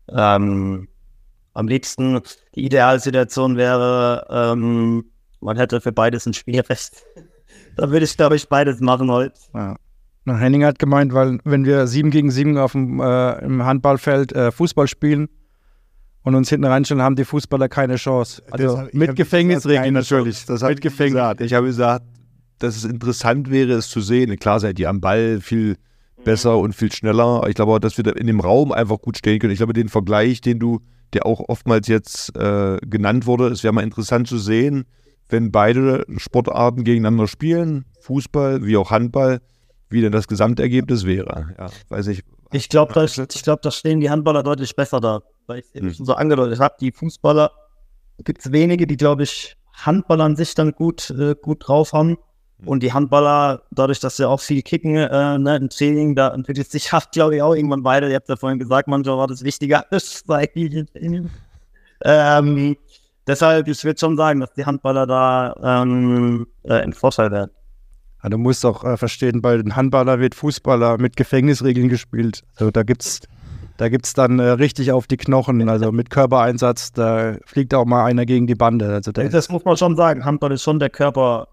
ähm, 0.10 0.88
am 1.54 1.68
liebsten, 1.68 2.22
die 2.56 2.66
Idealsituation 2.66 3.58
wäre, 3.58 4.26
ähm, 4.30 5.12
man 5.42 5.58
hätte 5.58 5.82
für 5.82 5.92
beides 5.92 6.26
ein 6.26 6.34
Spielrecht. 6.34 7.04
da 7.76 7.90
würde 7.90 8.06
ich, 8.06 8.16
glaube 8.16 8.36
ich, 8.36 8.48
beides 8.48 8.80
machen 8.80 9.12
heute. 9.12 9.40
Ja. 9.54 9.76
Henning 10.26 10.64
hat 10.64 10.80
gemeint, 10.80 11.14
weil 11.14 11.40
wenn 11.44 11.66
wir 11.66 11.88
sieben 11.88 12.12
gegen 12.12 12.32
sieben 12.32 12.58
auf 12.58 12.74
dem, 12.74 13.00
äh, 13.00 13.44
im 13.44 13.64
Handballfeld 13.64 14.32
äh, 14.34 14.52
Fußball 14.52 14.88
spielen 14.88 15.30
und 16.24 16.36
uns 16.36 16.50
hinten 16.50 16.66
reinstellen, 16.66 17.02
haben 17.02 17.16
die 17.16 17.26
Fußballer 17.26 17.70
keine 17.70 17.96
Chance. 17.96 18.44
Also 18.52 18.80
hab, 18.80 18.94
mit 18.94 19.16
Gefängnisregeln 19.16 19.94
natürlich. 19.94 20.46
Das 20.46 20.62
mit 20.62 20.82
Gefängnis. 20.82 21.14
Gesagt. 21.14 21.42
Ich 21.42 21.54
habe 21.54 21.68
gesagt, 21.68 22.06
dass 22.60 22.76
es 22.76 22.84
interessant 22.84 23.50
wäre, 23.50 23.74
es 23.74 23.90
zu 23.90 24.02
sehen. 24.02 24.38
Klar 24.38 24.60
seid 24.60 24.78
ihr 24.80 24.90
am 24.90 25.02
Ball 25.02 25.40
viel 25.42 25.78
besser 26.24 26.58
und 26.58 26.76
viel 26.76 26.92
schneller. 26.92 27.44
Ich 27.48 27.56
glaube 27.56 27.72
auch, 27.74 27.80
dass 27.80 27.98
wir 27.98 28.04
da 28.04 28.12
in 28.12 28.28
dem 28.28 28.40
Raum 28.40 28.72
einfach 28.72 29.00
gut 29.00 29.18
stehen 29.18 29.40
können. 29.40 29.54
Ich 29.54 29.60
glaube, 29.60 29.74
den 29.74 29.90
Vergleich, 29.90 30.42
den 30.42 30.60
du, 30.60 30.82
der 31.14 31.26
auch 31.26 31.40
oftmals 31.48 31.88
jetzt 31.88 32.36
äh, 32.36 32.78
genannt 32.86 33.26
wurde, 33.26 33.48
es 33.48 33.64
wäre 33.64 33.74
mal 33.74 33.84
interessant 33.84 34.28
zu 34.28 34.38
sehen, 34.38 34.86
wenn 35.30 35.52
beide 35.52 36.06
Sportarten 36.18 36.84
gegeneinander 36.84 37.28
spielen, 37.28 37.86
Fußball 38.02 38.66
wie 38.66 38.78
auch 38.78 38.92
Handball, 38.92 39.40
wie 39.90 40.02
denn 40.02 40.12
das 40.12 40.28
Gesamtergebnis 40.28 41.06
wäre. 41.06 41.56
Ja, 41.58 41.70
weiß 41.90 42.08
ich. 42.08 42.24
Ich 42.52 42.70
glaube, 42.70 42.94
da, 42.94 43.06
glaub, 43.44 43.62
da 43.62 43.72
stehen 43.72 44.00
die 44.00 44.10
Handballer 44.10 44.44
deutlich 44.44 44.76
besser 44.76 45.00
da. 45.00 45.22
Weil 45.48 45.60
ich 45.60 45.66
es 45.74 45.82
hm. 45.82 45.94
schon 45.94 46.06
so 46.06 46.14
angedeutet 46.14 46.60
habe, 46.60 46.76
die 46.80 46.92
Fußballer 46.92 47.52
gibt 48.24 48.46
es 48.46 48.52
wenige, 48.52 48.88
die, 48.88 48.98
glaube 48.98 49.24
ich, 49.24 49.56
Handballer 49.74 50.26
an 50.26 50.36
sich 50.36 50.54
dann 50.56 50.72
gut, 50.72 51.10
äh, 51.12 51.36
gut 51.40 51.68
drauf 51.68 51.94
haben. 51.94 52.18
Hm. 52.60 52.68
Und 52.68 52.84
die 52.84 52.94
Handballer, 52.94 53.64
dadurch, 53.72 54.00
dass 54.00 54.18
sie 54.18 54.28
auch 54.28 54.40
viel 54.40 54.62
kicken 54.62 54.96
äh, 54.96 55.38
ne, 55.38 55.58
im 55.58 55.70
Training, 55.70 56.16
da 56.16 56.34
entwickelt 56.34 56.70
sich, 56.70 56.90
glaube 57.12 57.36
ich, 57.36 57.42
auch 57.42 57.56
irgendwann 57.56 57.84
beide. 57.84 58.10
Ihr 58.10 58.16
habt 58.16 58.30
ja 58.30 58.36
vorhin 58.36 58.60
gesagt, 58.60 58.88
manchmal 58.88 59.18
war 59.18 59.28
das 59.28 59.44
wichtiger 59.44 59.86
als 59.92 60.24
Training. 60.24 61.30
Ähm, 62.04 62.78
deshalb, 63.28 63.68
ich 63.68 63.84
würde 63.84 64.00
schon 64.00 64.18
sagen, 64.18 64.40
dass 64.40 64.54
die 64.54 64.66
Handballer 64.66 65.06
da 65.06 65.82
ähm, 65.84 66.48
äh, 66.64 66.84
im 66.84 66.94
Vorteil 66.94 67.32
werden. 67.32 67.52
Ja, 68.24 68.30
du 68.30 68.38
musst 68.38 68.66
auch 68.66 68.84
äh, 68.84 68.98
verstehen, 68.98 69.42
bei 69.42 69.58
den 69.58 69.76
Handballer 69.76 70.20
wird 70.20 70.36
Fußballer 70.36 70.98
mit 70.98 71.16
Gefängnisregeln 71.16 71.88
gespielt. 71.88 72.44
Also 72.58 72.72
da 72.72 72.84
gibt's, 72.84 73.22
da 73.78 73.88
gibt's 73.88 74.14
dann 74.14 74.40
äh, 74.40 74.50
richtig 74.50 74.92
auf 74.92 75.08
die 75.08 75.18
Knochen, 75.18 75.70
also 75.70 75.92
mit 75.92 76.10
Körpereinsatz, 76.10 76.92
da 76.92 77.38
fliegt 77.46 77.74
auch 77.74 77.86
mal 77.86 78.06
einer 78.06 78.26
gegen 78.26 78.46
die 78.46 78.56
Bande. 78.56 78.94
Also 78.94 79.12
das 79.12 79.50
muss 79.50 79.64
man 79.64 79.78
schon 79.78 79.96
sagen. 79.96 80.26
Handball 80.26 80.52
ist 80.52 80.64
schon 80.64 80.80
der 80.80 80.90
Körper. 80.90 81.48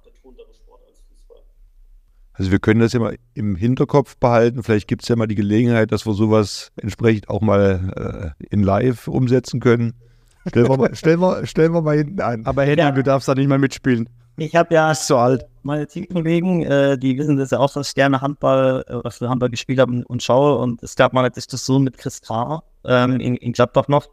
Also 2.32 2.50
wir 2.50 2.58
können 2.58 2.80
das 2.80 2.92
ja 2.92 3.00
mal 3.00 3.16
im 3.34 3.56
Hinterkopf 3.56 4.16
behalten. 4.18 4.62
Vielleicht 4.62 4.88
gibt 4.88 5.02
es 5.02 5.08
ja 5.08 5.16
mal 5.16 5.26
die 5.26 5.36
Gelegenheit, 5.36 5.90
dass 5.90 6.04
wir 6.04 6.12
sowas 6.12 6.70
entsprechend 6.76 7.30
auch 7.30 7.40
mal 7.40 8.34
äh, 8.38 8.44
in 8.50 8.62
Live 8.62 9.08
umsetzen 9.08 9.60
können. 9.60 9.94
Stellen 10.48 10.68
wir, 10.68 10.76
mal, 10.76 10.94
stellen, 10.94 11.20
wir, 11.20 11.46
stellen 11.46 11.72
wir 11.72 11.82
mal 11.82 11.96
hinten 11.96 12.20
an. 12.20 12.46
Aber 12.46 12.62
Henning, 12.62 12.84
ja. 12.84 12.90
du 12.92 13.02
darfst 13.02 13.26
da 13.26 13.34
nicht 13.34 13.48
mal 13.48 13.58
mitspielen. 13.58 14.08
Ich 14.36 14.54
habe 14.54 14.74
ja 14.74 14.94
so 14.94 15.16
alt. 15.16 15.46
Meine 15.66 15.86
Teamkollegen, 15.86 16.62
äh, 16.62 16.96
die 16.96 17.18
wissen 17.18 17.36
das 17.36 17.50
ja 17.50 17.58
auch, 17.58 17.72
dass 17.72 17.88
ich 17.88 17.94
gerne 17.94 18.20
Handball 18.20 18.84
äh, 19.04 19.10
für 19.10 19.28
Handball 19.28 19.50
gespielt 19.50 19.78
habe 19.78 20.04
und 20.06 20.22
schaue. 20.22 20.58
Und 20.58 20.82
es 20.82 20.96
gab 20.96 21.12
mal 21.12 21.20
eine 21.20 21.30
Diskussion 21.30 21.84
mit 21.84 21.98
Chris 21.98 22.22
Kramer 22.22 22.64
ähm, 22.84 23.20
in, 23.20 23.36
in 23.36 23.52
Gladbach 23.52 23.88
noch. 23.88 24.08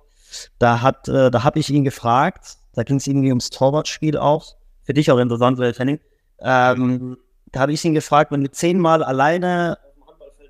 Da 0.59 0.81
hat, 0.81 1.07
äh, 1.07 1.31
da 1.31 1.43
habe 1.43 1.59
ich 1.59 1.69
ihn 1.69 1.83
gefragt. 1.83 2.57
Da 2.73 2.83
ging 2.83 2.97
es 2.97 3.07
irgendwie 3.07 3.29
ums 3.29 3.49
Torwartspiel 3.49 4.17
auch. 4.17 4.55
Für 4.83 4.93
dich 4.93 5.09
auch 5.11 5.19
interessant, 5.19 5.57
weil 5.59 5.73
Henning. 5.73 5.99
Ähm, 6.39 7.17
da 7.51 7.61
habe 7.61 7.71
ich 7.71 7.85
ihn 7.85 7.93
gefragt, 7.93 8.31
wenn 8.31 8.43
du 8.43 8.51
zehnmal 8.51 9.03
alleine 9.03 9.77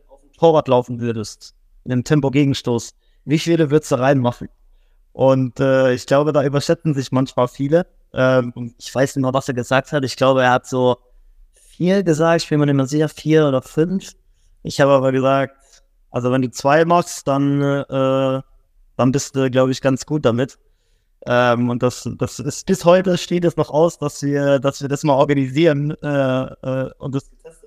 auf 0.08 0.22
dem 0.22 0.32
Torwart 0.32 0.68
laufen 0.68 1.02
würdest, 1.02 1.54
in 1.84 1.92
einem 1.92 2.04
Tempo-Gegenstoß, 2.04 2.96
wie 3.26 3.40
viele 3.40 3.70
würdest 3.70 3.92
du 3.92 3.96
reinmachen? 3.96 4.50
Und 5.12 5.60
äh, 5.60 5.94
ich 5.94 6.08
glaube, 6.08 6.32
da 6.34 6.44
überschätzen 6.44 6.94
sich 6.94 7.12
manchmal 7.12 7.48
viele. 7.48 7.86
Ähm, 8.14 8.74
ich 8.78 8.94
weiß 8.94 9.16
nicht 9.16 9.24
mehr, 9.24 9.34
was 9.34 9.48
er 9.48 9.54
gesagt 9.54 9.92
hat. 9.92 10.04
Ich 10.04 10.16
glaube, 10.16 10.44
er 10.44 10.52
hat 10.52 10.68
so 10.68 10.98
vier 11.54 12.04
gesagt, 12.04 12.44
ich 12.44 12.50
bin 12.50 12.60
mir 12.60 12.68
nicht 12.68 12.76
mehr 12.76 12.88
sicher, 12.88 13.10
vier 13.10 13.48
oder 13.48 13.62
fünf. 13.62 14.14
Ich 14.64 14.80
habe 14.80 14.92
aber 14.92 15.12
gesagt, 15.12 15.56
also 16.12 16.32
wenn 16.32 16.44
du 16.44 16.52
zwei 16.52 16.86
machst, 16.86 17.28
dann, 17.28 17.62
äh, 17.62 18.42
dann 18.98 19.12
bist 19.12 19.36
du, 19.36 19.50
glaube 19.50 19.72
ich, 19.72 19.82
ganz 19.82 20.06
gut 20.06 20.26
damit. 20.26 20.60
Ähm, 21.26 21.70
und 21.70 21.82
das, 21.82 22.10
das 22.18 22.40
ist 22.40 22.66
bis 22.66 22.86
heute 22.86 23.18
steht 23.18 23.46
es 23.46 23.56
noch 23.56 23.70
aus, 23.70 23.98
dass 23.98 24.22
wir, 24.22 24.60
dass 24.60 24.82
wir 24.82 24.90
das 24.90 25.04
mal 25.04 25.14
organisieren 25.14 25.92
äh, 26.02 26.08
äh, 26.08 26.92
und 26.98 27.16
das 27.16 27.30
getestet. 27.30 27.63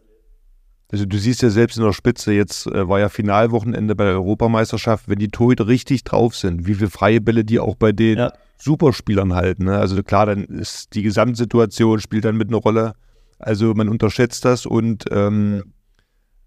Also 0.92 1.04
du 1.04 1.18
siehst 1.18 1.42
ja 1.42 1.50
selbst 1.50 1.76
in 1.78 1.84
der 1.84 1.92
Spitze, 1.92 2.32
jetzt 2.32 2.66
äh, 2.66 2.88
war 2.88 3.00
ja 3.00 3.08
Finalwochenende 3.08 3.96
bei 3.96 4.04
der 4.04 4.14
Europameisterschaft, 4.14 5.08
wenn 5.08 5.18
die 5.18 5.28
Torhüter 5.28 5.66
richtig 5.66 6.04
drauf 6.04 6.36
sind, 6.36 6.66
wie 6.66 6.74
viele 6.74 6.90
freie 6.90 7.20
Bälle 7.20 7.44
die 7.44 7.58
auch 7.58 7.74
bei 7.74 7.92
den 7.92 8.18
ja. 8.18 8.32
Superspielern 8.58 9.34
halten. 9.34 9.64
Ne? 9.64 9.76
Also 9.76 10.00
klar, 10.02 10.26
dann 10.26 10.44
ist 10.44 10.94
die 10.94 11.02
Gesamtsituation 11.02 12.00
spielt 12.00 12.24
dann 12.24 12.36
mit 12.36 12.48
einer 12.48 12.58
Rolle. 12.58 12.94
Also 13.38 13.74
man 13.74 13.88
unterschätzt 13.88 14.44
das 14.44 14.64
und 14.64 15.04
ähm, 15.10 15.74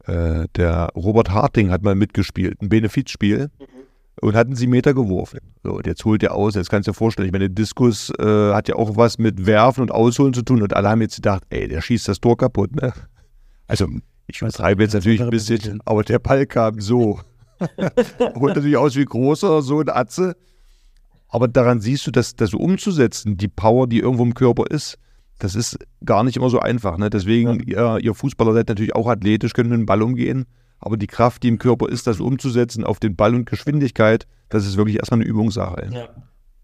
äh, 0.06 0.48
der 0.56 0.90
Robert 0.96 1.32
Harting 1.32 1.70
hat 1.70 1.84
mal 1.84 1.96
mitgespielt, 1.96 2.62
ein 2.62 2.70
Benefizspiel. 2.70 3.50
Mhm 3.60 3.80
und 4.22 4.36
hatten 4.36 4.56
sie 4.56 4.68
Meter 4.68 4.94
geworfen. 4.94 5.40
So, 5.64 5.74
und 5.74 5.88
jetzt 5.88 6.04
holt 6.06 6.24
er 6.24 6.36
aus. 6.36 6.56
Jetzt 6.56 6.70
kannst 6.70 6.88
du 6.88 6.92
dir 6.92 6.96
vorstellen, 6.98 7.28
ich 7.28 7.32
meine, 7.32 7.50
Diskus 7.50 8.12
äh, 8.20 8.54
hat 8.54 8.68
ja 8.68 8.76
auch 8.76 8.98
was 8.98 9.18
mit 9.18 9.46
Werfen 9.46 9.82
und 9.82 9.92
Ausholen 9.92 10.34
zu 10.34 10.42
tun 10.42 10.62
und 10.62 10.74
alle 10.74 10.90
haben 10.90 11.02
jetzt 11.02 11.18
gedacht, 11.18 11.44
ey, 11.50 11.68
der 11.68 11.82
schießt 11.82 12.08
das 12.08 12.20
Tor 12.20 12.38
kaputt, 12.38 12.76
ne? 12.76 12.94
Also, 13.68 13.88
ich 14.30 14.42
übertreibe 14.42 14.84
jetzt 14.84 14.94
natürlich 14.94 15.22
ein 15.22 15.30
bisschen, 15.32 15.82
aber 15.86 16.04
der 16.04 16.20
Ball 16.20 16.46
kam 16.46 16.80
so. 16.80 17.20
Holt 18.36 18.56
natürlich 18.56 18.78
aus 18.78 18.96
wie 18.96 19.04
großer, 19.04 19.62
so 19.62 19.80
ein 19.80 19.90
Atze. 19.90 20.36
Aber 21.28 21.48
daran 21.48 21.82
siehst 21.82 22.08
du, 22.08 22.12
dass 22.12 22.36
das 22.36 22.54
umzusetzen, 22.54 23.38
die 23.38 23.48
Power, 23.48 23.88
die 23.88 24.00
irgendwo 24.00 24.24
im 24.24 24.34
Körper 24.34 24.66
ist, 24.70 24.98
das 25.40 25.56
ist 25.56 25.80
gar 26.06 26.24
nicht 26.24 26.38
immer 26.38 26.50
so 26.50 26.60
einfach. 26.60 26.98
Ne? 26.98 27.10
Deswegen, 27.10 27.64
ja. 27.68 27.98
ihr, 27.98 28.04
ihr 28.04 28.14
Fußballer 28.14 28.54
seid 28.54 28.70
natürlich 28.70 28.96
auch 28.96 29.08
athletisch, 29.08 29.54
könnt 29.54 29.70
mit 29.70 29.80
dem 29.80 29.86
Ball 29.86 30.02
umgehen. 30.02 30.46
Aber 30.80 30.96
die 30.96 31.08
Kraft, 31.08 31.44
die 31.44 31.50
im 31.50 31.58
Körper 31.58 31.90
ist, 31.90 32.08
das 32.08 32.20
umzusetzen 32.20 32.84
auf 32.84 33.00
den 33.00 33.16
Ball 33.16 33.36
und 33.36 33.50
Geschwindigkeit, 33.50 34.28
das 34.50 34.66
ist 34.66 34.78
wirklich 34.78 34.98
erstmal 34.98 35.20
eine 35.20 35.30
Übungssache. 35.30 35.90
Ja. 35.92 36.10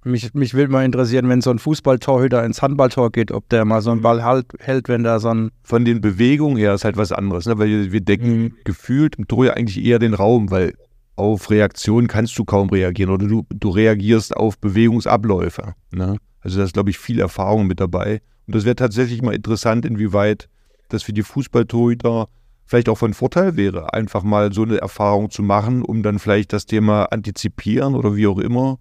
Mich, 0.06 0.36
mich 0.36 0.53
würde 0.53 0.72
mal 0.72 0.86
interessieren, 0.86 1.28
wenn 1.30 1.41
so 1.41 1.49
ein 1.49 1.58
Fußballtorhüter 1.58 2.45
ins 2.45 2.62
Handballtor 2.62 3.12
geht, 3.12 3.32
ob 3.32 3.49
der 3.49 3.66
mal 3.66 3.82
so 3.82 3.89
einen 3.89 4.01
Ball 4.01 4.24
halt, 4.24 4.45
hält, 4.60 4.88
wenn 4.88 5.03
da 5.03 5.20
so 5.20 5.30
ein. 5.30 5.49
Von 5.64 5.84
den 5.84 5.99
Bewegungen 5.99 6.58
her 6.58 6.76
ist 6.76 6.86
halt 6.86 6.95
was 6.95 7.12
anderes, 7.12 7.47
ne? 7.47 7.58
weil 7.58 7.70
wir, 7.70 7.91
wir 7.91 8.01
decken 8.01 8.38
mhm. 8.38 8.53
gefühlt 8.66 9.16
im 9.16 9.28
Tor 9.28 9.45
ja 9.45 9.53
eigentlich 9.53 9.84
eher 9.84 9.97
den 9.97 10.14
Raum, 10.14 10.51
weil 10.51 10.76
auf 11.16 11.49
Reaktionen 11.49 12.08
kannst 12.08 12.38
du 12.38 12.45
kaum 12.45 12.70
reagieren 12.70 13.10
oder 13.10 13.26
du, 13.26 13.47
du 13.49 13.70
reagierst 13.70 14.38
auf 14.38 14.60
Bewegungsabläufe. 14.60 15.74
Ne? 15.91 16.18
Also 16.41 16.60
da 16.60 16.66
ist, 16.66 16.74
glaube 16.74 16.91
ich, 16.91 16.99
viel 16.99 17.20
Erfahrung 17.20 17.66
mit 17.66 17.80
dabei. 17.80 18.22
Und 18.45 18.53
das 18.53 18.64
wäre 18.64 18.76
tatsächlich 18.76 19.24
mal 19.24 19.34
interessant, 19.34 19.86
inwieweit 19.88 20.49
das 20.89 21.01
für 21.01 21.14
die 21.14 21.24
Fußballtorhüter 21.24 22.28
vielleicht 22.66 22.89
auch 22.89 22.97
von 22.97 23.16
Vorteil 23.16 23.56
wäre, 23.58 23.93
einfach 23.93 24.22
mal 24.22 24.53
so 24.53 24.62
eine 24.62 24.78
Erfahrung 24.78 25.32
zu 25.32 25.41
machen, 25.41 25.82
um 25.82 26.03
dann 26.03 26.20
vielleicht 26.20 26.53
das 26.53 26.68
Thema 26.68 27.06
antizipieren 27.06 27.95
oder 27.95 28.16
wie 28.16 28.28
auch 28.28 28.38
immer 28.39 28.78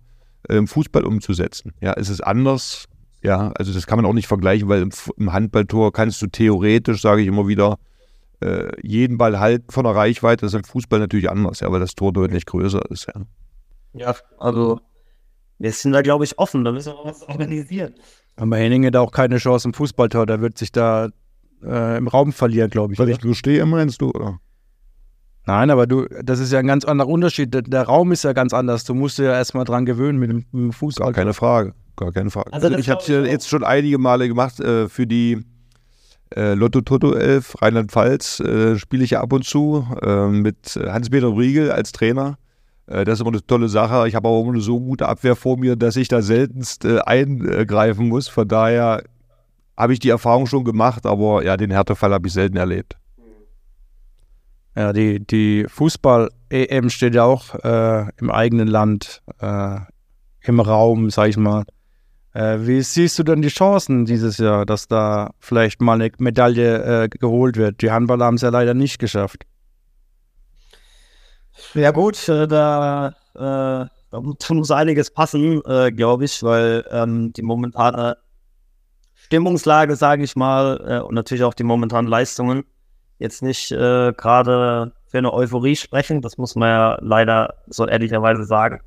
im 0.48 0.66
Fußball 0.66 1.04
umzusetzen. 1.04 1.72
Ja, 1.80 1.92
ist 1.92 2.08
es 2.08 2.20
anders? 2.20 2.86
Ja, 3.22 3.52
also 3.56 3.72
das 3.72 3.86
kann 3.86 3.98
man 3.98 4.06
auch 4.06 4.12
nicht 4.12 4.28
vergleichen, 4.28 4.68
weil 4.68 4.82
im, 4.82 4.90
im 5.16 5.32
Handballtor 5.32 5.92
kannst 5.92 6.20
du 6.20 6.26
theoretisch, 6.26 7.00
sage 7.00 7.22
ich 7.22 7.28
immer 7.28 7.48
wieder, 7.48 7.78
äh, 8.40 8.70
jeden 8.82 9.16
Ball 9.16 9.40
halten 9.40 9.70
von 9.70 9.84
der 9.84 9.94
Reichweite. 9.94 10.42
Das 10.44 10.52
ist 10.52 10.58
im 10.58 10.64
Fußball 10.64 10.98
natürlich 10.98 11.30
anders, 11.30 11.60
ja, 11.60 11.72
weil 11.72 11.80
das 11.80 11.94
Tor 11.94 12.12
deutlich 12.12 12.44
größer 12.44 12.82
ist. 12.90 13.06
Ja, 13.06 13.22
ja 13.94 14.14
also 14.38 14.80
wir 15.58 15.72
sind 15.72 15.92
da, 15.92 16.02
glaube 16.02 16.24
ich, 16.24 16.38
offen. 16.38 16.64
Da 16.64 16.72
müssen 16.72 16.92
wir 16.92 17.04
was 17.04 17.22
organisieren. 17.22 17.94
Aber 18.36 18.56
Henning 18.56 18.84
hat 18.86 18.96
auch 18.96 19.12
keine 19.12 19.38
Chance 19.38 19.68
im 19.68 19.74
Fußballtor. 19.74 20.26
Da 20.26 20.40
wird 20.40 20.58
sich 20.58 20.72
da 20.72 21.08
äh, 21.62 21.96
im 21.96 22.08
Raum 22.08 22.32
verlieren, 22.32 22.70
glaube 22.70 22.92
ich. 22.92 22.98
Weil 22.98 23.08
ich 23.08 23.22
nur 23.22 23.34
stehe, 23.34 23.64
meinst 23.64 24.02
du, 24.02 24.10
oder? 24.10 24.40
Nein, 25.46 25.70
aber 25.70 25.86
du, 25.86 26.06
das 26.22 26.40
ist 26.40 26.52
ja 26.52 26.58
ein 26.58 26.66
ganz 26.66 26.84
anderer 26.84 27.08
Unterschied. 27.08 27.52
Der, 27.52 27.62
der 27.62 27.82
Raum 27.82 28.12
ist 28.12 28.24
ja 28.24 28.32
ganz 28.32 28.54
anders. 28.54 28.84
Du 28.84 28.94
musst 28.94 29.18
dir 29.18 29.24
ja 29.24 29.32
erstmal 29.32 29.64
dran 29.64 29.84
gewöhnen 29.84 30.18
mit 30.18 30.30
dem, 30.30 30.44
mit 30.52 30.62
dem 30.62 30.72
Fuß. 30.72 30.96
Gar 30.96 31.12
keine 31.12 31.34
Frage. 31.34 31.74
Gar 31.96 32.12
keine 32.12 32.30
Frage. 32.30 32.52
Also, 32.52 32.70
ich 32.70 32.88
habe 32.88 33.00
es 33.00 33.08
ja 33.08 33.22
jetzt 33.22 33.48
schon 33.48 33.62
einige 33.62 33.98
Male 33.98 34.26
gemacht 34.26 34.58
äh, 34.60 34.88
für 34.88 35.06
die 35.06 35.44
äh, 36.34 36.54
Lotto 36.54 36.80
Toto 36.80 37.14
11 37.14 37.60
Rheinland-Pfalz. 37.60 38.40
Äh, 38.40 38.78
Spiele 38.78 39.04
ich 39.04 39.10
ja 39.10 39.20
ab 39.20 39.32
und 39.32 39.44
zu 39.44 39.86
äh, 40.02 40.28
mit 40.28 40.76
Hans-Peter 40.76 41.36
Riegel 41.36 41.70
als 41.70 41.92
Trainer. 41.92 42.38
Äh, 42.86 43.04
das 43.04 43.14
ist 43.14 43.20
immer 43.20 43.30
eine 43.30 43.46
tolle 43.46 43.68
Sache. 43.68 44.08
Ich 44.08 44.14
habe 44.14 44.28
aber 44.28 44.40
immer 44.40 44.52
eine 44.52 44.60
so 44.60 44.80
gute 44.80 45.08
Abwehr 45.08 45.36
vor 45.36 45.58
mir, 45.58 45.76
dass 45.76 45.96
ich 45.96 46.08
da 46.08 46.22
seltenst 46.22 46.84
äh, 46.84 47.00
eingreifen 47.00 48.08
muss. 48.08 48.28
Von 48.28 48.48
daher 48.48 49.02
habe 49.76 49.92
ich 49.92 49.98
die 49.98 50.08
Erfahrung 50.08 50.46
schon 50.46 50.64
gemacht, 50.64 51.06
aber 51.06 51.44
ja, 51.44 51.56
den 51.56 51.70
Härtefall 51.70 52.12
habe 52.12 52.26
ich 52.26 52.32
selten 52.32 52.56
erlebt. 52.56 52.96
Ja, 54.76 54.92
die, 54.92 55.24
die 55.24 55.66
Fußball-EM 55.68 56.90
steht 56.90 57.14
ja 57.14 57.24
auch 57.24 57.54
äh, 57.62 58.06
im 58.16 58.30
eigenen 58.30 58.66
Land, 58.66 59.22
äh, 59.38 59.78
im 60.40 60.60
Raum, 60.60 61.10
sag 61.10 61.28
ich 61.28 61.36
mal. 61.36 61.64
Äh, 62.32 62.58
wie 62.66 62.82
siehst 62.82 63.16
du 63.18 63.22
denn 63.22 63.42
die 63.42 63.48
Chancen 63.48 64.04
dieses 64.04 64.38
Jahr, 64.38 64.66
dass 64.66 64.88
da 64.88 65.30
vielleicht 65.38 65.80
mal 65.80 65.94
eine 66.00 66.10
Medaille 66.18 67.04
äh, 67.04 67.08
geholt 67.08 67.56
wird? 67.56 67.80
Die 67.82 67.92
Handballer 67.92 68.24
haben 68.24 68.34
es 68.34 68.42
ja 68.42 68.48
leider 68.48 68.74
nicht 68.74 68.98
geschafft. 68.98 69.46
Ja 71.74 71.92
gut, 71.92 72.28
äh, 72.28 72.48
da, 72.48 73.14
äh, 73.36 73.86
da 74.10 74.20
muss 74.20 74.70
einiges 74.72 75.12
passen, 75.12 75.60
glaube 75.60 76.24
ich, 76.24 76.42
weil 76.42 76.84
ähm, 76.90 77.32
die 77.32 77.42
momentane 77.42 78.16
Stimmungslage, 79.14 79.96
sage 79.96 80.22
ich 80.22 80.36
mal, 80.36 81.02
und 81.02 81.14
natürlich 81.14 81.42
auch 81.42 81.54
die 81.54 81.64
momentanen 81.64 82.08
Leistungen 82.08 82.64
jetzt 83.24 83.42
nicht 83.42 83.72
äh, 83.72 84.12
gerade 84.12 84.92
für 85.06 85.18
eine 85.18 85.32
Euphorie 85.32 85.76
sprechen. 85.76 86.20
Das 86.22 86.38
muss 86.38 86.54
man 86.54 86.68
ja 86.68 86.98
leider 87.00 87.54
so 87.66 87.86
ehrlicherweise 87.86 88.44
sagen. 88.44 88.80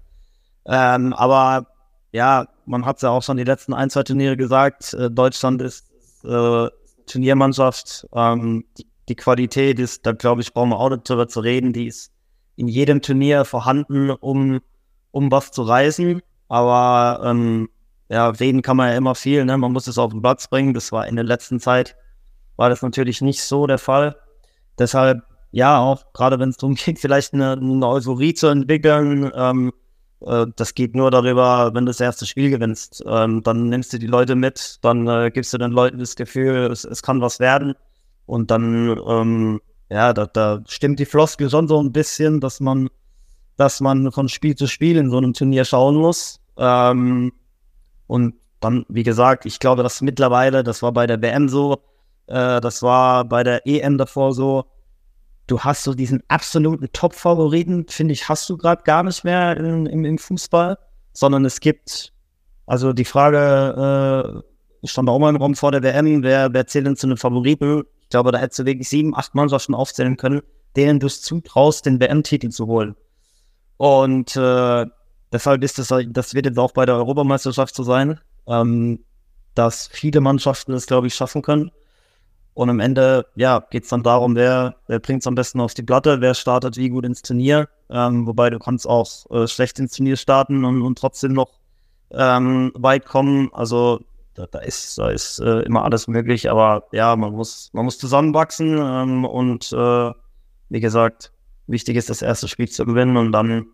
Ähm, 0.65 1.13
aber 1.13 1.67
ja, 2.11 2.47
man 2.65 2.85
hat 2.85 2.97
es 2.97 3.01
ja 3.01 3.09
auch 3.09 3.23
schon 3.23 3.37
die 3.37 3.43
letzten 3.43 3.73
ein, 3.73 3.89
zwei 3.89 4.03
Turniere 4.03 4.37
gesagt. 4.37 4.93
Äh, 4.93 5.09
Deutschland 5.09 5.61
ist 5.61 5.85
äh, 6.23 6.67
Turniermannschaft. 7.05 8.07
Ähm, 8.13 8.65
die, 8.77 8.85
die, 9.09 9.15
Qualität 9.15 9.79
ist, 9.79 10.05
da 10.05 10.11
glaube 10.11 10.41
ich, 10.41 10.53
brauchen 10.53 10.69
wir 10.69 10.79
auch 10.79 10.89
nicht 10.89 11.09
drüber 11.09 11.27
zu 11.27 11.39
reden. 11.39 11.73
Die 11.73 11.87
ist 11.87 12.11
in 12.55 12.67
jedem 12.67 13.01
Turnier 13.01 13.45
vorhanden, 13.45 14.09
um, 14.09 14.59
um 15.11 15.31
was 15.31 15.51
zu 15.51 15.63
reißen. 15.63 16.21
Aber 16.49 17.21
ähm, 17.23 17.69
ja, 18.09 18.29
reden 18.29 18.61
kann 18.61 18.77
man 18.77 18.89
ja 18.89 18.97
immer 18.97 19.15
viel, 19.15 19.45
ne? 19.45 19.57
Man 19.57 19.73
muss 19.73 19.87
es 19.87 19.97
auf 19.97 20.11
den 20.11 20.21
Platz 20.21 20.47
bringen. 20.47 20.73
Das 20.73 20.91
war 20.91 21.07
in 21.07 21.15
der 21.15 21.25
letzten 21.25 21.59
Zeit, 21.59 21.95
war 22.55 22.69
das 22.69 22.81
natürlich 22.81 23.21
nicht 23.21 23.41
so 23.41 23.67
der 23.67 23.77
Fall. 23.77 24.15
Deshalb, 24.79 25.23
ja, 25.51 25.79
auch 25.79 26.13
gerade 26.13 26.39
wenn 26.39 26.49
es 26.49 26.57
darum 26.57 26.75
geht, 26.75 26.99
vielleicht 26.99 27.33
eine, 27.33 27.53
eine 27.53 27.87
Euphorie 27.87 28.33
zu 28.33 28.47
entwickeln, 28.47 29.31
ähm, 29.35 29.71
äh, 30.21 30.45
das 30.55 30.73
geht 30.73 30.95
nur 30.95 31.11
darüber, 31.11 31.73
wenn 31.73 31.85
du 31.85 31.89
das 31.89 31.99
erste 31.99 32.25
Spiel 32.25 32.49
gewinnst. 32.49 33.03
Ähm, 33.07 33.43
dann 33.43 33.69
nimmst 33.69 33.93
du 33.93 33.99
die 33.99 34.07
Leute 34.07 34.35
mit, 34.35 34.77
dann 34.81 35.07
äh, 35.07 35.31
gibst 35.31 35.53
du 35.53 35.57
den 35.57 35.71
Leuten 35.71 35.99
das 35.99 36.15
Gefühl, 36.15 36.69
es, 36.71 36.83
es 36.83 37.01
kann 37.01 37.21
was 37.21 37.39
werden. 37.39 37.75
Und 38.25 38.51
dann, 38.51 38.99
ähm, 39.07 39.61
ja, 39.89 40.13
da, 40.13 40.25
da 40.25 40.61
stimmt 40.67 40.99
die 40.99 41.05
Floskel 41.05 41.49
schon 41.49 41.67
so 41.67 41.81
ein 41.81 41.91
bisschen, 41.91 42.39
dass 42.41 42.59
man, 42.59 42.89
dass 43.55 43.79
man 43.79 44.11
von 44.11 44.27
Spiel 44.27 44.55
zu 44.55 44.67
Spiel 44.67 44.97
in 44.97 45.09
so 45.09 45.17
einem 45.17 45.33
Turnier 45.33 45.65
schauen 45.65 45.95
muss. 45.95 46.39
Ähm, 46.57 47.31
und 48.07 48.35
dann, 48.59 48.85
wie 48.89 49.03
gesagt, 49.03 49.45
ich 49.45 49.59
glaube, 49.59 49.83
dass 49.83 50.01
mittlerweile, 50.01 50.63
das 50.63 50.81
war 50.81 50.91
bei 50.91 51.07
der 51.07 51.21
WM 51.21 51.47
so, 51.47 51.81
äh, 52.27 52.61
das 52.61 52.83
war 52.83 53.25
bei 53.25 53.43
der 53.43 53.65
EM 53.65 53.97
davor 53.97 54.33
so, 54.33 54.65
du 55.47 55.59
hast 55.59 55.83
so 55.83 55.93
diesen 55.93 56.23
absoluten 56.27 56.87
Top-Favoriten, 56.91 57.85
finde 57.87 58.13
ich, 58.13 58.27
hast 58.29 58.49
du 58.49 58.57
gerade 58.57 58.83
gar 58.83 59.03
nicht 59.03 59.23
mehr 59.23 59.57
in, 59.57 59.85
im, 59.85 60.05
im, 60.05 60.17
Fußball, 60.17 60.77
sondern 61.13 61.45
es 61.45 61.59
gibt, 61.59 62.13
also 62.65 62.93
die 62.93 63.05
Frage 63.05 64.43
äh, 64.83 64.87
stand 64.87 65.09
auch 65.09 65.19
mal 65.19 65.29
im 65.29 65.37
Raum 65.37 65.55
vor 65.55 65.71
der 65.71 65.83
WM, 65.83 66.23
wer, 66.23 66.53
wer 66.53 66.67
zählt 66.67 66.85
denn 66.85 66.95
zu 66.95 67.07
einem 67.07 67.17
Favoriten? 67.17 67.83
Ich 68.01 68.09
glaube, 68.09 68.31
da 68.31 68.37
hättest 68.37 68.59
du 68.59 68.65
wirklich 68.65 68.89
sieben, 68.89 69.15
acht 69.15 69.35
Mannschaften 69.35 69.73
aufzählen 69.73 70.17
können, 70.17 70.41
denen 70.75 70.99
du 70.99 71.07
es 71.07 71.21
zutraust, 71.21 71.85
den 71.85 71.99
WM-Titel 71.99 72.49
zu 72.49 72.67
holen. 72.67 72.95
Und 73.77 74.35
äh, 74.35 74.85
Deshalb 75.31 75.63
ist 75.63 75.77
das, 75.77 75.93
das 76.09 76.33
wird 76.33 76.45
jetzt 76.45 76.59
auch 76.59 76.71
bei 76.71 76.85
der 76.85 76.95
Europameisterschaft 76.95 77.75
so 77.75 77.83
sein, 77.83 78.19
ähm, 78.47 79.03
dass 79.55 79.87
viele 79.87 80.21
Mannschaften 80.21 80.73
es, 80.73 80.85
glaube 80.85 81.07
ich, 81.07 81.15
schaffen 81.15 81.41
können. 81.41 81.71
Und 82.57 82.71
am 82.71 82.79
Ende, 82.79 83.27
ja, 83.35 83.63
geht 83.69 83.83
es 83.83 83.89
dann 83.89 84.01
darum, 84.01 84.35
wer, 84.35 84.77
wer 84.87 84.97
bringt 84.97 85.21
es 85.21 85.27
am 85.27 85.35
besten 85.35 85.61
auf 85.61 85.75
die 85.75 85.83
Platte, 85.83 86.21
wer 86.21 86.33
startet 86.33 86.75
wie 86.75 86.89
gut 86.89 87.05
ins 87.05 87.21
Turnier. 87.21 87.69
Ähm, 87.87 88.25
wobei 88.25 88.49
du 88.49 88.57
kannst 88.57 88.87
auch 88.87 89.29
äh, 89.29 89.47
schlecht 89.47 89.77
ins 89.77 89.95
Turnier 89.95 90.17
starten 90.17 90.65
und, 90.65 90.81
und 90.81 90.97
trotzdem 90.97 91.33
noch 91.33 91.59
ähm, 92.09 92.71
weit 92.73 93.05
kommen. 93.05 93.53
Also 93.53 93.99
da, 94.33 94.47
da 94.47 94.57
ist, 94.57 94.97
da 94.97 95.11
ist 95.11 95.37
äh, 95.37 95.59
immer 95.59 95.83
alles 95.83 96.07
möglich, 96.07 96.49
aber 96.49 96.87
ja, 96.91 97.15
man 97.15 97.33
muss, 97.33 97.69
man 97.73 97.85
muss 97.85 97.99
zusammenwachsen 97.99 98.75
ähm, 98.75 99.23
und 99.23 99.71
äh, 99.71 100.11
wie 100.69 100.79
gesagt, 100.79 101.31
wichtig 101.67 101.95
ist, 101.95 102.09
das 102.09 102.23
erste 102.23 102.47
Spiel 102.47 102.67
zu 102.67 102.87
gewinnen 102.87 103.17
und 103.17 103.33
dann 103.33 103.67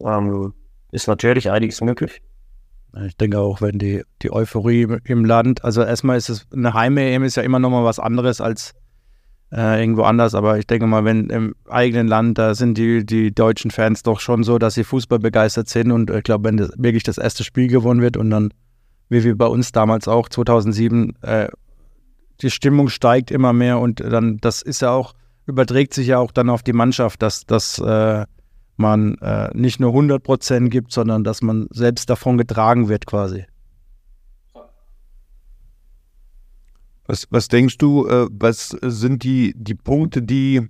ähm, 0.00 0.52
ist 0.92 1.08
natürlich 1.08 1.50
einiges 1.50 1.80
möglich. 1.80 2.20
Ich 3.06 3.16
denke 3.16 3.38
auch, 3.38 3.60
wenn 3.60 3.78
die, 3.78 4.02
die 4.22 4.32
Euphorie 4.32 4.86
im 5.04 5.24
Land, 5.24 5.64
also 5.64 5.82
erstmal 5.82 6.16
ist 6.16 6.28
es, 6.28 6.46
eine 6.52 6.74
Heim-EM 6.74 7.22
ist 7.22 7.36
ja 7.36 7.42
immer 7.42 7.58
nochmal 7.58 7.84
was 7.84 7.98
anderes 7.98 8.40
als 8.40 8.74
äh, 9.52 9.80
irgendwo 9.80 10.02
anders. 10.02 10.34
Aber 10.34 10.58
ich 10.58 10.66
denke 10.66 10.86
mal, 10.86 11.04
wenn 11.04 11.30
im 11.30 11.54
eigenen 11.68 12.08
Land, 12.08 12.38
da 12.38 12.54
sind 12.54 12.76
die, 12.76 13.04
die 13.04 13.34
deutschen 13.34 13.70
Fans 13.70 14.02
doch 14.02 14.20
schon 14.20 14.42
so, 14.42 14.58
dass 14.58 14.74
sie 14.74 14.84
Fußball 14.84 15.18
begeistert 15.18 15.68
sind. 15.68 15.92
Und 15.92 16.10
ich 16.10 16.22
glaube, 16.22 16.44
wenn 16.48 16.56
das, 16.56 16.72
wirklich 16.76 17.02
das 17.02 17.18
erste 17.18 17.44
Spiel 17.44 17.68
gewonnen 17.68 18.00
wird 18.00 18.16
und 18.16 18.30
dann, 18.30 18.52
wie 19.08 19.24
wir 19.24 19.36
bei 19.36 19.46
uns 19.46 19.72
damals 19.72 20.08
auch 20.08 20.28
2007, 20.28 21.16
äh, 21.22 21.48
die 22.40 22.50
Stimmung 22.50 22.88
steigt 22.88 23.30
immer 23.30 23.52
mehr 23.52 23.78
und 23.78 24.00
dann, 24.00 24.38
das 24.38 24.62
ist 24.62 24.82
ja 24.82 24.90
auch, 24.90 25.14
überträgt 25.46 25.94
sich 25.94 26.08
ja 26.08 26.18
auch 26.18 26.30
dann 26.30 26.50
auf 26.50 26.62
die 26.62 26.72
Mannschaft, 26.72 27.22
dass, 27.22 27.46
dass 27.46 27.78
äh, 27.78 28.26
man 28.78 29.16
äh, 29.16 29.50
nicht 29.54 29.80
nur 29.80 29.90
100 29.90 30.22
Prozent 30.22 30.70
gibt, 30.70 30.92
sondern 30.92 31.24
dass 31.24 31.42
man 31.42 31.68
selbst 31.70 32.08
davon 32.10 32.38
getragen 32.38 32.88
wird 32.88 33.06
quasi. 33.06 33.44
Was, 37.06 37.26
was 37.30 37.48
denkst 37.48 37.78
du, 37.78 38.06
äh, 38.06 38.28
was 38.30 38.68
sind 38.82 39.22
die, 39.22 39.54
die 39.56 39.74
Punkte, 39.74 40.22
die 40.22 40.68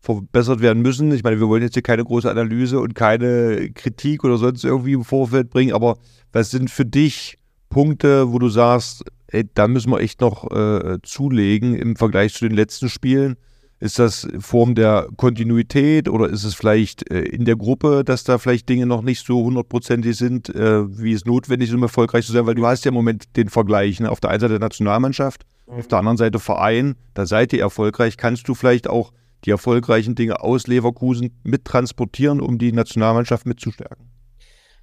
verbessert 0.00 0.60
werden 0.60 0.82
müssen? 0.82 1.10
Ich 1.12 1.24
meine, 1.24 1.40
wir 1.40 1.48
wollen 1.48 1.62
jetzt 1.62 1.74
hier 1.74 1.82
keine 1.82 2.04
große 2.04 2.30
Analyse 2.30 2.78
und 2.78 2.94
keine 2.94 3.70
Kritik 3.72 4.22
oder 4.22 4.38
sonst 4.38 4.64
irgendwie 4.64 4.92
im 4.92 5.04
Vorfeld 5.04 5.50
bringen, 5.50 5.74
aber 5.74 5.98
was 6.32 6.50
sind 6.50 6.70
für 6.70 6.84
dich 6.84 7.38
Punkte, 7.68 8.32
wo 8.32 8.38
du 8.38 8.48
sagst, 8.48 9.04
ey, 9.26 9.44
da 9.52 9.66
müssen 9.66 9.90
wir 9.90 9.98
echt 9.98 10.20
noch 10.20 10.48
äh, 10.50 10.98
zulegen 11.02 11.74
im 11.74 11.96
Vergleich 11.96 12.32
zu 12.34 12.48
den 12.48 12.56
letzten 12.56 12.88
Spielen? 12.88 13.36
Ist 13.78 13.98
das 13.98 14.26
Form 14.38 14.74
der 14.74 15.08
Kontinuität 15.16 16.08
oder 16.08 16.30
ist 16.30 16.44
es 16.44 16.54
vielleicht 16.54 17.10
äh, 17.10 17.20
in 17.20 17.44
der 17.44 17.56
Gruppe, 17.56 18.04
dass 18.04 18.24
da 18.24 18.38
vielleicht 18.38 18.70
Dinge 18.70 18.86
noch 18.86 19.02
nicht 19.02 19.26
so 19.26 19.44
hundertprozentig 19.44 20.16
sind, 20.16 20.48
äh, 20.54 20.98
wie 20.98 21.12
es 21.12 21.26
notwendig 21.26 21.68
ist, 21.68 21.74
um 21.74 21.82
erfolgreich 21.82 22.24
zu 22.24 22.32
sein? 22.32 22.46
Weil 22.46 22.54
du 22.54 22.66
hast 22.66 22.86
ja 22.86 22.88
im 22.88 22.94
Moment 22.94 23.36
den 23.36 23.50
Vergleich. 23.50 24.00
Ne? 24.00 24.10
Auf 24.10 24.20
der 24.20 24.30
einen 24.30 24.40
Seite 24.40 24.58
Nationalmannschaft, 24.58 25.44
mhm. 25.66 25.74
auf 25.74 25.88
der 25.88 25.98
anderen 25.98 26.16
Seite 26.16 26.38
Verein. 26.38 26.94
Da 27.12 27.26
seid 27.26 27.52
ihr 27.52 27.60
erfolgreich. 27.60 28.16
Kannst 28.16 28.48
du 28.48 28.54
vielleicht 28.54 28.88
auch 28.88 29.12
die 29.44 29.50
erfolgreichen 29.50 30.14
Dinge 30.14 30.40
aus 30.40 30.66
Leverkusen 30.66 31.38
mittransportieren, 31.44 32.40
um 32.40 32.56
die 32.56 32.72
Nationalmannschaft 32.72 33.44
mitzustärken? 33.44 34.06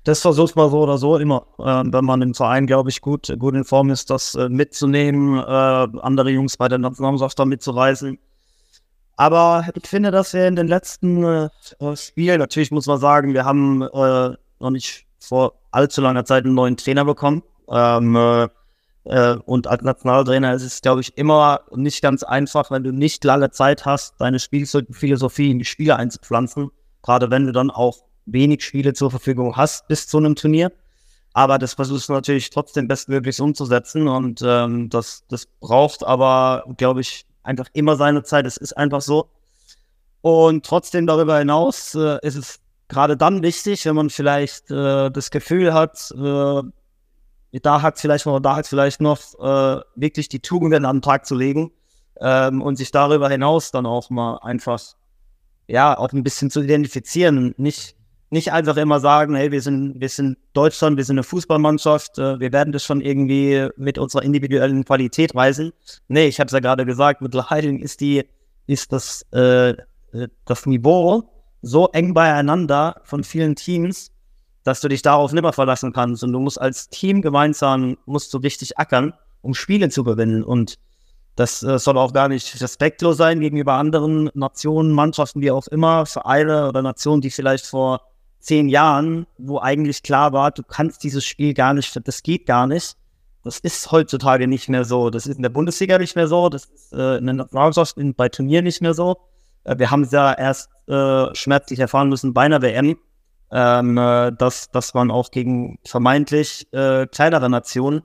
Das 0.04 0.20
versucht 0.20 0.56
man 0.56 0.70
so 0.70 0.82
oder 0.82 0.98
so 0.98 1.18
immer, 1.18 1.48
äh, 1.58 1.64
wenn 1.64 2.06
man 2.06 2.22
im 2.22 2.34
Verein, 2.34 2.68
glaube 2.68 2.90
ich, 2.90 3.02
gut, 3.02 3.34
gut 3.40 3.56
in 3.56 3.64
Form 3.64 3.90
ist, 3.90 4.10
das 4.10 4.36
äh, 4.36 4.50
mitzunehmen, 4.50 5.40
äh, 5.40 5.42
andere 5.42 6.30
Jungs 6.30 6.58
bei 6.58 6.68
der 6.68 6.78
Nationalmannschaft 6.78 7.40
da 7.40 7.46
mitzureißen. 7.46 8.20
Aber 9.16 9.66
ich 9.76 9.88
finde, 9.88 10.12
dass 10.12 10.34
wir 10.34 10.48
in 10.48 10.56
den 10.56 10.68
letzten 10.68 11.24
äh, 11.24 11.50
Spielen, 11.96 12.40
natürlich 12.40 12.72
muss 12.72 12.88
man 12.88 13.00
sagen, 13.00 13.34
wir 13.34 13.46
haben 13.46 13.82
äh, 13.84 14.36
noch 14.60 14.70
nicht 14.72 15.06
vor 15.20 15.54
allzu 15.72 16.02
langer 16.02 16.26
Zeit 16.26 16.46
einen 16.46 16.56
neuen 16.56 16.78
Trainer 16.78 17.06
bekommen. 17.06 17.44
Ähm, 17.70 18.16
äh, 18.16 18.48
äh 19.06 19.38
und 19.46 19.68
als 19.68 19.84
Nationaltrainer 19.84 20.54
ist 20.54 20.64
es, 20.64 20.82
glaube 20.82 21.02
ich, 21.02 21.18
immer 21.18 21.62
nicht 21.76 22.02
ganz 22.02 22.24
einfach, 22.24 22.72
wenn 22.72 22.84
du 22.84 22.92
nicht 22.92 23.24
lange 23.24 23.52
Zeit 23.52 23.86
hast, 23.86 24.16
deine 24.20 24.40
Spielphilosophie 24.40 25.52
in 25.52 25.60
die 25.60 25.66
Spiele 25.66 25.96
einzupflanzen. 25.96 26.72
Gerade 27.04 27.30
wenn 27.30 27.46
du 27.46 27.52
dann 27.52 27.70
auch 27.70 27.98
wenig 28.26 28.64
Spiele 28.64 28.94
zur 28.94 29.12
Verfügung 29.12 29.56
hast 29.58 29.88
bis 29.88 30.08
zu 30.08 30.18
einem 30.18 30.36
Turnier. 30.36 30.72
Aber 31.34 31.58
das 31.58 31.74
versuchst 31.74 32.10
du 32.10 32.14
natürlich 32.14 32.50
trotzdem 32.52 32.88
bestmöglichst 32.88 33.42
umzusetzen. 33.42 34.08
Und 34.08 34.42
ähm, 34.46 34.90
das, 34.90 35.24
das 35.30 35.48
braucht 35.60 36.04
aber, 36.04 36.64
glaube 36.78 37.02
ich, 37.02 37.26
einfach 37.44 37.68
immer 37.74 37.96
seine 37.96 38.24
Zeit. 38.24 38.46
Es 38.46 38.58
ist 38.58 38.74
einfach 38.74 39.02
so. 39.02 39.30
Und 40.22 40.66
trotzdem 40.66 41.06
darüber 41.06 41.38
hinaus 41.38 41.96
äh, 41.96 42.18
ist 42.26 42.36
es 42.36 42.60
gerade 42.88 43.18
dann 43.18 43.44
wichtig, 43.44 43.86
wenn 43.86 43.96
man 43.96 44.10
vielleicht 44.10 44.72
äh, 44.72 45.12
das 45.12 45.32
Gefühl 45.32 45.74
hat, 45.74 46.12
äh, 46.18 46.62
da 47.62 47.82
hat 47.82 48.00
vielleicht 48.00 48.26
noch, 48.26 48.40
da 48.40 48.56
hat 48.56 48.68
vielleicht 48.68 49.02
noch 49.02 49.20
äh, 49.40 49.82
wirklich 49.96 50.30
die 50.30 50.40
Tugenden 50.40 50.86
an 50.86 50.98
den 50.98 51.02
Tag 51.02 51.26
zu 51.26 51.36
legen 51.36 51.72
ähm, 52.20 52.62
und 52.62 52.78
sich 52.78 52.92
darüber 52.92 53.30
hinaus 53.30 53.72
dann 53.72 53.86
auch 53.86 54.10
mal 54.10 54.38
einfach 54.38 54.82
ja 55.68 55.98
auch 55.98 56.12
ein 56.14 56.24
bisschen 56.24 56.50
zu 56.50 56.62
identifizieren, 56.62 57.54
nicht 57.58 57.96
nicht 58.34 58.52
einfach 58.52 58.76
immer 58.78 59.00
sagen, 59.00 59.36
hey, 59.36 59.52
wir 59.52 59.62
sind, 59.62 60.02
wir 60.02 60.10
sind 60.10 60.38
Deutschland, 60.54 60.98
wir 60.98 61.06
sind 61.06 61.16
eine 61.16 61.24
Fußballmannschaft, 61.24 62.18
äh, 62.18 62.40
wir 62.40 62.52
werden 62.52 62.74
das 62.74 62.84
schon 62.84 63.00
irgendwie 63.00 63.70
mit 63.78 63.98
unserer 63.98 64.24
individuellen 64.24 64.84
Qualität 64.84 65.36
reisen. 65.36 65.72
Nee, 66.08 66.28
ich 66.28 66.40
habe 66.40 66.48
es 66.48 66.52
ja 66.52 66.60
gerade 66.60 66.86
gesagt, 66.86 67.22
mit 67.22 67.34
Leiding 67.34 67.80
ist 67.80 68.02
die, 68.02 68.26
ist 68.66 68.92
das, 68.92 69.22
äh, 69.32 69.76
das 70.46 70.66
Niveau 70.66 71.30
so 71.62 71.88
eng 71.90 72.14
beieinander 72.14 73.02
von 73.04 73.24
vielen 73.24 73.56
Teams, 73.56 74.12
dass 74.64 74.82
du 74.82 74.88
dich 74.88 75.04
darauf 75.04 75.32
nimmer 75.32 75.54
verlassen 75.54 75.94
kannst. 75.94 76.24
Und 76.24 76.34
du 76.34 76.40
musst 76.40 76.60
als 76.60 76.90
Team 76.90 77.22
gemeinsam, 77.22 77.98
musst 78.06 78.34
du 78.34 78.40
richtig 78.40 78.80
ackern, 78.80 79.14
um 79.42 79.54
Spiele 79.54 79.90
zu 79.90 80.04
gewinnen. 80.04 80.44
Und 80.44 80.80
das 81.36 81.62
äh, 81.62 81.78
soll 81.78 82.00
auch 82.00 82.14
gar 82.14 82.30
nicht 82.30 82.60
respektlos 82.62 83.18
sein 83.18 83.40
gegenüber 83.40 83.74
anderen 83.74 84.32
Nationen, 84.34 84.92
Mannschaften, 84.92 85.42
wie 85.42 85.52
auch 85.52 85.68
immer, 85.68 86.08
Vereine 86.08 86.68
oder 86.68 86.82
Nationen, 86.82 87.22
die 87.22 87.30
vielleicht 87.30 87.68
vor 87.68 88.02
zehn 88.44 88.68
Jahren, 88.68 89.26
wo 89.38 89.60
eigentlich 89.60 90.04
klar 90.04 90.34
war, 90.34 90.52
du 90.52 90.64
kannst 90.64 91.04
dieses 91.04 91.26
Spiel 91.26 91.54
gar 91.54 91.74
nicht, 91.74 91.98
das 92.06 92.24
geht 92.24 92.46
gar 92.46 92.68
nicht. 92.68 92.96
Das 93.44 93.60
ist 93.60 93.92
heutzutage 93.92 94.48
nicht 94.48 94.70
mehr 94.70 94.86
so. 94.86 95.10
Das 95.10 95.28
ist 95.28 95.36
in 95.36 95.44
der 95.44 95.50
Bundesliga 95.50 95.98
nicht 95.98 96.16
mehr 96.16 96.28
so. 96.28 96.50
Das 96.50 96.66
ist 96.66 96.94
äh, 96.94 97.18
in 97.18 97.26
der 97.26 97.36
Nationalmannschaft 97.36 97.96
bei 98.16 98.30
Turnieren 98.30 98.64
nicht 98.64 98.82
mehr 98.82 98.94
so. 98.94 99.18
Äh, 99.64 99.78
wir 99.80 99.92
haben 99.92 100.04
es 100.04 100.12
ja 100.12 100.34
erst 100.34 100.70
äh, 100.88 101.34
schmerzlich 101.36 101.80
erfahren 101.80 102.10
müssen 102.10 102.34
bei 102.34 102.44
einer 102.44 102.62
WM, 102.62 102.98
ähm, 103.52 103.98
äh, 103.98 104.32
dass, 104.32 104.72
dass 104.72 104.94
man 104.94 105.12
auch 105.12 105.32
gegen 105.32 105.80
vermeintlich 105.86 106.72
äh, 106.74 107.06
kleinere 107.08 107.50
Nationen 107.50 108.04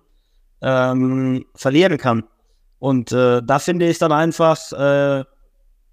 ähm, 0.61 1.45
verlieren 1.55 1.99
kann. 1.99 2.25
Und 2.81 3.13
äh, 3.13 3.41
da 3.45 3.59
finde 3.59 3.89
ich 3.89 3.99
dann 3.99 4.13
einfach, 4.13 4.57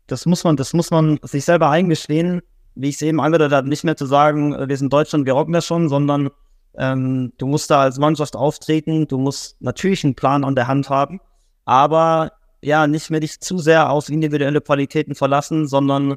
das 0.08 0.26
muss 0.28 0.43
man, 0.43 0.56
das 0.56 0.74
muss 0.74 0.91
man 0.91 1.20
sich 1.24 1.46
selber 1.46 1.72
eingestehen, 1.72 2.43
wie 2.76 2.90
ich 2.90 2.96
es 2.96 3.02
eben 3.02 3.20
angedeutet 3.20 3.54
habe, 3.54 3.70
nicht 3.70 3.84
mehr 3.84 3.98
zu 3.98 4.06
sagen, 4.06 4.54
äh, 4.54 4.68
wir 4.68 4.78
sind 4.78 4.92
Deutschland, 4.92 5.26
wir 5.26 5.34
rocken 5.34 5.54
das 5.54 5.66
schon, 5.66 5.90
sondern 5.90 6.30
ähm, 6.78 7.34
du 7.38 7.48
musst 7.48 7.72
da 7.72 7.82
als 7.82 7.98
Mannschaft 7.98 8.36
auftreten, 8.36 9.08
du 9.08 9.18
musst 9.18 9.62
natürlich 9.62 10.04
einen 10.04 10.16
Plan 10.16 10.44
an 10.44 10.56
der 10.56 10.68
Hand 10.68 10.90
haben, 10.90 11.20
aber 11.64 12.32
ja, 12.62 12.88
nicht 12.88 13.10
mehr 13.12 13.20
dich 13.20 13.40
zu 13.40 13.60
sehr 13.60 13.90
auf 13.92 14.10
individuelle 14.10 14.60
Qualitäten 14.60 15.16
verlassen, 15.16 15.68
sondern 15.68 16.16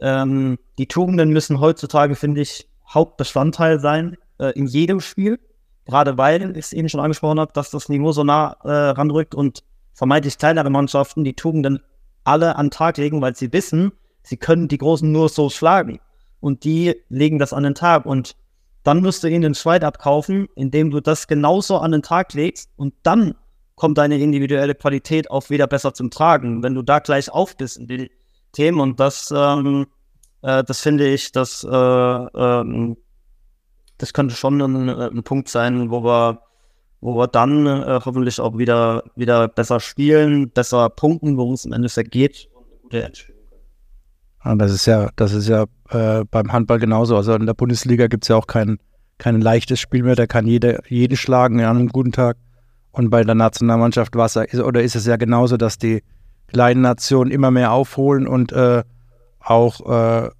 ähm, 0.00 0.58
die 0.78 0.86
Tugenden 0.86 1.30
müssen 1.30 1.60
heutzutage, 1.60 2.14
finde 2.14 2.42
ich, 2.42 2.68
Hauptbestandteil 2.88 3.80
sein 3.80 4.16
äh, 4.38 4.52
in 4.52 4.66
jedem 4.66 5.00
Spiel. 5.00 5.38
Gerade 5.84 6.16
weil 6.16 6.52
ich 6.52 6.66
es 6.66 6.72
eben 6.72 6.88
schon 6.88 7.00
angesprochen 7.00 7.40
habe, 7.40 7.52
dass 7.52 7.70
das 7.70 7.88
Niveau 7.88 8.12
so 8.12 8.22
nah 8.22 8.56
äh, 8.62 8.70
ranrückt 8.70 9.34
und 9.34 9.64
vermeintlich 9.94 10.38
kleinere 10.38 10.70
Mannschaften 10.70 11.24
die 11.24 11.34
Tugenden 11.34 11.80
alle 12.24 12.56
an 12.56 12.66
den 12.66 12.70
Tag 12.70 12.98
legen, 12.98 13.20
weil 13.20 13.34
sie 13.34 13.52
wissen, 13.52 13.92
sie 14.22 14.36
können 14.36 14.68
die 14.68 14.78
Großen 14.78 15.10
nur 15.10 15.28
so 15.28 15.50
schlagen. 15.50 16.00
Und 16.40 16.64
die 16.64 16.94
legen 17.08 17.38
das 17.38 17.52
an 17.52 17.62
den 17.62 17.74
Tag. 17.74 18.06
Und 18.06 18.36
dann 18.82 19.00
musst 19.00 19.22
du 19.22 19.28
ihnen 19.28 19.42
den 19.42 19.54
Schweit 19.54 19.84
abkaufen, 19.84 20.48
indem 20.56 20.90
du 20.90 21.00
das 21.00 21.28
genauso 21.28 21.78
an 21.78 21.92
den 21.92 22.02
Tag 22.02 22.34
legst. 22.34 22.70
Und 22.76 22.94
dann 23.02 23.34
kommt 23.76 23.98
deine 23.98 24.18
individuelle 24.18 24.74
Qualität 24.74 25.30
auch 25.30 25.50
wieder 25.50 25.66
besser 25.66 25.94
zum 25.94 26.10
Tragen. 26.10 26.62
Wenn 26.62 26.74
du 26.74 26.82
da 26.82 26.98
gleich 26.98 27.30
auf 27.30 27.56
bist 27.56 27.78
in 27.78 27.86
die 27.86 28.10
Themen. 28.52 28.80
Und 28.80 29.00
das, 29.00 29.32
ähm, 29.34 29.86
äh, 30.42 30.62
das 30.64 30.80
finde 30.80 31.08
ich, 31.08 31.32
das, 31.32 31.64
äh, 31.64 31.68
äh, 31.68 32.96
das 33.98 34.12
könnte 34.12 34.34
schon 34.34 34.60
ein, 34.60 34.88
ein, 34.88 35.22
Punkt 35.22 35.48
sein, 35.48 35.90
wo 35.90 36.04
wir, 36.04 36.42
wo 37.00 37.16
wir 37.16 37.26
dann 37.26 37.66
äh, 37.66 38.00
hoffentlich 38.04 38.40
auch 38.40 38.56
wieder, 38.58 39.04
wieder 39.16 39.48
besser 39.48 39.80
spielen, 39.80 40.50
besser 40.50 40.90
punkten, 40.90 41.36
worum 41.36 41.54
es 41.54 41.64
im 41.64 41.72
Endeffekt 41.72 42.10
geht 42.10 42.48
und 42.54 42.66
eine 42.66 42.82
gute 42.82 43.31
das 44.44 44.72
ist 44.72 44.86
ja, 44.86 45.10
das 45.16 45.32
ist 45.32 45.48
ja 45.48 45.64
äh, 45.90 46.24
beim 46.30 46.52
Handball 46.52 46.78
genauso. 46.78 47.16
Also 47.16 47.34
in 47.34 47.46
der 47.46 47.54
Bundesliga 47.54 48.08
gibt 48.08 48.24
es 48.24 48.28
ja 48.28 48.36
auch 48.36 48.46
kein, 48.46 48.78
kein 49.18 49.40
leichtes 49.40 49.80
Spiel 49.80 50.02
mehr, 50.02 50.16
da 50.16 50.26
kann 50.26 50.46
jeder 50.46 50.80
jeden 50.88 51.16
schlagen 51.16 51.60
an 51.60 51.76
einem 51.76 51.88
guten 51.88 52.12
Tag. 52.12 52.36
Und 52.90 53.10
bei 53.10 53.24
der 53.24 53.34
Nationalmannschaft 53.34 54.14
war 54.16 54.28
oder 54.64 54.82
ist 54.82 54.96
es 54.96 55.06
ja 55.06 55.16
genauso, 55.16 55.56
dass 55.56 55.78
die 55.78 56.02
kleinen 56.48 56.82
Nationen 56.82 57.30
immer 57.30 57.50
mehr 57.50 57.72
aufholen 57.72 58.26
und 58.26 58.52
äh, 58.52 58.82
auch 59.40 59.80
äh, 59.88 60.30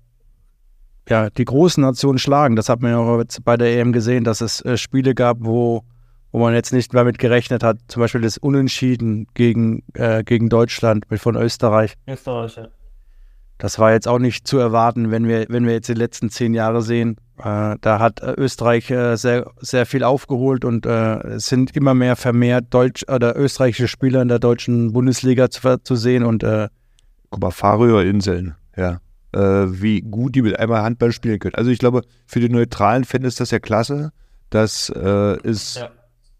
ja, 1.09 1.31
die 1.31 1.45
großen 1.45 1.83
Nationen 1.83 2.19
schlagen. 2.19 2.57
Das 2.57 2.69
hat 2.69 2.83
man 2.83 2.91
ja 2.91 2.99
auch 2.99 3.19
jetzt 3.19 3.43
bei 3.45 3.57
der 3.57 3.79
EM 3.79 3.93
gesehen, 3.93 4.25
dass 4.25 4.41
es 4.41 4.61
äh, 4.65 4.77
Spiele 4.77 5.15
gab, 5.15 5.39
wo, 5.41 5.83
wo 6.31 6.39
man 6.41 6.53
jetzt 6.53 6.73
nicht 6.73 6.93
damit 6.95 7.19
gerechnet 7.19 7.63
hat. 7.63 7.79
Zum 7.89 8.01
Beispiel 8.01 8.21
das 8.21 8.37
Unentschieden 8.37 9.27
gegen, 9.33 9.83
äh, 9.95 10.23
gegen 10.23 10.49
Deutschland 10.51 11.11
mit 11.11 11.21
von 11.21 11.37
Österreich. 11.37 11.95
Österreich, 12.07 12.57
ja 12.57 12.69
das 13.59 13.79
war 13.79 13.93
jetzt 13.93 14.09
auch 14.09 14.19
nicht 14.19 14.47
zu 14.47 14.59
erwarten, 14.59 15.11
wenn 15.11 15.29
wir, 15.29 15.47
wenn 15.49 15.67
wir 15.67 15.75
jetzt 15.75 15.89
die 15.89 15.95
letzten 15.95 16.31
zehn 16.31 16.53
Jahre 16.55 16.83
sehen. 16.83 17.17
Äh, 17.39 17.77
da 17.81 17.99
hat 17.99 18.21
äh, 18.21 18.35
Österreich 18.37 18.91
äh, 18.91 19.17
sehr, 19.17 19.51
sehr 19.61 19.87
viel 19.87 20.05
aufgeholt 20.05 20.65
und 20.65 20.85
äh, 20.85 21.19
es 21.29 21.47
sind 21.47 21.77
immer 21.77 21.95
mehr 21.95 22.17
vermehrt 22.17 22.67
deutsch 22.71 23.05
oder 23.09 23.37
österreichische 23.37 23.89
Spieler 23.89 24.23
in 24.23 24.29
der 24.29 24.39
deutschen 24.39 24.93
Bundesliga 24.93 25.51
zu, 25.51 25.81
zu 25.83 25.97
sehen 25.97 26.25
und 26.25 26.43
äh, 26.43 26.69
guck 27.31 27.41
mal, 27.41 27.51
Färöer 27.51 28.03
Inseln, 28.03 28.57
ja. 28.77 29.01
Äh, 29.33 29.81
wie 29.81 30.03
gut 30.03 30.35
die 30.35 30.43
mit 30.43 30.59
einmal 30.59 30.83
Handball 30.83 31.13
spielen 31.13 31.39
können. 31.39 31.55
Also 31.55 31.71
ich 31.71 31.79
glaube, 31.79 32.03
für 32.27 32.41
die 32.41 32.51
neutralen 32.51 33.05
Fans 33.05 33.27
ist 33.27 33.41
das 33.41 33.51
ja 33.51 33.61
klasse, 33.61 34.13
dass 34.51 34.91
es 34.91 35.77
ja. 35.77 35.89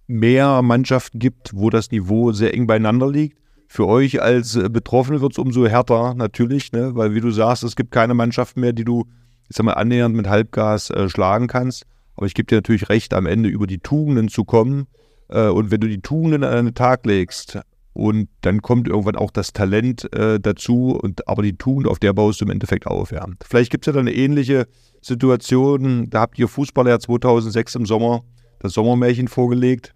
mehr 0.07 0.61
Mannschaften 0.61 1.19
gibt, 1.19 1.53
wo 1.55 1.71
das 1.71 1.91
Niveau 1.91 2.33
sehr 2.33 2.53
eng 2.53 2.67
beieinander 2.67 3.11
liegt 3.11 3.42
Für 3.73 3.87
euch 3.87 4.21
als 4.21 4.55
äh, 4.55 4.69
Betroffene 4.69 5.23
wird 5.23 5.33
es 5.33 5.39
umso 5.39 5.67
härter 5.67 6.13
natürlich, 6.13 6.73
ne? 6.73 6.95
weil 6.95 7.15
wie 7.15 7.23
du 7.23 7.31
sagst, 7.31 7.65
es 7.65 7.75
gibt 7.75 7.91
keine 7.91 8.13
Mannschaft 8.13 8.59
mehr, 8.59 8.75
die 8.75 8.85
du, 8.85 9.07
ich 9.49 9.57
sag 9.57 9.65
mal, 9.65 9.73
annähernd 9.73 10.15
mit 10.15 10.29
Halbgas 10.29 10.91
äh, 10.91 11.09
schlagen 11.09 11.47
kannst. 11.47 11.87
Aber 12.15 12.27
ich 12.27 12.35
gebe 12.35 12.45
dir 12.45 12.57
natürlich 12.57 12.91
recht, 12.91 13.15
am 13.15 13.25
Ende 13.25 13.49
über 13.49 13.67
die 13.67 13.79
Tugenden 13.79 14.29
zu 14.29 14.45
kommen. 14.45 14.89
Äh, 15.29 15.49
und 15.49 15.71
wenn 15.71 15.81
du 15.81 15.89
die 15.89 16.03
Tugenden 16.03 16.45
an 16.45 16.67
den 16.67 16.75
Tag 16.75 17.07
legst, 17.07 17.61
und 17.95 18.29
dann 18.43 18.61
kommt 18.61 18.89
irgendwann 18.89 19.17
auch 19.17 19.31
das 19.31 19.55
Talent 19.55 20.13
äh, 20.13 20.39
dazu, 20.39 20.91
und 21.03 21.27
aber 21.27 21.43
die 21.43 21.57
Tugend, 21.57 21.89
auf 21.89 21.99
der 21.99 22.13
baust 22.13 22.43
du 22.43 22.45
im 22.45 22.51
Endeffekt 22.51 22.87
auf. 22.87 23.11
Ja. 23.11 23.25
Vielleicht 23.43 23.71
gibt 23.71 23.85
es 23.85 23.87
ja 23.87 23.95
dann 23.95 24.07
eine 24.07 24.15
ähnliche 24.15 24.67
Situation. 25.01 26.11
Da 26.11 26.21
habt 26.21 26.39
ihr 26.39 26.49
Fußballer 26.49 26.91
ja 26.91 26.99
2006 26.99 27.77
im 27.77 27.87
Sommer 27.87 28.23
das 28.59 28.75
Sommermärchen 28.75 29.29
vorgelegt 29.29 29.95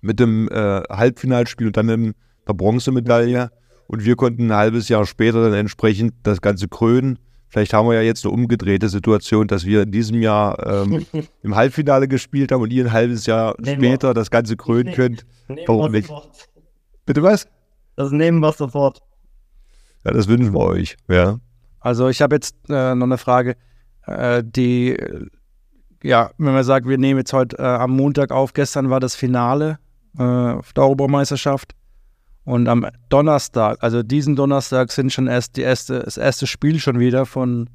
mit 0.00 0.18
dem 0.18 0.48
äh, 0.48 0.82
Halbfinalspiel 0.90 1.68
und 1.68 1.76
dann 1.76 1.88
in 1.88 2.14
der 2.46 2.54
Bronzemedaille. 2.54 3.50
Und 3.86 4.04
wir 4.04 4.16
konnten 4.16 4.50
ein 4.50 4.56
halbes 4.56 4.88
Jahr 4.88 5.04
später 5.06 5.42
dann 5.42 5.54
entsprechend 5.54 6.14
das 6.22 6.40
Ganze 6.40 6.68
krönen. 6.68 7.18
Vielleicht 7.48 7.74
haben 7.74 7.86
wir 7.86 7.94
ja 7.94 8.00
jetzt 8.00 8.24
eine 8.24 8.32
umgedrehte 8.32 8.88
Situation, 8.88 9.46
dass 9.46 9.66
wir 9.66 9.82
in 9.82 9.92
diesem 9.92 10.22
Jahr 10.22 10.66
ähm, 10.66 11.04
im 11.42 11.54
Halbfinale 11.54 12.08
gespielt 12.08 12.50
haben 12.50 12.62
und 12.62 12.72
ihr 12.72 12.86
ein 12.86 12.92
halbes 12.92 13.26
Jahr 13.26 13.54
nehmen 13.58 13.82
später 13.82 14.10
wir. 14.10 14.14
das 14.14 14.30
Ganze 14.30 14.56
krönen 14.56 14.94
könnt. 14.94 15.26
Warum 15.66 15.92
nicht? 15.92 16.08
Sofort. 16.08 16.48
Bitte 17.04 17.22
was? 17.22 17.46
Das 17.96 18.10
nehmen 18.10 18.40
wir 18.40 18.52
sofort. 18.52 19.02
Ja, 20.04 20.12
das 20.12 20.28
wünschen 20.28 20.54
wir 20.54 20.60
euch, 20.60 20.96
ja. 21.08 21.38
Also 21.80 22.08
ich 22.08 22.22
habe 22.22 22.36
jetzt 22.36 22.56
äh, 22.70 22.94
noch 22.94 23.04
eine 23.04 23.18
Frage, 23.18 23.56
äh, 24.06 24.42
die, 24.44 24.96
ja, 26.02 26.30
wenn 26.38 26.54
man 26.54 26.64
sagt, 26.64 26.88
wir 26.88 26.96
nehmen 26.96 27.18
jetzt 27.18 27.32
heute 27.32 27.58
äh, 27.58 27.62
am 27.62 27.90
Montag 27.90 28.30
auf, 28.30 28.54
gestern 28.54 28.88
war 28.88 29.00
das 29.00 29.14
Finale 29.14 29.78
äh, 30.18 30.22
auf 30.22 30.72
der 30.72 30.84
Europameisterschaft 30.84 31.74
und 32.44 32.68
am 32.68 32.86
Donnerstag, 33.08 33.78
also 33.80 34.02
diesen 34.02 34.36
Donnerstag 34.36 34.90
sind 34.92 35.12
schon 35.12 35.26
erst 35.26 35.56
die 35.56 35.62
erste, 35.62 36.00
das 36.00 36.16
erste 36.16 36.46
Spiel 36.46 36.78
schon 36.80 36.98
wieder 36.98 37.26
von, 37.26 37.70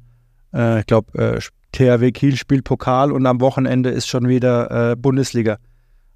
äh, 0.52 0.80
ich 0.80 0.86
glaube, 0.86 1.18
äh, 1.18 1.40
THW 1.72 2.12
Kiel 2.12 2.36
spielt 2.36 2.64
Pokal 2.64 3.12
und 3.12 3.26
am 3.26 3.40
Wochenende 3.40 3.90
ist 3.90 4.08
schon 4.08 4.26
wieder 4.26 4.96
Bundesliga. 4.96 5.58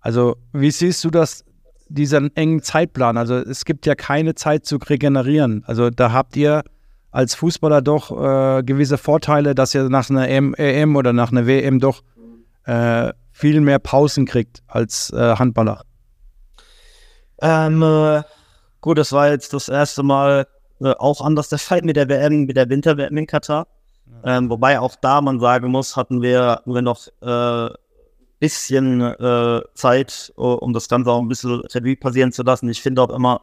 Also 0.00 0.36
wie 0.54 0.70
siehst 0.70 1.04
du 1.04 1.10
das 1.10 1.44
diesen 1.92 2.34
engen 2.36 2.62
Zeitplan. 2.62 3.16
Also 3.16 3.36
es 3.36 3.64
gibt 3.64 3.86
ja 3.86 3.94
keine 3.94 4.34
Zeit 4.34 4.66
zu 4.66 4.76
regenerieren. 4.76 5.62
Also 5.66 5.90
da 5.90 6.12
habt 6.12 6.36
ihr 6.36 6.64
als 7.10 7.34
Fußballer 7.34 7.82
doch 7.82 8.10
äh, 8.10 8.62
gewisse 8.62 8.98
Vorteile, 8.98 9.54
dass 9.54 9.74
ihr 9.74 9.88
nach 9.88 10.08
einer 10.08 10.28
EM, 10.28 10.54
EM 10.54 10.96
oder 10.96 11.12
nach 11.12 11.30
einer 11.30 11.46
WM 11.46 11.78
doch 11.78 12.02
äh, 12.64 13.12
viel 13.30 13.60
mehr 13.60 13.78
Pausen 13.78 14.24
kriegt 14.24 14.62
als 14.66 15.10
äh, 15.10 15.36
Handballer. 15.36 15.82
Ähm, 17.40 17.82
äh, 17.82 18.22
gut, 18.82 18.98
das 18.98 19.12
war 19.12 19.30
jetzt 19.30 19.54
das 19.54 19.70
erste 19.70 20.02
Mal 20.02 20.46
äh, 20.82 20.92
auch 20.98 21.22
anders 21.22 21.48
der 21.48 21.58
Fall 21.58 21.80
mit 21.82 21.96
der 21.96 22.10
WM, 22.10 22.44
mit 22.44 22.58
der 22.58 22.68
Winter-WM 22.68 23.16
in 23.16 23.26
Katar. 23.26 23.66
Ähm, 24.24 24.50
wobei 24.50 24.78
auch 24.78 24.94
da 25.00 25.22
man 25.22 25.40
sagen 25.40 25.70
muss, 25.70 25.96
hatten 25.96 26.20
wir, 26.20 26.42
hatten 26.42 26.74
wir 26.74 26.82
noch 26.82 27.06
äh, 27.22 27.74
bisschen 28.42 29.00
äh, 29.00 29.62
Zeit, 29.74 30.32
um 30.36 30.72
das 30.72 30.88
Ganze 30.88 31.10
auch 31.10 31.20
ein 31.20 31.28
bisschen 31.28 31.60
Revue 31.60 31.96
passieren 31.96 32.32
zu 32.32 32.42
lassen. 32.42 32.68
Ich 32.68 32.82
finde 32.82 33.00
auch 33.00 33.10
immer, 33.10 33.42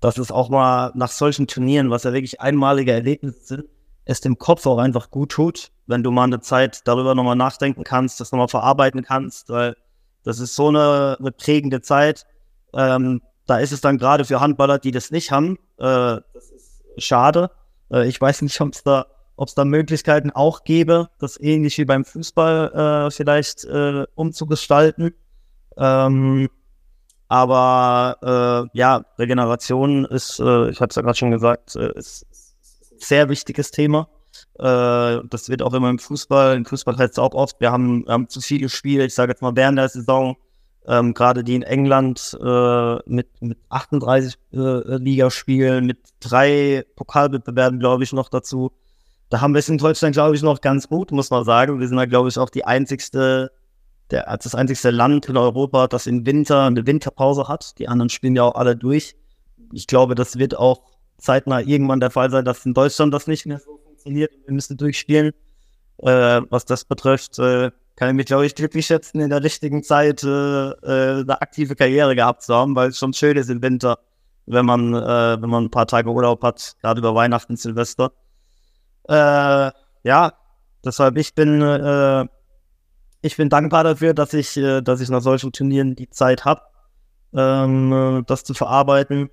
dass 0.00 0.18
es 0.18 0.30
auch 0.30 0.48
mal 0.50 0.92
nach 0.94 1.10
solchen 1.10 1.48
Turnieren, 1.48 1.90
was 1.90 2.04
ja 2.04 2.12
wirklich 2.12 2.40
einmalige 2.40 2.92
Erlebnisse 2.92 3.40
sind, 3.44 3.64
es 4.04 4.20
dem 4.20 4.38
Kopf 4.38 4.64
auch 4.66 4.78
einfach 4.78 5.10
gut 5.10 5.32
tut, 5.32 5.72
wenn 5.88 6.04
du 6.04 6.12
mal 6.12 6.24
eine 6.24 6.40
Zeit 6.40 6.82
darüber 6.84 7.16
nochmal 7.16 7.34
nachdenken 7.34 7.82
kannst, 7.82 8.20
das 8.20 8.30
nochmal 8.30 8.46
verarbeiten 8.46 9.02
kannst, 9.02 9.50
weil 9.50 9.76
das 10.22 10.38
ist 10.38 10.54
so 10.54 10.68
eine, 10.68 11.16
eine 11.18 11.32
prägende 11.32 11.80
Zeit. 11.80 12.24
Ähm, 12.72 13.22
da 13.46 13.58
ist 13.58 13.72
es 13.72 13.80
dann 13.80 13.98
gerade 13.98 14.24
für 14.24 14.40
Handballer, 14.40 14.78
die 14.78 14.90
das 14.90 15.10
nicht 15.10 15.30
haben, 15.30 15.58
äh, 15.78 16.20
das 16.34 16.50
ist 16.54 16.82
schade. 16.98 17.50
Äh, 17.90 18.08
ich 18.08 18.20
weiß 18.20 18.42
nicht, 18.42 18.60
ob 18.60 18.72
es 18.72 18.82
da 18.82 19.06
ob 19.36 19.48
es 19.48 19.54
da 19.54 19.64
Möglichkeiten 19.64 20.30
auch 20.30 20.64
gäbe, 20.64 21.10
das 21.18 21.38
ähnlich 21.38 21.76
wie 21.78 21.84
beim 21.84 22.04
Fußball 22.04 23.06
äh, 23.06 23.10
vielleicht 23.10 23.64
äh, 23.64 24.06
umzugestalten. 24.14 25.14
Ähm, 25.76 26.48
aber 27.28 28.68
äh, 28.72 28.78
ja, 28.78 29.04
Regeneration 29.18 30.04
ist, 30.06 30.40
äh, 30.40 30.70
ich 30.70 30.80
hatte 30.80 30.90
es 30.90 30.96
ja 30.96 31.02
gerade 31.02 31.18
schon 31.18 31.32
gesagt, 31.32 31.76
äh, 31.76 31.92
ist, 31.98 32.24
ist 32.30 32.92
ein 32.92 32.98
sehr 33.00 33.28
wichtiges 33.28 33.70
Thema. 33.70 34.08
Äh, 34.58 35.20
das 35.28 35.48
wird 35.48 35.60
auch 35.60 35.74
immer 35.74 35.90
im 35.90 35.98
Fußball, 35.98 36.56
im 36.56 36.64
Fußball 36.64 36.96
heißt 36.96 37.12
es 37.12 37.18
auch 37.18 37.34
oft, 37.34 37.60
wir 37.60 37.72
haben, 37.72 38.06
wir 38.06 38.12
haben 38.12 38.28
zu 38.28 38.40
viel 38.40 38.60
gespielt, 38.60 39.08
ich 39.08 39.14
sage 39.14 39.32
jetzt 39.32 39.42
mal 39.42 39.54
während 39.54 39.78
der 39.78 39.88
Saison, 39.88 40.36
ähm, 40.88 41.14
gerade 41.14 41.42
die 41.42 41.56
in 41.56 41.62
England 41.62 42.36
äh, 42.40 42.96
mit, 43.06 43.28
mit 43.40 43.58
38 43.68 44.34
äh, 44.52 44.56
Ligaspielen, 44.96 45.86
mit 45.86 45.98
drei 46.20 46.84
Pokalwettbewerben, 46.94 47.80
glaube 47.80 48.04
ich, 48.04 48.12
noch 48.12 48.28
dazu. 48.28 48.72
Da 49.28 49.40
haben 49.40 49.54
wir 49.54 49.58
es 49.58 49.68
in 49.68 49.78
Deutschland, 49.78 50.14
glaube 50.14 50.36
ich, 50.36 50.42
noch 50.42 50.60
ganz 50.60 50.88
gut, 50.88 51.10
muss 51.10 51.30
man 51.30 51.44
sagen. 51.44 51.80
Wir 51.80 51.88
sind 51.88 51.96
da, 51.96 52.06
glaube 52.06 52.28
ich, 52.28 52.38
auch 52.38 52.50
die 52.50 52.64
einzigste, 52.64 53.50
der, 54.12 54.36
das 54.36 54.54
einzigste 54.54 54.90
Land 54.90 55.28
in 55.28 55.36
Europa, 55.36 55.88
das 55.88 56.06
im 56.06 56.24
Winter 56.24 56.64
eine 56.64 56.86
Winterpause 56.86 57.48
hat. 57.48 57.76
Die 57.78 57.88
anderen 57.88 58.08
spielen 58.08 58.36
ja 58.36 58.44
auch 58.44 58.54
alle 58.54 58.76
durch. 58.76 59.16
Ich 59.72 59.88
glaube, 59.88 60.14
das 60.14 60.38
wird 60.38 60.56
auch 60.56 60.82
zeitnah 61.18 61.60
irgendwann 61.60 61.98
der 61.98 62.10
Fall 62.10 62.30
sein, 62.30 62.44
dass 62.44 62.64
in 62.64 62.74
Deutschland 62.74 63.12
das 63.12 63.26
nicht 63.26 63.46
mehr 63.46 63.58
so 63.58 63.78
funktioniert. 63.78 64.32
Wir 64.44 64.54
müssen 64.54 64.76
durchspielen. 64.76 65.32
Äh, 65.98 66.42
was 66.50 66.66
das 66.66 66.84
betrifft, 66.84 67.38
äh, 67.38 67.70
kann 67.96 68.10
ich 68.10 68.14
mich, 68.14 68.26
glaube 68.26 68.44
ich, 68.46 68.54
glücklich 68.54 68.86
schätzen, 68.86 69.20
in 69.20 69.30
der 69.30 69.42
richtigen 69.42 69.82
Zeit 69.82 70.22
äh, 70.22 70.28
äh, 70.28 71.20
eine 71.20 71.40
aktive 71.40 71.74
Karriere 71.74 72.14
gehabt 72.14 72.42
zu 72.42 72.54
haben, 72.54 72.76
weil 72.76 72.90
es 72.90 72.98
schon 72.98 73.14
schön 73.14 73.36
ist 73.36 73.48
im 73.48 73.62
Winter, 73.62 73.98
wenn 74.44 74.66
man, 74.66 74.94
äh, 74.94 75.40
wenn 75.40 75.48
man 75.48 75.64
ein 75.64 75.70
paar 75.70 75.86
Tage 75.86 76.10
Urlaub 76.10 76.42
hat, 76.42 76.76
gerade 76.82 77.00
über 77.00 77.14
Weihnachten, 77.14 77.56
Silvester. 77.56 78.12
Äh, 79.08 79.70
ja, 80.04 80.32
deshalb 80.84 81.16
ich 81.16 81.34
bin 81.34 81.62
äh, 81.62 82.26
ich 83.22 83.36
bin 83.36 83.48
dankbar 83.48 83.82
dafür, 83.82 84.14
dass 84.14 84.34
ich 84.34 84.56
äh, 84.56 84.82
dass 84.82 85.00
ich 85.00 85.08
nach 85.08 85.22
solchen 85.22 85.52
Turnieren 85.52 85.96
die 85.96 86.10
Zeit 86.10 86.44
habe, 86.44 86.62
ähm, 87.34 88.24
das 88.26 88.44
zu 88.44 88.52
verarbeiten. 88.52 89.30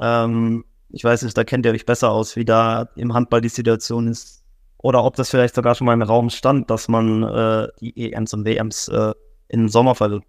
Ähm, 0.00 0.64
ich 0.90 1.02
weiß 1.02 1.22
nicht, 1.22 1.36
da 1.36 1.44
kennt 1.44 1.66
ihr 1.66 1.72
euch 1.72 1.86
besser 1.86 2.10
aus, 2.10 2.36
wie 2.36 2.44
da 2.44 2.88
im 2.94 3.14
Handball 3.14 3.40
die 3.40 3.48
Situation 3.48 4.06
ist. 4.08 4.44
Oder 4.86 5.04
ob 5.04 5.16
das 5.16 5.30
vielleicht 5.30 5.54
sogar 5.54 5.74
schon 5.74 5.86
mal 5.86 5.94
im 5.94 6.02
Raum 6.02 6.30
stand, 6.30 6.70
dass 6.70 6.88
man 6.88 7.22
äh, 7.22 7.68
die 7.80 8.12
EMs 8.12 8.32
und 8.34 8.44
WMs 8.44 8.88
äh, 8.88 9.12
in 9.48 9.60
den 9.60 9.68
Sommer 9.68 9.94
verlegt. 9.94 10.26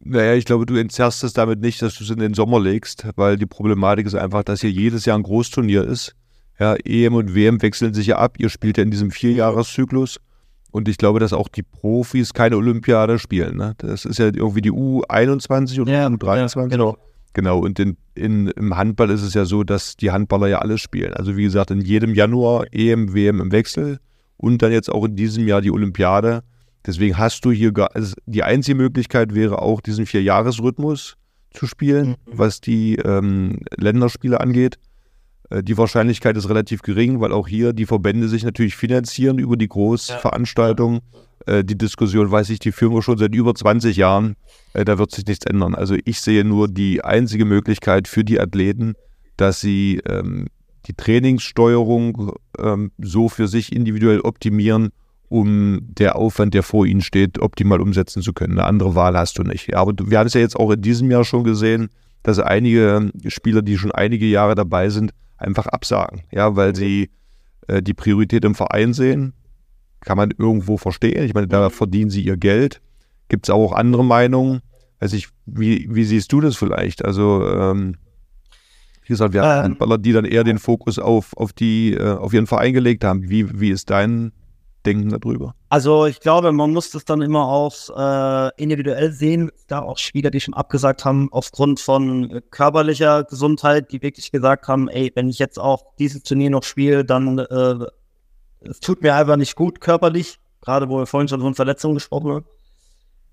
Naja, 0.00 0.34
ich 0.34 0.44
glaube, 0.44 0.66
du 0.66 0.76
entzerrst 0.76 1.24
es 1.24 1.32
damit 1.32 1.60
nicht, 1.60 1.82
dass 1.82 1.96
du 1.96 2.04
es 2.04 2.10
in 2.10 2.18
den 2.18 2.34
Sommer 2.34 2.60
legst, 2.60 3.06
weil 3.16 3.36
die 3.36 3.46
Problematik 3.46 4.06
ist 4.06 4.14
einfach, 4.14 4.44
dass 4.44 4.60
hier 4.60 4.70
jedes 4.70 5.04
Jahr 5.04 5.18
ein 5.18 5.22
Großturnier 5.22 5.82
ist 5.82 6.14
ja, 6.58 6.74
EM 6.84 7.14
und 7.14 7.34
WM 7.34 7.60
wechseln 7.60 7.94
sich 7.94 8.06
ja 8.06 8.16
ab. 8.16 8.36
Ihr 8.38 8.48
spielt 8.48 8.78
ja 8.78 8.82
in 8.82 8.90
diesem 8.90 9.10
Vierjahreszyklus. 9.10 10.18
Und 10.70 10.88
ich 10.88 10.98
glaube, 10.98 11.20
dass 11.20 11.32
auch 11.32 11.48
die 11.48 11.62
Profis 11.62 12.34
keine 12.34 12.56
Olympiade 12.56 13.18
spielen. 13.18 13.56
Ne? 13.56 13.74
Das 13.78 14.04
ist 14.04 14.18
ja 14.18 14.26
irgendwie 14.26 14.60
die 14.60 14.72
U21 14.72 15.80
oder 15.80 15.92
ja, 15.92 16.06
U23. 16.06 16.60
Ja, 16.60 16.66
genau. 16.66 16.96
Genau, 17.32 17.58
und 17.58 17.78
in, 17.78 17.96
in, 18.14 18.48
im 18.48 18.76
Handball 18.76 19.10
ist 19.10 19.22
es 19.22 19.34
ja 19.34 19.44
so, 19.44 19.62
dass 19.62 19.96
die 19.96 20.10
Handballer 20.10 20.48
ja 20.48 20.58
alles 20.60 20.80
spielen. 20.80 21.12
Also 21.12 21.36
wie 21.36 21.44
gesagt, 21.44 21.70
in 21.70 21.80
jedem 21.80 22.14
Januar 22.14 22.66
EM, 22.72 23.14
WM 23.14 23.40
im 23.40 23.52
Wechsel 23.52 23.98
und 24.36 24.62
dann 24.62 24.72
jetzt 24.72 24.90
auch 24.90 25.04
in 25.04 25.16
diesem 25.16 25.46
Jahr 25.46 25.60
die 25.60 25.70
Olympiade. 25.70 26.42
Deswegen 26.86 27.18
hast 27.18 27.44
du 27.44 27.50
hier, 27.50 27.72
also 27.94 28.14
die 28.26 28.42
einzige 28.42 28.76
Möglichkeit 28.76 29.34
wäre 29.34 29.60
auch, 29.60 29.80
diesen 29.80 30.06
Vierjahresrhythmus 30.06 31.16
zu 31.52 31.66
spielen, 31.66 32.10
mhm. 32.10 32.16
was 32.26 32.60
die 32.60 32.96
ähm, 32.96 33.60
Länderspiele 33.76 34.40
angeht. 34.40 34.78
Äh, 35.50 35.62
die 35.62 35.76
Wahrscheinlichkeit 35.76 36.36
ist 36.36 36.48
relativ 36.48 36.82
gering, 36.82 37.20
weil 37.20 37.32
auch 37.32 37.48
hier 37.48 37.72
die 37.72 37.86
Verbände 37.86 38.28
sich 38.28 38.44
natürlich 38.44 38.76
finanzieren 38.76 39.38
über 39.38 39.56
die 39.56 39.68
Großveranstaltungen. 39.68 41.00
Ja. 41.12 41.20
Äh, 41.46 41.64
die 41.64 41.78
Diskussion, 41.78 42.30
weiß 42.30 42.50
ich, 42.50 42.58
die 42.58 42.72
führen 42.72 42.92
wir 42.92 43.02
schon 43.02 43.18
seit 43.18 43.34
über 43.34 43.54
20 43.54 43.96
Jahren. 43.96 44.36
Äh, 44.74 44.84
da 44.84 44.98
wird 44.98 45.12
sich 45.12 45.26
nichts 45.26 45.46
ändern. 45.46 45.74
Also 45.74 45.96
ich 46.04 46.20
sehe 46.20 46.44
nur 46.44 46.68
die 46.68 47.04
einzige 47.04 47.44
Möglichkeit 47.44 48.08
für 48.08 48.24
die 48.24 48.40
Athleten, 48.40 48.94
dass 49.36 49.60
sie 49.60 50.00
ähm, 50.06 50.46
die 50.86 50.94
Trainingssteuerung 50.94 52.32
ähm, 52.58 52.92
so 52.98 53.28
für 53.28 53.48
sich 53.48 53.74
individuell 53.74 54.20
optimieren, 54.20 54.90
um 55.28 55.80
der 55.82 56.16
Aufwand, 56.16 56.54
der 56.54 56.62
vor 56.62 56.86
ihnen 56.86 57.00
steht, 57.00 57.40
optimal 57.40 57.80
umsetzen 57.80 58.22
zu 58.22 58.32
können. 58.32 58.58
Eine 58.58 58.68
andere 58.68 58.94
Wahl 58.94 59.16
hast 59.16 59.38
du 59.38 59.42
nicht. 59.42 59.68
Ja, 59.68 59.78
aber 59.78 59.92
wir 59.98 60.18
haben 60.18 60.26
es 60.26 60.34
ja 60.34 60.40
jetzt 60.40 60.56
auch 60.56 60.70
in 60.70 60.82
diesem 60.82 61.10
Jahr 61.10 61.24
schon 61.24 61.44
gesehen, 61.44 61.88
dass 62.22 62.38
einige 62.38 63.10
Spieler, 63.28 63.62
die 63.62 63.78
schon 63.78 63.92
einige 63.92 64.26
Jahre 64.26 64.54
dabei 64.54 64.88
sind, 64.88 65.12
einfach 65.36 65.66
absagen, 65.66 66.22
ja, 66.32 66.56
weil 66.56 66.74
sie 66.74 67.10
äh, 67.68 67.82
die 67.82 67.94
Priorität 67.94 68.44
im 68.44 68.54
Verein 68.54 68.92
sehen. 68.94 69.32
Kann 70.06 70.16
man 70.16 70.30
irgendwo 70.38 70.76
verstehen. 70.76 71.24
Ich 71.24 71.34
meine, 71.34 71.48
da 71.48 71.68
verdienen 71.68 72.10
sie 72.10 72.22
ihr 72.22 72.36
Geld. 72.36 72.80
Gibt 73.28 73.46
es 73.46 73.50
auch 73.50 73.72
andere 73.72 74.04
Meinungen? 74.04 74.60
Also 75.00 75.16
ich, 75.16 75.28
wie, 75.46 75.88
wie 75.90 76.04
siehst 76.04 76.30
du 76.30 76.40
das 76.40 76.56
vielleicht? 76.56 77.04
Also, 77.04 77.44
ähm, 77.44 77.96
wie 79.02 79.08
gesagt, 79.08 79.34
wir 79.34 79.42
haben 79.42 79.76
ähm, 79.80 80.02
die 80.02 80.12
dann 80.12 80.24
eher 80.24 80.44
den 80.44 80.60
Fokus 80.60 81.00
auf, 81.00 81.36
auf, 81.36 81.52
die, 81.52 81.94
äh, 81.94 82.12
auf 82.12 82.32
ihren 82.32 82.46
Verein 82.46 82.72
gelegt 82.72 83.02
haben. 83.02 83.28
Wie, 83.28 83.60
wie 83.60 83.70
ist 83.70 83.90
dein 83.90 84.30
denken 84.86 85.08
darüber? 85.08 85.54
Also 85.70 86.06
ich 86.06 86.20
glaube, 86.20 86.52
man 86.52 86.72
muss 86.72 86.90
das 86.90 87.04
dann 87.04 87.20
immer 87.20 87.44
auch 87.44 87.74
äh, 87.96 88.62
individuell 88.62 89.10
sehen. 89.10 89.50
Gab 89.66 89.84
auch 89.84 89.98
Spieler, 89.98 90.30
die 90.30 90.40
schon 90.40 90.54
abgesagt 90.54 91.04
haben, 91.04 91.28
aufgrund 91.32 91.80
von 91.80 92.40
körperlicher 92.52 93.24
Gesundheit, 93.24 93.90
die 93.90 94.02
wirklich 94.02 94.30
gesagt 94.30 94.68
haben, 94.68 94.88
ey, 94.88 95.10
wenn 95.16 95.28
ich 95.28 95.40
jetzt 95.40 95.58
auch 95.58 95.82
dieses 95.98 96.22
Turnier 96.22 96.50
noch 96.50 96.62
spiele, 96.62 97.04
dann 97.04 97.38
äh, 97.40 97.86
es 98.68 98.80
tut 98.80 99.02
mir 99.02 99.14
einfach 99.14 99.36
nicht 99.36 99.56
gut 99.56 99.80
körperlich, 99.80 100.38
gerade 100.60 100.88
wo 100.88 100.98
wir 100.98 101.06
vorhin 101.06 101.28
schon 101.28 101.40
von 101.40 101.54
Verletzungen 101.54 101.94
gesprochen 101.94 102.44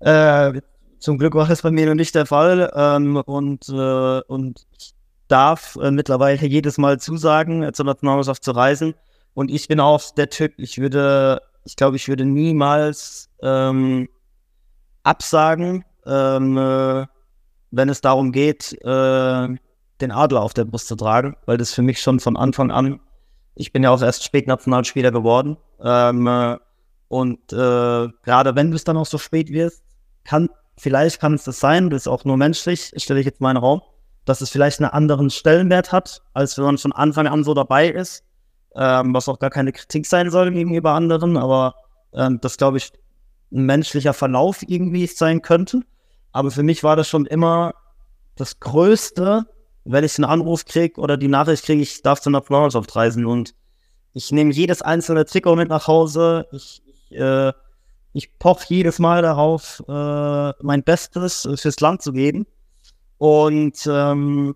haben. 0.00 0.54
Äh, 0.54 0.60
zum 0.98 1.18
Glück 1.18 1.34
war 1.34 1.46
das 1.46 1.62
bei 1.62 1.70
mir 1.70 1.86
noch 1.86 1.94
nicht 1.94 2.14
der 2.14 2.26
Fall. 2.26 2.72
Ähm, 2.74 3.16
und, 3.16 3.68
äh, 3.68 4.20
und 4.26 4.66
ich 4.78 4.94
darf 5.28 5.76
äh, 5.76 5.90
mittlerweile 5.90 6.46
jedes 6.46 6.78
Mal 6.78 6.98
zusagen, 6.98 7.62
äh, 7.62 7.72
zur 7.72 7.86
Nationalmannschaft 7.86 8.44
zu 8.44 8.52
reisen. 8.52 8.94
Und 9.34 9.50
ich 9.50 9.68
bin 9.68 9.80
auch 9.80 10.02
der 10.16 10.30
Typ, 10.30 10.54
ich 10.58 10.78
würde, 10.78 11.42
ich 11.64 11.76
glaube, 11.76 11.96
ich 11.96 12.08
würde 12.08 12.24
niemals 12.24 13.28
ähm, 13.42 14.08
absagen, 15.02 15.84
ähm, 16.06 16.56
äh, 16.56 17.06
wenn 17.70 17.88
es 17.88 18.00
darum 18.00 18.32
geht, 18.32 18.72
äh, 18.82 19.48
den 20.00 20.10
Adler 20.10 20.42
auf 20.42 20.54
der 20.54 20.64
Brust 20.64 20.88
zu 20.88 20.96
tragen, 20.96 21.36
weil 21.46 21.56
das 21.56 21.72
für 21.72 21.82
mich 21.82 22.00
schon 22.00 22.20
von 22.20 22.36
Anfang 22.36 22.70
an, 22.70 23.00
ich 23.54 23.72
bin 23.72 23.82
ja 23.82 23.90
auch 23.90 24.02
erst 24.02 24.24
spät 24.24 24.46
Nationalspieler 24.46 25.10
geworden. 25.10 25.56
Ähm, 25.82 26.26
äh, 26.26 26.56
und 27.08 27.52
äh, 27.52 28.08
gerade 28.22 28.56
wenn 28.56 28.70
du 28.70 28.76
es 28.76 28.84
dann 28.84 28.96
auch 28.96 29.06
so 29.06 29.18
spät 29.18 29.50
wirst, 29.50 29.84
kann, 30.24 30.48
vielleicht 30.76 31.20
kann 31.20 31.34
es 31.34 31.44
das 31.44 31.60
sein, 31.60 31.90
das 31.90 32.02
ist 32.02 32.08
auch 32.08 32.24
nur 32.24 32.36
menschlich, 32.36 32.92
stelle 32.96 33.20
ich 33.20 33.26
jetzt 33.26 33.40
meinen 33.40 33.58
Raum, 33.58 33.82
dass 34.24 34.40
es 34.40 34.50
vielleicht 34.50 34.80
einen 34.80 34.90
anderen 34.90 35.30
Stellenwert 35.30 35.92
hat, 35.92 36.22
als 36.32 36.56
wenn 36.56 36.64
man 36.64 36.78
von 36.78 36.92
Anfang 36.92 37.26
an 37.26 37.44
so 37.44 37.54
dabei 37.54 37.88
ist, 37.88 38.24
ähm, 38.74 39.14
was 39.14 39.28
auch 39.28 39.38
gar 39.38 39.50
keine 39.50 39.72
Kritik 39.72 40.06
sein 40.06 40.30
soll 40.30 40.50
gegenüber 40.50 40.92
anderen, 40.92 41.36
aber 41.36 41.74
ähm, 42.14 42.40
das 42.40 42.56
glaube 42.56 42.78
ich 42.78 42.92
ein 43.52 43.66
menschlicher 43.66 44.14
Verlauf 44.14 44.62
irgendwie 44.66 45.06
sein 45.06 45.42
könnte. 45.42 45.82
Aber 46.32 46.50
für 46.50 46.64
mich 46.64 46.82
war 46.82 46.96
das 46.96 47.08
schon 47.08 47.26
immer 47.26 47.74
das 48.34 48.58
Größte, 48.58 49.46
wenn 49.84 50.04
ich 50.04 50.16
einen 50.18 50.24
Anruf 50.24 50.64
kriege 50.64 51.00
oder 51.00 51.16
die 51.16 51.28
Nachricht 51.28 51.64
kriege, 51.64 51.82
ich 51.82 52.02
darf 52.02 52.20
zur 52.20 52.32
Nationalmannschaft 52.32 52.94
reisen 52.96 53.26
und 53.26 53.54
ich 54.12 54.30
nehme 54.32 54.52
jedes 54.52 54.80
einzelne 54.80 55.24
Trikot 55.24 55.56
mit 55.56 55.68
nach 55.68 55.86
Hause. 55.88 56.46
Ich, 56.52 56.82
ich, 56.86 57.18
äh, 57.18 57.52
ich 58.12 58.38
poche 58.38 58.66
jedes 58.68 58.98
Mal 58.98 59.22
darauf, 59.22 59.82
äh, 59.88 60.52
mein 60.62 60.84
Bestes 60.84 61.48
fürs 61.56 61.80
Land 61.80 62.02
zu 62.02 62.12
geben. 62.12 62.46
Und 63.18 63.86
ähm, 63.86 64.54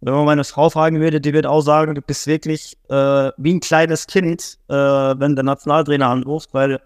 wenn 0.00 0.14
man 0.14 0.24
meine 0.24 0.44
Frau 0.44 0.70
fragen 0.70 1.00
würde, 1.00 1.20
die 1.20 1.32
wird 1.32 1.46
auch 1.46 1.60
sagen, 1.60 1.94
du 1.94 2.00
bist 2.00 2.26
wirklich 2.26 2.78
äh, 2.88 3.30
wie 3.36 3.54
ein 3.54 3.60
kleines 3.60 4.06
Kind, 4.06 4.58
äh, 4.68 4.74
wenn 4.74 5.34
der 5.34 5.44
Nationaltrainer 5.44 6.08
anruft, 6.08 6.54
weil 6.54 6.80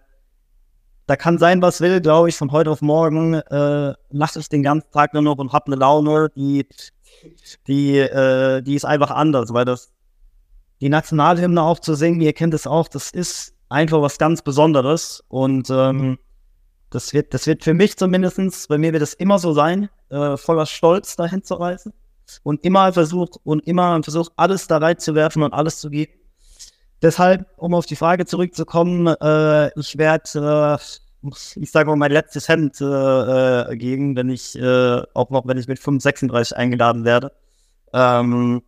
da 1.06 1.16
kann 1.16 1.38
sein, 1.38 1.60
was 1.60 1.82
will, 1.82 2.00
glaube 2.00 2.30
ich, 2.30 2.36
von 2.36 2.50
heute 2.50 2.70
auf 2.70 2.80
morgen 2.80 3.34
äh, 3.34 3.94
lache 4.10 4.38
ich 4.38 4.48
den 4.48 4.62
ganzen 4.62 4.90
Tag 4.90 5.12
nur 5.12 5.22
noch 5.22 5.36
und 5.36 5.52
habe 5.52 5.66
eine 5.66 5.76
Laune, 5.76 6.30
die, 6.34 6.66
die, 7.66 7.98
äh, 7.98 8.62
die 8.62 8.74
ist 8.74 8.84
einfach 8.84 9.10
anders, 9.10 9.52
weil 9.52 9.64
das 9.64 9.92
die 10.80 10.88
Nationalhymne 10.88 11.62
auch 11.62 11.78
zu 11.78 11.94
singen, 11.94 12.20
ihr 12.20 12.32
kennt 12.32 12.54
es 12.54 12.66
auch, 12.66 12.88
das 12.88 13.10
ist 13.10 13.54
einfach 13.68 14.02
was 14.02 14.18
ganz 14.18 14.42
Besonderes 14.42 15.24
und 15.28 15.70
ähm, 15.70 16.18
das 16.90 17.12
wird, 17.12 17.34
das 17.34 17.46
wird 17.46 17.64
für 17.64 17.74
mich 17.74 17.96
zumindestens, 17.96 18.68
bei 18.68 18.78
mir 18.78 18.92
wird 18.92 19.02
es 19.02 19.14
immer 19.14 19.38
so 19.38 19.52
sein, 19.52 19.88
äh, 20.10 20.36
voller 20.36 20.66
Stolz 20.66 21.16
dahin 21.16 21.42
zu 21.42 21.54
reisen 21.54 21.92
und 22.42 22.64
immer 22.64 22.92
versucht 22.92 23.36
und 23.44 23.66
immer 23.66 24.02
versucht, 24.02 24.32
alles 24.36 24.66
da 24.66 24.78
reinzuwerfen 24.78 25.42
und 25.42 25.52
alles 25.52 25.78
zu 25.80 25.90
geben. 25.90 26.12
Deshalb, 27.02 27.46
um 27.56 27.74
auf 27.74 27.86
die 27.86 27.96
Frage 27.96 28.26
zurückzukommen, 28.26 29.06
äh, 29.06 29.78
ich 29.78 29.98
werde, 29.98 30.78
äh, 30.78 30.84
ich 31.56 31.70
sage 31.70 31.88
mal, 31.88 31.96
mein 31.96 32.12
letztes 32.12 32.48
Hemd 32.48 32.80
äh, 32.80 32.84
äh, 32.84 33.76
geben, 33.76 34.16
wenn 34.16 34.28
ich, 34.28 34.58
äh, 34.58 35.02
auch 35.14 35.30
noch, 35.30 35.46
wenn 35.46 35.58
ich 35.58 35.68
mit 35.68 35.78
536 35.78 36.56
eingeladen 36.56 37.04
werde, 37.04 37.32
ähm, 37.92 38.62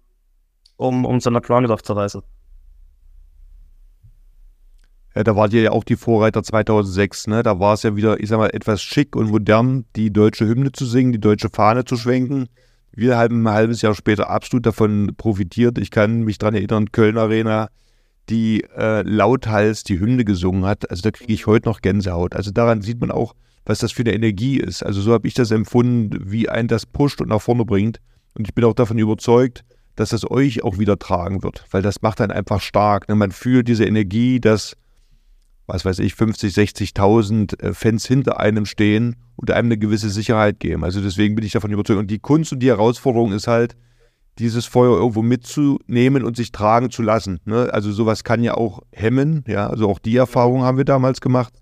um, 0.76 1.04
um 1.04 1.20
einer 1.24 1.40
Plangeschaft 1.40 1.86
zu 1.86 1.92
reisen. 1.92 2.22
Ja, 5.14 5.24
da 5.24 5.34
wart 5.34 5.54
ihr 5.54 5.62
ja 5.62 5.70
auch 5.72 5.84
die 5.84 5.96
Vorreiter 5.96 6.42
2006, 6.42 7.28
ne? 7.28 7.42
Da 7.42 7.58
war 7.58 7.72
es 7.72 7.82
ja 7.82 7.96
wieder, 7.96 8.20
ich 8.20 8.28
sag 8.28 8.38
mal, 8.38 8.50
etwas 8.50 8.82
schick 8.82 9.16
und 9.16 9.30
modern, 9.30 9.86
die 9.96 10.12
deutsche 10.12 10.46
Hymne 10.46 10.72
zu 10.72 10.84
singen, 10.84 11.12
die 11.12 11.20
deutsche 11.20 11.48
Fahne 11.48 11.86
zu 11.86 11.96
schwenken. 11.96 12.48
Wir 12.92 13.16
haben 13.16 13.46
ein 13.46 13.52
halbes 13.52 13.80
Jahr 13.80 13.94
später 13.94 14.28
absolut 14.28 14.66
davon 14.66 15.14
profitiert. 15.16 15.78
Ich 15.78 15.90
kann 15.90 16.22
mich 16.22 16.36
daran 16.36 16.54
erinnern, 16.54 16.92
Köln 16.92 17.16
Arena, 17.16 17.68
die 18.28 18.64
äh, 18.76 19.02
lauthals 19.02 19.84
die 19.84 20.00
Hymne 20.00 20.24
gesungen 20.24 20.64
hat. 20.64 20.90
Also 20.90 21.02
da 21.02 21.10
kriege 21.10 21.32
ich 21.32 21.46
heute 21.46 21.68
noch 21.68 21.80
Gänsehaut. 21.80 22.34
Also 22.34 22.50
daran 22.50 22.82
sieht 22.82 23.00
man 23.00 23.10
auch, 23.10 23.34
was 23.64 23.80
das 23.80 23.92
für 23.92 24.02
eine 24.02 24.14
Energie 24.14 24.58
ist. 24.58 24.82
Also 24.82 25.00
so 25.00 25.12
habe 25.12 25.28
ich 25.28 25.34
das 25.34 25.50
empfunden, 25.50 26.10
wie 26.30 26.48
ein 26.48 26.68
das 26.68 26.86
pusht 26.86 27.20
und 27.20 27.28
nach 27.28 27.42
vorne 27.42 27.64
bringt. 27.64 28.00
Und 28.34 28.48
ich 28.48 28.54
bin 28.54 28.64
auch 28.64 28.74
davon 28.74 28.98
überzeugt, 28.98 29.64
dass 29.96 30.10
das 30.10 30.30
euch 30.30 30.62
auch 30.62 30.78
wieder 30.78 30.98
tragen 30.98 31.42
wird, 31.42 31.64
weil 31.70 31.82
das 31.82 32.02
macht 32.02 32.20
dann 32.20 32.30
einfach 32.30 32.60
stark. 32.60 33.08
Ne? 33.08 33.14
Man 33.14 33.32
fühlt 33.32 33.66
diese 33.66 33.84
Energie, 33.84 34.40
dass, 34.40 34.76
was 35.66 35.84
weiß 35.84 36.00
ich, 36.00 36.14
50, 36.14 36.54
60.000 36.54 37.60
äh, 37.60 37.72
Fans 37.72 38.06
hinter 38.06 38.38
einem 38.38 38.66
stehen 38.66 39.16
und 39.36 39.50
einem 39.50 39.68
eine 39.68 39.78
gewisse 39.78 40.10
Sicherheit 40.10 40.60
geben. 40.60 40.84
Also 40.84 41.00
deswegen 41.00 41.34
bin 41.34 41.44
ich 41.44 41.52
davon 41.52 41.72
überzeugt. 41.72 41.98
Und 41.98 42.10
die 42.10 42.18
Kunst 42.18 42.52
und 42.52 42.60
die 42.60 42.68
Herausforderung 42.68 43.32
ist 43.32 43.46
halt, 43.46 43.74
dieses 44.38 44.66
Feuer 44.66 44.96
irgendwo 44.96 45.22
mitzunehmen 45.22 46.24
und 46.24 46.36
sich 46.36 46.52
tragen 46.52 46.90
zu 46.90 47.02
lassen. 47.02 47.40
Ne? 47.44 47.70
Also 47.72 47.92
sowas 47.92 48.24
kann 48.24 48.42
ja 48.42 48.54
auch 48.54 48.82
hemmen, 48.92 49.44
ja, 49.46 49.68
also 49.68 49.88
auch 49.88 49.98
die 49.98 50.16
Erfahrung 50.16 50.62
haben 50.62 50.78
wir 50.78 50.84
damals 50.84 51.20
gemacht. 51.20 51.54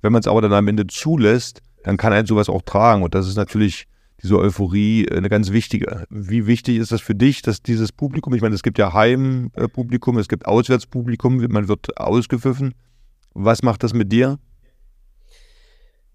Wenn 0.00 0.12
man 0.12 0.20
es 0.20 0.26
aber 0.26 0.42
dann 0.42 0.52
am 0.52 0.68
Ende 0.68 0.86
zulässt, 0.86 1.60
dann 1.82 1.96
kann 1.96 2.12
ein 2.12 2.26
sowas 2.26 2.48
auch 2.48 2.62
tragen 2.62 3.02
und 3.02 3.14
das 3.14 3.28
ist 3.28 3.36
natürlich 3.36 3.86
diese 4.22 4.38
Euphorie 4.38 5.04
äh, 5.04 5.16
eine 5.16 5.28
ganz 5.28 5.52
wichtige. 5.52 6.06
Wie 6.10 6.46
wichtig 6.46 6.78
ist 6.78 6.92
das 6.92 7.00
für 7.00 7.14
dich, 7.14 7.42
dass 7.42 7.62
dieses 7.62 7.92
Publikum, 7.92 8.34
ich 8.34 8.42
meine, 8.42 8.54
es 8.54 8.62
gibt 8.62 8.78
ja 8.78 8.92
Heimpublikum, 8.92 10.18
es 10.18 10.28
gibt 10.28 10.46
Auswärtspublikum, 10.46 11.36
man 11.48 11.68
wird 11.68 11.98
ausgepfiffen. 11.98 12.74
Was 13.34 13.62
macht 13.62 13.82
das 13.82 13.92
mit 13.92 14.12
dir? 14.12 14.38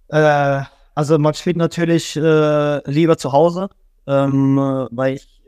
Äh, 0.07 0.63
also 0.95 1.19
man 1.19 1.33
spielt 1.35 1.57
natürlich 1.57 2.15
äh, 2.15 2.91
lieber 2.91 3.17
zu 3.17 3.31
Hause, 3.31 3.69
ähm, 4.07 4.57
weil 4.91 5.15
ich 5.15 5.38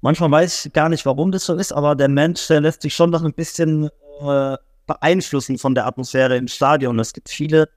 manchmal 0.00 0.30
weiß 0.30 0.66
ich 0.66 0.72
gar 0.72 0.88
nicht, 0.88 1.06
warum 1.06 1.32
das 1.32 1.44
so 1.44 1.54
ist, 1.54 1.72
aber 1.72 1.94
der 1.94 2.08
Mensch, 2.08 2.46
der 2.48 2.60
lässt 2.60 2.82
sich 2.82 2.94
schon 2.94 3.10
noch 3.10 3.24
ein 3.24 3.34
bisschen 3.34 3.90
äh, 4.20 4.56
beeinflussen 4.86 5.58
von 5.58 5.74
der 5.74 5.86
Atmosphäre 5.86 6.36
im 6.36 6.48
Stadion. 6.48 6.98
Es 6.98 7.12
gibt 7.12 7.28
viele, 7.28 7.68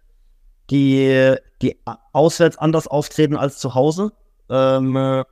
die, 0.70 1.36
die 1.62 1.78
auswärts 2.12 2.58
anders 2.58 2.88
auftreten 2.88 3.36
als 3.36 3.60
zu 3.60 3.76
Hause. 3.76 4.12
Ähm, 4.50 4.96
äh, 4.96 5.24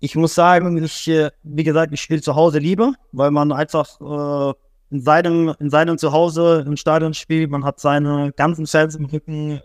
ich 0.00 0.16
muss 0.16 0.34
sagen, 0.34 0.82
ich, 0.82 1.08
äh, 1.08 1.30
wie 1.44 1.62
gesagt, 1.62 1.92
ich 1.92 2.00
spiele 2.00 2.20
zu 2.20 2.34
Hause 2.34 2.58
lieber, 2.58 2.94
weil 3.12 3.30
man 3.30 3.52
einfach 3.52 4.00
äh, 4.00 4.54
in, 4.90 5.00
seinem, 5.00 5.54
in 5.60 5.70
seinem 5.70 5.96
Zuhause 5.96 6.64
im 6.66 6.76
Stadion 6.76 7.14
spielt. 7.14 7.50
Man 7.50 7.64
hat 7.64 7.78
seine 7.78 8.32
ganzen 8.32 8.66
Fans 8.66 8.96
im 8.96 9.04
Rücken. 9.04 9.52
Ähm, 9.52 9.60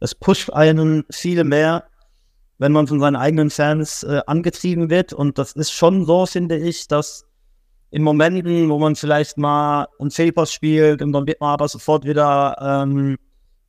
es 0.00 0.14
pusht 0.14 0.50
einen 0.50 1.04
viel 1.10 1.44
mehr 1.44 1.84
wenn 2.60 2.72
man 2.72 2.86
von 2.86 3.00
seinen 3.00 3.16
eigenen 3.16 3.48
Fans 3.48 4.02
äh, 4.02 4.20
angetrieben 4.26 4.90
wird. 4.90 5.14
Und 5.14 5.38
das 5.38 5.52
ist 5.52 5.72
schon 5.72 6.04
so, 6.04 6.26
finde 6.26 6.58
ich, 6.58 6.86
dass 6.88 7.24
in 7.90 8.02
Momenten, 8.02 8.68
wo 8.68 8.78
man 8.78 8.96
vielleicht 8.96 9.38
mal 9.38 9.88
einen 9.98 10.10
Fehlpass 10.10 10.52
spielt 10.52 11.00
und 11.00 11.12
dann 11.12 11.26
wird 11.26 11.40
man 11.40 11.54
aber 11.54 11.68
sofort 11.68 12.04
wieder 12.04 12.54
ähm, 12.60 13.16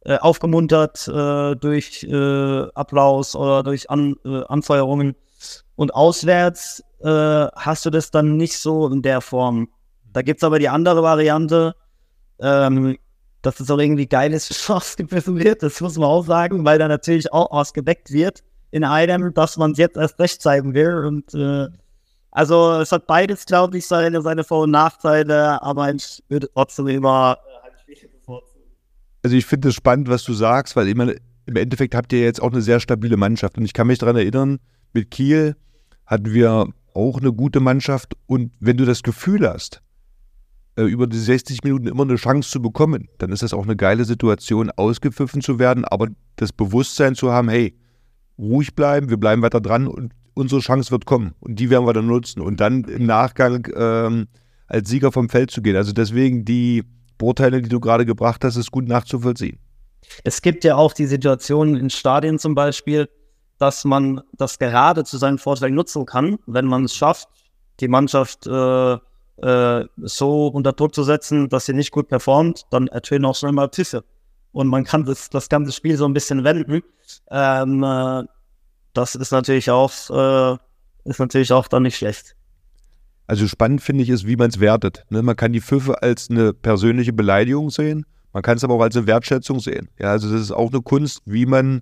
äh, 0.01 0.17
aufgemuntert 0.17 1.07
äh, 1.07 1.55
durch 1.55 2.03
äh, 2.03 2.67
Applaus 2.75 3.33
oder 3.33 3.63
durch 3.63 3.89
An 3.89 4.17
äh, 4.25 4.43
Anfeuerungen. 4.49 5.15
Und 5.75 5.95
auswärts 5.95 6.83
äh, 6.99 7.07
hast 7.55 7.85
du 7.85 7.91
das 7.91 8.11
dann 8.11 8.35
nicht 8.35 8.57
so 8.57 8.89
in 8.89 9.01
der 9.01 9.21
Form. 9.21 9.69
Da 10.11 10.21
gibt 10.21 10.41
es 10.41 10.43
aber 10.43 10.59
die 10.59 10.67
andere 10.67 11.01
Variante, 11.01 11.75
ähm, 12.41 12.97
dass 13.41 13.61
es 13.61 13.71
auch 13.71 13.79
irgendwie 13.79 14.07
geil 14.07 14.33
ist, 14.33 14.69
ausgebissen 14.69 15.39
wird. 15.39 15.63
Das 15.63 15.79
muss 15.79 15.97
man 15.97 16.09
auch 16.09 16.25
sagen, 16.25 16.65
weil 16.65 16.77
da 16.77 16.89
natürlich 16.89 17.31
auch 17.31 17.51
ausgeweckt 17.51 18.11
wird 18.11 18.43
in 18.71 18.83
einem, 18.83 19.33
dass 19.33 19.57
man 19.57 19.71
es 19.71 19.77
jetzt 19.77 19.97
erst 19.97 20.19
recht 20.19 20.41
zeigen 20.41 20.73
will. 20.73 21.05
Und 21.05 21.33
äh, 21.33 21.67
also 22.31 22.79
es 22.79 22.91
hat 22.91 23.07
beides, 23.07 23.45
glaube 23.45 23.77
ich, 23.77 23.85
seine, 23.85 24.21
seine 24.21 24.43
Vor- 24.43 24.63
und 24.63 24.71
Nachteile, 24.71 25.61
aber 25.61 25.93
ich 25.93 26.23
würde 26.29 26.49
trotzdem 26.53 26.87
immer 26.87 27.37
Heimspiele 27.63 28.09
bevorzugen. 28.09 28.63
Also 29.23 29.35
ich 29.35 29.45
finde 29.45 29.69
es 29.69 29.75
spannend, 29.75 30.09
was 30.09 30.23
du 30.23 30.33
sagst, 30.33 30.75
weil 30.75 30.93
meine, 30.95 31.17
im 31.45 31.55
Endeffekt 31.57 31.93
habt 31.93 32.13
ihr 32.13 32.21
jetzt 32.21 32.41
auch 32.41 32.51
eine 32.51 32.61
sehr 32.61 32.79
stabile 32.79 33.17
Mannschaft. 33.17 33.57
Und 33.57 33.65
ich 33.65 33.73
kann 33.73 33.87
mich 33.87 33.99
daran 33.99 34.15
erinnern, 34.15 34.59
mit 34.93 35.11
Kiel 35.11 35.55
hatten 36.05 36.33
wir 36.33 36.67
auch 36.93 37.19
eine 37.19 37.33
gute 37.33 37.59
Mannschaft. 37.59 38.13
Und 38.27 38.53
wenn 38.59 38.77
du 38.77 38.85
das 38.85 39.03
Gefühl 39.03 39.47
hast, 39.47 39.81
äh, 40.77 40.83
über 40.83 41.07
die 41.07 41.17
60 41.17 41.63
Minuten 41.63 41.87
immer 41.87 42.03
eine 42.03 42.15
Chance 42.15 42.49
zu 42.49 42.61
bekommen, 42.61 43.09
dann 43.17 43.31
ist 43.31 43.43
das 43.43 43.53
auch 43.53 43.63
eine 43.63 43.75
geile 43.75 44.05
Situation, 44.05 44.71
ausgepfiffen 44.71 45.41
zu 45.41 45.59
werden, 45.59 45.83
aber 45.83 46.07
das 46.37 46.53
Bewusstsein 46.53 47.15
zu 47.15 47.31
haben, 47.31 47.49
hey, 47.49 47.75
ruhig 48.41 48.75
bleiben, 48.75 49.09
wir 49.09 49.17
bleiben 49.17 49.41
weiter 49.41 49.61
dran 49.61 49.87
und 49.87 50.13
unsere 50.33 50.61
Chance 50.61 50.91
wird 50.91 51.05
kommen 51.05 51.33
und 51.39 51.55
die 51.59 51.69
werden 51.69 51.85
wir 51.85 51.93
dann 51.93 52.07
nutzen 52.07 52.41
und 52.41 52.59
dann 52.59 52.83
im 52.85 53.05
Nachgang 53.05 53.67
ähm, 53.75 54.27
als 54.67 54.89
Sieger 54.89 55.11
vom 55.11 55.29
Feld 55.29 55.51
zu 55.51 55.61
gehen. 55.61 55.75
Also 55.75 55.91
deswegen 55.91 56.43
die 56.43 56.83
Sportteile, 57.13 57.61
die 57.61 57.69
du 57.69 57.79
gerade 57.79 58.05
gebracht 58.05 58.43
hast, 58.43 58.55
ist 58.55 58.71
gut 58.71 58.87
nachzuvollziehen. 58.87 59.59
Es 60.23 60.41
gibt 60.41 60.63
ja 60.63 60.75
auch 60.75 60.93
die 60.93 61.05
Situation 61.05 61.75
in 61.75 61.91
Stadien 61.91 62.39
zum 62.39 62.55
Beispiel, 62.55 63.07
dass 63.59 63.85
man 63.85 64.21
das 64.37 64.57
gerade 64.57 65.03
zu 65.03 65.17
seinem 65.17 65.37
Vorteil 65.37 65.69
nutzen 65.69 66.05
kann, 66.07 66.39
wenn 66.47 66.65
man 66.65 66.85
es 66.85 66.95
schafft, 66.95 67.27
die 67.79 67.87
Mannschaft 67.87 68.47
äh, 68.47 68.93
äh, 68.93 69.85
so 69.97 70.47
unter 70.47 70.73
Druck 70.73 70.95
zu 70.95 71.03
setzen, 71.03 71.47
dass 71.49 71.67
sie 71.67 71.73
nicht 71.73 71.91
gut 71.91 72.07
performt, 72.07 72.65
dann 72.71 72.87
ertönen 72.87 73.25
auch 73.25 73.35
schnell 73.35 73.51
mal 73.51 73.69
Pfiffe. 73.69 74.03
Und 74.51 74.67
man 74.67 74.83
kann 74.83 75.05
das, 75.05 75.29
das 75.29 75.49
ganze 75.49 75.71
Spiel 75.71 75.97
so 75.97 76.05
ein 76.05 76.13
bisschen 76.13 76.43
wenden. 76.43 76.83
Ähm, 77.29 77.83
äh, 77.83 78.23
das 78.93 79.15
ist 79.15 79.31
natürlich 79.31 79.69
auch, 79.71 79.91
äh, 80.09 80.57
ist 81.05 81.19
natürlich 81.19 81.53
auch 81.53 81.67
dann 81.67 81.83
nicht 81.83 81.97
schlecht. 81.97 82.35
Also 83.27 83.47
spannend 83.47 83.81
finde 83.81 84.03
ich 84.03 84.09
ist, 84.09 84.27
wie 84.27 84.35
man 84.35 84.49
es 84.49 84.59
wertet. 84.59 85.05
Ne? 85.09 85.21
Man 85.21 85.37
kann 85.37 85.53
die 85.53 85.61
Pfiffe 85.61 86.01
als 86.03 86.29
eine 86.29 86.53
persönliche 86.53 87.13
Beleidigung 87.13 87.69
sehen, 87.69 88.05
man 88.33 88.43
kann 88.43 88.57
es 88.57 88.63
aber 88.63 88.75
auch 88.75 88.81
als 88.81 88.95
eine 88.95 89.07
Wertschätzung 89.07 89.59
sehen. 89.59 89.89
Ja, 89.99 90.11
also 90.11 90.31
das 90.31 90.41
ist 90.41 90.51
auch 90.51 90.71
eine 90.71 90.81
Kunst, 90.81 91.21
wie 91.25 91.45
man 91.45 91.81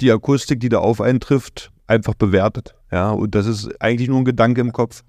die 0.00 0.12
Akustik, 0.12 0.60
die 0.60 0.68
da 0.68 0.78
auf 0.78 1.00
einen 1.00 1.20
trifft, 1.20 1.72
einfach 1.86 2.14
bewertet. 2.14 2.74
Ja, 2.90 3.10
und 3.10 3.34
das 3.34 3.46
ist 3.46 3.80
eigentlich 3.80 4.08
nur 4.08 4.18
ein 4.18 4.24
Gedanke 4.24 4.60
im 4.60 4.72
Kopf. 4.72 5.02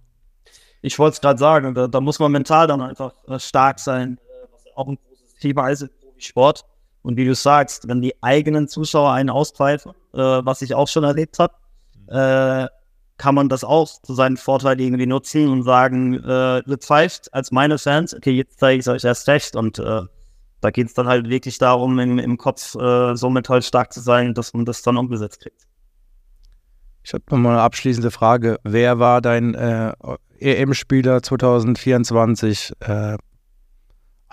Ich 0.82 0.98
wollte 1.00 1.16
es 1.16 1.22
gerade 1.22 1.40
sagen, 1.40 1.74
da, 1.74 1.88
da, 1.88 2.02
muss 2.02 2.20
man 2.20 2.32
mental 2.32 2.68
dann 2.68 2.82
einfach 2.82 3.14
äh, 3.28 3.40
stark 3.40 3.80
sein, 3.80 4.18
äh, 4.18 4.48
was 4.52 4.66
auch 4.76 4.88
ein 4.88 4.98
großes 4.98 5.40
Thema 5.40 5.70
ist 5.70 5.84
im 5.84 5.90
Sport. 6.18 6.66
Und 7.04 7.18
wie 7.18 7.26
du 7.26 7.36
sagst, 7.36 7.88
wenn 7.88 8.02
die 8.02 8.16
eigenen 8.24 8.68
Zuschauer 8.68 9.12
einen 9.12 9.30
auspfeifen, 9.30 9.92
äh, 10.14 10.18
was 10.18 10.62
ich 10.62 10.74
auch 10.74 10.88
schon 10.88 11.04
erlebt 11.04 11.38
habe, 11.38 11.54
äh, 12.08 12.68
kann 13.18 13.36
man 13.36 13.50
das 13.50 13.64
auch 13.64 13.90
zu 14.02 14.14
seinem 14.14 14.38
Vorteil 14.38 14.80
irgendwie 14.82 15.06
nutzen 15.06 15.48
und 15.50 15.64
sagen, 15.64 16.16
äh, 16.24 16.60
ihr 16.60 16.78
pfeift 16.78 17.34
als 17.34 17.52
meine 17.52 17.78
Fans, 17.78 18.16
okay, 18.16 18.32
jetzt 18.32 18.60
zeige 18.60 18.80
ich 18.80 18.88
es 18.88 18.88
euch 18.88 19.04
erst 19.04 19.28
recht. 19.28 19.56
Und 19.56 19.80
äh, 19.80 20.02
da 20.62 20.72
geht 20.72 20.88
es 20.88 20.94
dann 20.94 21.08
halt 21.08 21.30
wirklich 21.30 21.58
darum, 21.58 22.00
im, 22.00 22.20
im 22.20 22.38
Kopf 22.38 22.76
äh, 22.76 23.16
so 23.16 23.30
mental 23.30 23.62
stark 23.62 23.94
zu 23.94 24.00
sein, 24.00 24.34
dass 24.34 24.54
man 24.54 24.66
das 24.66 24.82
dann 24.82 24.98
umgesetzt 24.98 25.42
kriegt. 25.42 25.68
Ich 27.04 27.14
habe 27.14 27.24
nochmal 27.30 27.54
eine 27.54 27.62
abschließende 27.62 28.12
Frage. 28.12 28.60
Wer 28.64 28.98
war 28.98 29.22
dein 29.22 29.54
äh, 29.56 29.94
EM-Spieler 30.40 31.22
2024? 31.22 32.74
Äh, 32.80 33.18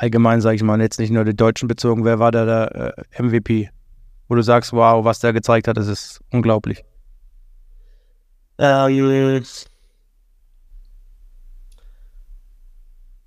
allgemein, 0.01 0.41
sage 0.41 0.57
ich 0.57 0.63
mal, 0.63 0.81
jetzt 0.81 0.99
nicht 0.99 1.11
nur 1.11 1.25
die 1.25 1.37
Deutschen 1.37 1.69
bezogen. 1.69 2.05
Wer 2.05 2.19
war 2.19 2.33
da 2.33 2.45
der 2.45 2.97
äh, 2.99 3.23
MVP? 3.23 3.71
Wo 4.29 4.35
du 4.35 4.43
sagst, 4.43 4.73
wow, 4.73 5.05
was 5.05 5.21
der 5.21 5.33
gezeigt 5.33 5.69
hat, 5.69 5.77
das 5.77 5.89
ist 5.89 6.21
unglaublich. 6.31 6.85
Äh, 8.59 9.43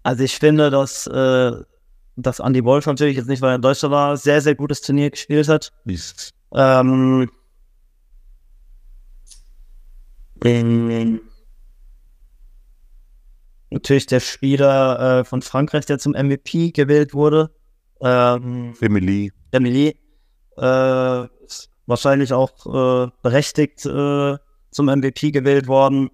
also 0.04 0.24
ich 0.24 0.38
finde, 0.38 0.70
dass 0.70 1.08
äh, 1.08 1.52
dass 2.16 2.40
Andy 2.40 2.64
Wolf 2.64 2.86
natürlich 2.86 3.18
jetzt 3.18 3.28
nicht, 3.28 3.42
weil 3.42 3.52
er 3.52 3.56
in 3.56 3.62
Deutschland 3.62 3.92
war, 3.92 4.18
sehr, 4.18 4.42
sehr 4.42 4.56
gutes 4.56 4.82
Turnier 4.82 5.10
gespielt 5.10 5.48
hat. 5.48 5.72
Ähm, 6.54 7.30
ähm, 10.44 11.22
natürlich 13.74 14.06
der 14.06 14.20
Spieler 14.20 15.20
äh, 15.20 15.24
von 15.24 15.42
Frankreich, 15.42 15.86
der 15.86 16.00
zum 16.00 16.14
MVP 16.14 16.72
gewählt 16.72 17.14
wurde. 17.14 17.52
Ähm, 18.02 18.74
Emily. 18.80 19.32
Emily. 19.52 19.98
Äh, 20.58 21.28
wahrscheinlich 21.86 22.34
auch 22.34 22.52
äh, 22.66 23.12
berechtigt 23.22 23.86
äh, 23.86 24.38
zum 24.72 24.86
MVP 24.86 25.32
gewählt 25.32 25.68
worden. 25.68 26.10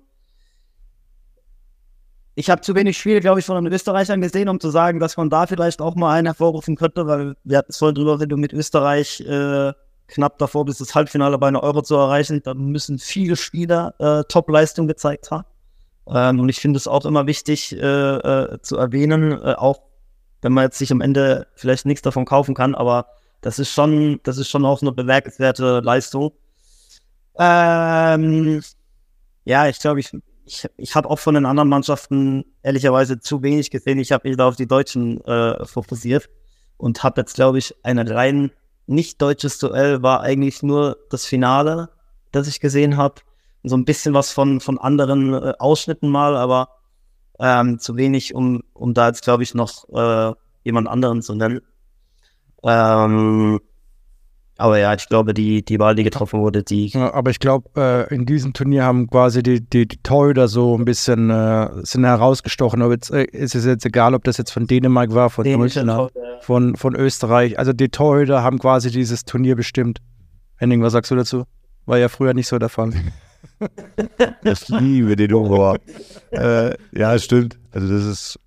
Ich 2.36 2.50
habe 2.50 2.62
zu 2.62 2.74
wenig 2.74 2.98
Spiele, 2.98 3.20
glaube 3.20 3.42
ich, 3.42 3.46
von 3.46 3.62
den 3.64 3.74
Österreichern 3.74 4.22
gesehen, 4.22 4.48
um 4.48 4.60
zu 4.60 4.70
sagen, 4.70 5.00
dass 5.00 5.18
man 5.18 5.30
da 5.30 5.46
vielleicht 5.46 5.82
auch 5.82 5.96
mal 5.96 6.14
einen 6.14 6.28
hervorrufen 6.28 6.78
könnte, 6.78 7.06
weil 7.06 7.36
wir 7.44 7.58
hatten 7.58 7.72
es 7.72 7.78
vorhin 7.78 7.96
drüber, 7.96 8.20
wenn 8.20 8.30
du 8.30 8.38
mit 8.38 8.54
Österreich 8.54 9.20
äh, 9.22 9.74
knapp 10.08 10.38
davor 10.38 10.66
bist, 10.66 10.80
das 10.80 10.96
Halbfinale 10.96 11.38
bei 11.38 11.50
einer 11.50 11.64
Euro 11.64 11.82
zu 11.82 11.96
erreichen, 11.96 12.42
dann 12.44 12.58
müssen 12.72 12.98
viele 12.98 13.36
Spieler 13.36 13.94
äh, 14.00 14.24
Top-Leistung 14.30 14.88
gezeigt 14.88 15.32
haben. 15.32 15.46
Ähm, 16.12 16.40
und 16.40 16.50
ich 16.50 16.60
finde 16.60 16.78
es 16.78 16.88
auch 16.88 17.06
immer 17.06 17.28
wichtig 17.28 17.74
äh, 17.74 17.78
äh, 17.78 18.62
zu 18.62 18.78
erwähnen, 18.78 19.32
äh, 19.32 19.56
auch 19.56 19.82
wenn 20.42 20.54
man 20.54 20.66
jetzt 20.66 20.78
sich 20.78 20.92
am 20.92 21.02
Ende 21.02 21.48
vielleicht 21.56 21.86
nichts 21.86 22.02
davon 22.02 22.26
kaufen 22.26 22.56
kann, 22.56 22.76
aber 22.76 23.08
das 23.42 23.60
ist 23.60 23.72
schon, 23.72 24.20
das 24.24 24.38
ist 24.38 24.50
schon 24.50 24.66
auch 24.66 24.82
eine 24.82 24.92
bemerkenswerte 24.92 25.82
Leistung. 25.82 26.32
Ähm, 27.38 28.62
ja, 29.46 29.68
ich 29.68 29.80
glaube, 29.80 30.00
ich 30.00 30.12
ich, 30.50 30.68
ich 30.78 30.96
habe 30.96 31.10
auch 31.10 31.20
von 31.20 31.36
den 31.36 31.46
anderen 31.46 31.70
Mannschaften 31.70 32.44
ehrlicherweise 32.64 33.20
zu 33.20 33.44
wenig 33.44 33.70
gesehen. 33.70 34.00
Ich 34.00 34.12
habe 34.12 34.28
mich 34.28 34.38
da 34.38 34.48
auf 34.48 34.56
die 34.56 34.68
Deutschen 34.68 35.24
äh, 35.26 35.66
fokussiert 35.66 36.30
und 36.78 37.04
habe 37.04 37.22
jetzt, 37.22 37.36
glaube 37.36 37.60
ich, 37.60 37.76
ein 37.84 38.00
rein 38.00 38.52
nicht 38.88 39.22
deutsches 39.22 39.60
Duell 39.60 40.02
war 40.02 40.22
eigentlich 40.22 40.64
nur 40.64 40.98
das 41.12 41.26
Finale, 41.26 41.90
das 42.32 42.48
ich 42.48 42.60
gesehen 42.60 42.98
habe. 42.98 43.22
So 43.64 43.76
ein 43.76 43.86
bisschen 43.86 44.14
was 44.14 44.32
von, 44.32 44.60
von 44.60 44.78
anderen 44.78 45.34
äh, 45.34 45.54
Ausschnitten 45.60 46.10
mal, 46.10 46.36
aber 46.36 46.70
ähm, 47.40 47.80
zu 47.80 47.96
wenig, 47.96 48.34
um, 48.34 48.62
um 48.74 48.94
da 48.94 49.08
jetzt, 49.08 49.24
glaube 49.24 49.44
ich, 49.44 49.54
noch 49.54 49.88
äh, 49.90 50.34
jemand 50.64 50.88
anderen 50.88 51.22
zu 51.22 51.36
nennen. 51.36 51.62
Ähm, 52.64 53.60
aber 54.58 54.78
ja, 54.78 54.94
ich 54.94 55.08
glaube, 55.08 55.34
die, 55.34 55.64
die 55.64 55.80
Wahl, 55.80 55.96
die 55.96 56.04
getroffen 56.04 56.42
wurde, 56.42 56.64
die. 56.64 56.88
Ja, 56.88 57.14
aber 57.14 57.32
ich 57.32 57.40
glaube, 57.40 57.70
äh, 57.78 58.14
in 58.14 58.26
diesem 58.26 58.52
Turnier 58.52 58.84
haben 58.84 59.08
quasi 59.08 59.42
die, 59.42 59.62
die, 59.62 59.88
die 59.88 60.04
Torhüter 60.04 60.50
so 60.50 60.78
ein 60.78 60.84
bisschen 60.84 61.30
äh, 61.30 61.70
sind 61.84 62.04
herausgestochen. 62.04 62.82
Aber 62.82 62.94
jetzt 62.94 63.10
äh, 63.10 63.24
ist 63.24 63.56
es 63.56 63.64
jetzt 63.64 63.86
egal, 63.86 64.14
ob 64.14 64.26
das 64.26 64.38
jetzt 64.38 64.52
von 64.52 64.68
Dänemark 64.68 65.14
war, 65.14 65.30
von 65.30 65.46
Deutschland, 65.46 66.12
von, 66.42 66.76
von 66.76 66.94
Österreich. 66.94 67.58
Also 67.58 67.72
die 67.72 67.88
Torhüter 67.88 68.44
haben 68.44 68.60
quasi 68.60 68.92
dieses 68.92 69.24
Turnier 69.24 69.56
bestimmt. 69.56 70.00
Henning, 70.58 70.82
was 70.82 70.92
sagst 70.92 71.10
du 71.12 71.16
dazu? 71.16 71.46
War 71.86 71.98
ja 71.98 72.10
früher 72.10 72.34
nicht 72.34 72.48
so 72.50 72.60
der 72.60 72.70
Fall. 72.70 72.92
ich 74.44 74.70
liebe 74.70 75.16
den 75.16 75.34
Horror. 75.34 75.78
äh, 76.32 76.76
ja, 76.92 77.18
stimmt. 77.20 77.60
Also 77.72 77.88
das 77.88 78.06
ist 78.06 78.40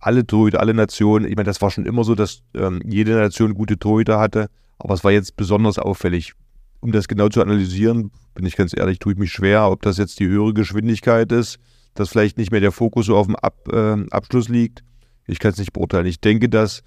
alle 0.00 0.26
Torhüter, 0.26 0.60
alle 0.60 0.74
Nationen. 0.74 1.26
Ich 1.26 1.36
meine, 1.36 1.46
das 1.46 1.60
war 1.60 1.70
schon 1.70 1.86
immer 1.86 2.04
so, 2.04 2.14
dass 2.14 2.42
ähm, 2.54 2.80
jede 2.84 3.12
Nation 3.12 3.54
gute 3.54 3.78
Torhüter 3.78 4.18
hatte. 4.18 4.48
Aber 4.78 4.94
es 4.94 5.04
war 5.04 5.12
jetzt 5.12 5.36
besonders 5.36 5.78
auffällig. 5.78 6.34
Um 6.80 6.92
das 6.92 7.08
genau 7.08 7.28
zu 7.28 7.42
analysieren, 7.42 8.12
bin 8.34 8.46
ich 8.46 8.56
ganz 8.56 8.76
ehrlich, 8.76 9.00
tue 9.00 9.12
ich 9.12 9.18
mich 9.18 9.32
schwer, 9.32 9.68
ob 9.68 9.82
das 9.82 9.98
jetzt 9.98 10.20
die 10.20 10.28
höhere 10.28 10.54
Geschwindigkeit 10.54 11.32
ist, 11.32 11.58
dass 11.94 12.10
vielleicht 12.10 12.38
nicht 12.38 12.52
mehr 12.52 12.60
der 12.60 12.70
Fokus 12.70 13.06
so 13.06 13.16
auf 13.16 13.26
dem 13.26 13.34
Ab, 13.34 13.56
äh, 13.72 13.96
Abschluss 14.10 14.48
liegt. 14.48 14.84
Ich 15.26 15.40
kann 15.40 15.50
es 15.50 15.58
nicht 15.58 15.72
beurteilen. 15.72 16.06
Ich 16.06 16.20
denke, 16.20 16.48
dass 16.48 16.82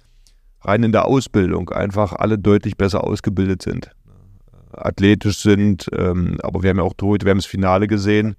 rein 0.62 0.82
in 0.82 0.92
der 0.92 1.04
Ausbildung 1.04 1.68
einfach 1.70 2.14
alle 2.14 2.38
deutlich 2.38 2.76
besser 2.78 3.04
ausgebildet 3.04 3.62
sind. 3.62 3.90
Athletisch 4.72 5.38
sind, 5.38 5.88
ähm, 5.96 6.38
aber 6.42 6.62
wir 6.62 6.70
haben 6.70 6.78
ja 6.78 6.82
auch 6.82 6.94
Torhüter, 6.94 7.26
wir 7.26 7.30
haben 7.30 7.38
das 7.38 7.46
Finale 7.46 7.86
gesehen. 7.86 8.36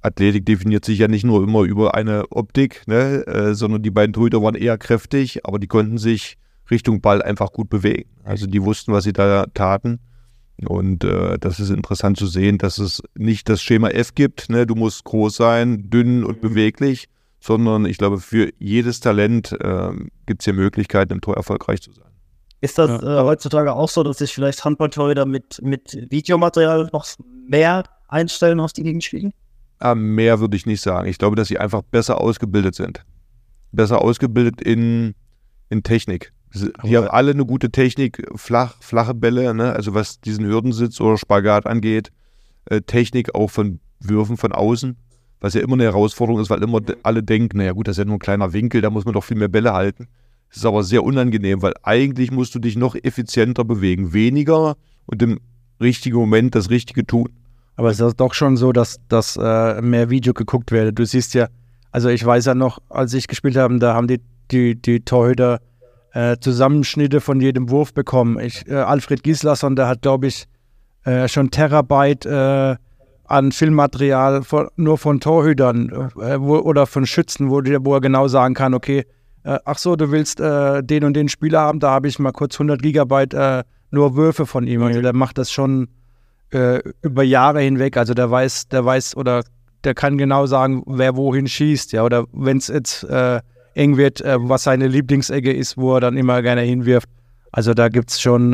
Athletik 0.00 0.44
definiert 0.44 0.84
sich 0.84 0.98
ja 0.98 1.08
nicht 1.08 1.24
nur 1.24 1.42
immer 1.42 1.62
über 1.62 1.94
eine 1.94 2.30
Optik, 2.30 2.82
ne, 2.86 3.26
äh, 3.26 3.54
sondern 3.54 3.82
die 3.82 3.90
beiden 3.90 4.12
Torhüter 4.12 4.42
waren 4.42 4.54
eher 4.54 4.76
kräftig, 4.76 5.46
aber 5.46 5.58
die 5.58 5.66
konnten 5.66 5.98
sich 5.98 6.36
Richtung 6.70 7.00
Ball 7.00 7.22
einfach 7.22 7.52
gut 7.52 7.70
bewegen. 7.70 8.10
Also 8.22 8.46
die 8.46 8.62
wussten, 8.62 8.92
was 8.92 9.04
sie 9.04 9.12
da 9.12 9.46
taten. 9.54 10.00
Und 10.66 11.04
äh, 11.04 11.38
das 11.38 11.58
ist 11.58 11.70
interessant 11.70 12.16
zu 12.16 12.26
sehen, 12.26 12.58
dass 12.58 12.78
es 12.78 13.02
nicht 13.14 13.48
das 13.48 13.62
Schema 13.62 13.88
F 13.88 14.14
gibt, 14.14 14.50
ne? 14.50 14.66
du 14.66 14.74
musst 14.74 15.04
groß 15.04 15.34
sein, 15.34 15.90
dünn 15.90 16.22
und 16.24 16.40
beweglich, 16.40 17.08
sondern 17.40 17.86
ich 17.86 17.98
glaube, 17.98 18.18
für 18.18 18.52
jedes 18.58 19.00
Talent 19.00 19.52
äh, 19.52 19.90
gibt 20.26 20.42
es 20.42 20.44
hier 20.44 20.54
Möglichkeiten, 20.54 21.12
im 21.12 21.20
Tor 21.20 21.36
erfolgreich 21.36 21.82
zu 21.82 21.92
sein. 21.92 22.13
Ist 22.64 22.78
das 22.78 23.02
äh, 23.02 23.20
heutzutage 23.20 23.74
auch 23.74 23.90
so, 23.90 24.02
dass 24.02 24.16
sich 24.16 24.32
vielleicht 24.32 24.64
Handballtorhüter 24.64 25.26
mit, 25.26 25.60
mit 25.60 25.98
Videomaterial 26.08 26.88
noch 26.94 27.04
mehr 27.46 27.84
einstellen 28.08 28.58
auf 28.58 28.72
die 28.72 28.84
Gegenspiele? 28.84 29.32
Ah, 29.80 29.94
mehr 29.94 30.40
würde 30.40 30.56
ich 30.56 30.64
nicht 30.64 30.80
sagen. 30.80 31.06
Ich 31.06 31.18
glaube, 31.18 31.36
dass 31.36 31.48
sie 31.48 31.58
einfach 31.58 31.82
besser 31.82 32.22
ausgebildet 32.22 32.74
sind. 32.74 33.04
Besser 33.72 34.00
ausgebildet 34.00 34.62
in, 34.62 35.14
in 35.68 35.82
Technik. 35.82 36.32
Die 36.54 36.96
haben 36.96 37.08
alle 37.08 37.32
eine 37.32 37.44
gute 37.44 37.68
Technik, 37.68 38.26
flach, 38.34 38.76
flache 38.80 39.12
Bälle, 39.12 39.52
ne? 39.52 39.74
also 39.74 39.92
was 39.92 40.22
diesen 40.22 40.46
Hürdensitz 40.46 41.02
oder 41.02 41.18
Spagat 41.18 41.66
angeht. 41.66 42.12
Äh, 42.64 42.80
Technik 42.80 43.34
auch 43.34 43.50
von 43.50 43.78
Würfen 44.00 44.38
von 44.38 44.52
außen, 44.52 44.96
was 45.38 45.52
ja 45.52 45.60
immer 45.60 45.74
eine 45.74 45.84
Herausforderung 45.84 46.40
ist, 46.40 46.48
weil 46.48 46.62
immer 46.62 46.80
alle 47.02 47.22
denken, 47.22 47.58
naja 47.58 47.72
gut, 47.72 47.88
das 47.88 47.98
ist 47.98 47.98
ja 47.98 48.04
nur 48.06 48.16
ein 48.16 48.20
kleiner 48.20 48.54
Winkel, 48.54 48.80
da 48.80 48.88
muss 48.88 49.04
man 49.04 49.12
doch 49.12 49.24
viel 49.24 49.36
mehr 49.36 49.48
Bälle 49.48 49.74
halten. 49.74 50.08
Das 50.54 50.60
ist 50.60 50.66
aber 50.66 50.84
sehr 50.84 51.02
unangenehm, 51.02 51.62
weil 51.62 51.74
eigentlich 51.82 52.30
musst 52.30 52.54
du 52.54 52.60
dich 52.60 52.76
noch 52.76 52.94
effizienter 52.94 53.64
bewegen, 53.64 54.12
weniger 54.12 54.76
und 55.04 55.20
im 55.20 55.40
richtigen 55.80 56.16
Moment 56.16 56.54
das 56.54 56.70
Richtige 56.70 57.04
tun. 57.04 57.28
Aber 57.74 57.90
es 57.90 57.98
ist 57.98 58.20
doch 58.20 58.34
schon 58.34 58.56
so, 58.56 58.70
dass, 58.70 59.00
dass 59.08 59.36
äh, 59.36 59.82
mehr 59.82 60.10
Video 60.10 60.32
geguckt 60.32 60.70
werde. 60.70 60.92
Du 60.92 61.04
siehst 61.04 61.34
ja, 61.34 61.48
also 61.90 62.08
ich 62.08 62.24
weiß 62.24 62.44
ja 62.44 62.54
noch, 62.54 62.78
als 62.88 63.14
ich 63.14 63.26
gespielt 63.26 63.56
habe, 63.56 63.76
da 63.80 63.94
haben 63.94 64.06
die, 64.06 64.20
die, 64.52 64.80
die 64.80 65.00
Torhüter 65.00 65.60
äh, 66.12 66.36
Zusammenschnitte 66.38 67.20
von 67.20 67.40
jedem 67.40 67.68
Wurf 67.68 67.92
bekommen. 67.92 68.38
Ich, 68.38 68.68
äh, 68.68 68.74
Alfred 68.74 69.24
Gislason, 69.24 69.74
der 69.74 69.88
hat, 69.88 70.02
glaube 70.02 70.28
ich, 70.28 70.46
äh, 71.02 71.26
schon 71.26 71.50
Terabyte 71.50 72.26
äh, 72.26 72.76
an 73.24 73.50
Filmmaterial 73.50 74.44
von, 74.44 74.68
nur 74.76 74.98
von 74.98 75.18
Torhütern 75.18 75.90
äh, 75.90 76.40
wo, 76.40 76.58
oder 76.58 76.86
von 76.86 77.06
Schützen, 77.06 77.50
wo, 77.50 77.56
wo 77.56 77.94
er 77.94 78.00
genau 78.00 78.28
sagen 78.28 78.54
kann, 78.54 78.72
okay, 78.72 79.04
äh, 79.44 79.58
ach 79.64 79.78
so, 79.78 79.94
du 79.96 80.10
willst 80.10 80.40
äh, 80.40 80.82
den 80.82 81.04
und 81.04 81.14
den 81.14 81.28
Spieler 81.28 81.60
haben, 81.60 81.80
da 81.80 81.90
habe 81.90 82.08
ich 82.08 82.18
mal 82.18 82.32
kurz 82.32 82.54
100 82.56 82.82
Gigabyte 82.82 83.34
äh, 83.34 83.64
nur 83.90 84.16
Würfe 84.16 84.46
von 84.46 84.66
ihm. 84.66 84.82
Also 84.82 85.00
der 85.02 85.14
macht 85.14 85.38
das 85.38 85.52
schon 85.52 85.88
äh, 86.50 86.80
über 87.02 87.22
Jahre 87.22 87.60
hinweg. 87.60 87.96
Also 87.96 88.14
der 88.14 88.30
weiß, 88.30 88.68
der 88.68 88.84
weiß 88.84 89.16
oder 89.16 89.44
der 89.84 89.94
kann 89.94 90.18
genau 90.18 90.46
sagen, 90.46 90.82
wer 90.86 91.14
wohin 91.16 91.46
schießt, 91.46 91.92
ja. 91.92 92.04
Oder 92.04 92.24
wenn 92.32 92.56
es 92.56 92.68
jetzt 92.68 93.04
äh, 93.04 93.40
eng 93.74 93.96
wird, 93.96 94.22
äh, 94.22 94.36
was 94.40 94.64
seine 94.64 94.88
Lieblingsecke 94.88 95.52
ist, 95.52 95.76
wo 95.76 95.94
er 95.94 96.00
dann 96.00 96.16
immer 96.16 96.42
gerne 96.42 96.62
hinwirft. 96.62 97.08
Also 97.52 97.72
da 97.72 97.88
gibt 97.88 98.10
es 98.10 98.20
schon, 98.20 98.52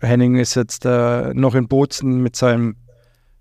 Henning 0.00 0.36
ist 0.36 0.54
jetzt 0.54 0.84
noch 0.84 1.56
in 1.56 1.66
Bozen 1.66 2.22
mit 2.22 2.36
seinem, 2.36 2.76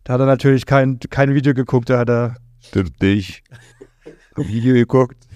da 0.03 0.13
hat 0.13 0.21
er 0.21 0.25
natürlich 0.25 0.65
kein, 0.65 0.99
kein 1.11 1.35
Video 1.35 1.53
geguckt, 1.53 1.91
da 1.91 1.99
hat 1.99 2.09
er 2.09 2.37
Stimmt 2.67 2.99
nicht. 3.01 3.43
Video 4.35 4.73
geguckt. 4.73 5.26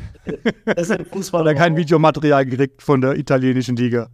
Das 0.65 0.89
ist 0.89 0.91
ein 0.91 1.05
Fußball, 1.05 1.41
hat 1.45 1.47
er 1.47 1.55
kein 1.55 1.76
Videomaterial 1.76 2.45
gekriegt 2.45 2.82
von 2.82 3.01
der 3.01 3.17
italienischen 3.17 3.76
Liga. 3.76 4.09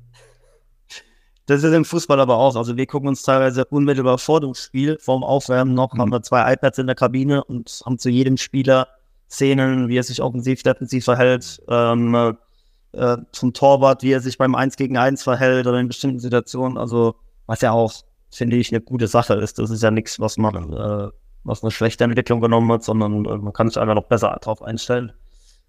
Das 1.48 1.64
ist 1.64 1.74
im 1.74 1.86
Fußball 1.86 2.20
aber 2.20 2.36
auch. 2.36 2.56
Also 2.56 2.76
wir 2.76 2.86
gucken 2.86 3.08
uns 3.08 3.24
teilweise 3.24 3.64
unmittelbar 3.66 4.18
vor 4.18 4.42
dem 4.42 4.54
Spiel, 4.54 4.98
vorm 5.00 5.24
Aufwärmen 5.24 5.74
noch, 5.74 5.94
haben 5.98 6.12
wir 6.12 6.22
zwei 6.22 6.54
iPads 6.54 6.78
in 6.80 6.88
der 6.88 6.96
Kabine 6.96 7.44
und 7.44 7.82
haben 7.86 7.98
zu 7.98 8.10
jedem 8.10 8.36
Spieler 8.36 8.88
Szenen, 9.30 9.88
wie 9.88 9.98
er 9.98 10.04
sich 10.04 10.22
offensiv, 10.22 10.64
defensiv 10.64 11.06
verhält, 11.06 11.62
ähm, 11.70 12.36
äh, 12.94 13.18
zum 13.32 13.54
Torwart, 13.54 14.04
wie 14.04 14.12
er 14.12 14.22
sich 14.22 14.38
beim 14.38 14.56
1 14.56 14.76
gegen 14.76 14.98
1 14.98 15.24
verhält 15.24 15.68
oder 15.68 15.80
in 15.80 15.88
bestimmten 15.88 16.20
Situationen. 16.20 16.78
Also 16.78 17.16
was 17.46 17.62
ja 17.62 17.72
auch, 17.72 17.94
finde 18.30 18.58
ich, 18.58 18.72
eine 18.72 18.82
gute 18.82 19.08
Sache 19.08 19.36
ist. 19.36 19.60
Das 19.60 19.70
ist 19.70 19.84
ja 19.84 19.92
nichts, 19.92 20.20
was 20.20 20.38
man, 20.38 20.74
äh, 20.74 21.10
was 21.44 21.64
eine 21.64 21.72
schlechte 21.72 22.04
Entwicklung 22.04 22.42
genommen 22.42 22.72
hat, 22.72 22.84
sondern 22.84 23.26
äh, 23.26 23.38
man 23.38 23.54
kann 23.54 23.70
sich 23.70 23.78
einfach 23.78 23.96
noch 23.96 24.08
besser 24.08 24.38
darauf 24.42 24.62
einstellen. 24.62 25.14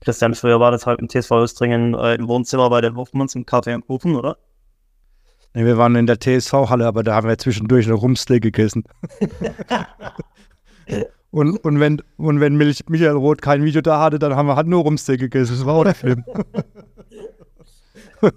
Christian, 0.01 0.35
früher 0.35 0.61
war 0.61 0.71
das 0.71 0.87
halt 0.87 1.01
im 1.01 1.09
TSV 1.09 1.33
Östringen 1.33 1.95
äh, 1.95 2.15
im 2.15 2.29
Wohnzimmer 2.29 2.71
bei 2.71 2.81
den 2.81 2.97
Hofmanns 2.97 3.35
im 3.35 3.47
Kaffee 3.47 3.73
am 3.73 3.85
Kuchen, 3.85 4.15
oder? 4.15 4.37
Nee, 5.55 5.65
wir 5.65 5.79
waren 5.79 5.97
in 5.97 6.07
der 6.07 6.21
TSV-Halle, 6.21 6.87
aber 6.87 7.03
da 7.03 7.15
haben 7.15 7.29
wir 7.29 7.39
zwischendurch 7.39 7.87
eine 7.87 7.95
Rumsteak 7.95 8.43
gegessen. 8.43 8.85
und, 11.31 11.57
und, 11.65 11.81
wenn, 11.81 12.03
und 12.17 12.41
wenn 12.41 12.57
Michael 12.57 13.17
Roth 13.17 13.43
kein 13.43 13.65
Video 13.65 13.81
da 13.81 14.01
hatte, 14.01 14.19
dann 14.19 14.37
haben 14.37 14.47
wir 14.47 14.57
halt 14.57 14.69
nur 14.69 14.83
Rumsteak 14.83 15.21
gegessen. 15.21 15.57
Das 15.57 15.67
war 15.67 15.75
auch 15.75 15.85
nicht 15.85 15.99
schlimm. 15.99 16.25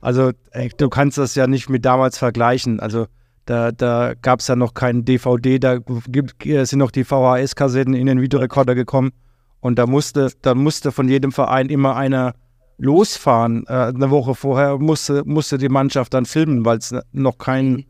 also, 0.00 0.32
ey, 0.50 0.70
du 0.76 0.88
kannst 0.88 1.18
das 1.18 1.34
ja 1.34 1.46
nicht 1.46 1.70
mit 1.70 1.84
damals 1.84 2.18
vergleichen. 2.18 2.78
Also, 2.78 3.06
da, 3.46 3.72
da 3.72 4.12
gab 4.20 4.40
es 4.40 4.48
ja 4.48 4.56
noch 4.56 4.74
keinen 4.74 5.06
DVD, 5.06 5.58
da 5.58 5.78
gibt, 5.78 6.42
sind 6.42 6.78
noch 6.78 6.90
die 6.90 7.04
VHS-Kassetten 7.04 7.94
in 7.94 8.06
den 8.06 8.20
Videorekorder 8.20 8.74
gekommen. 8.74 9.12
Und 9.60 9.78
da 9.78 9.86
musste, 9.86 10.30
da 10.42 10.54
musste 10.54 10.92
von 10.92 11.08
jedem 11.08 11.32
Verein 11.32 11.68
immer 11.68 11.96
einer 11.96 12.34
losfahren. 12.78 13.64
Äh, 13.66 13.72
eine 13.72 14.10
Woche 14.10 14.34
vorher 14.34 14.78
musste, 14.78 15.24
musste 15.24 15.58
die 15.58 15.68
Mannschaft 15.68 16.14
dann 16.14 16.26
filmen, 16.26 16.64
weil 16.64 16.78
es 16.78 16.94
noch 17.12 17.38
kein, 17.38 17.86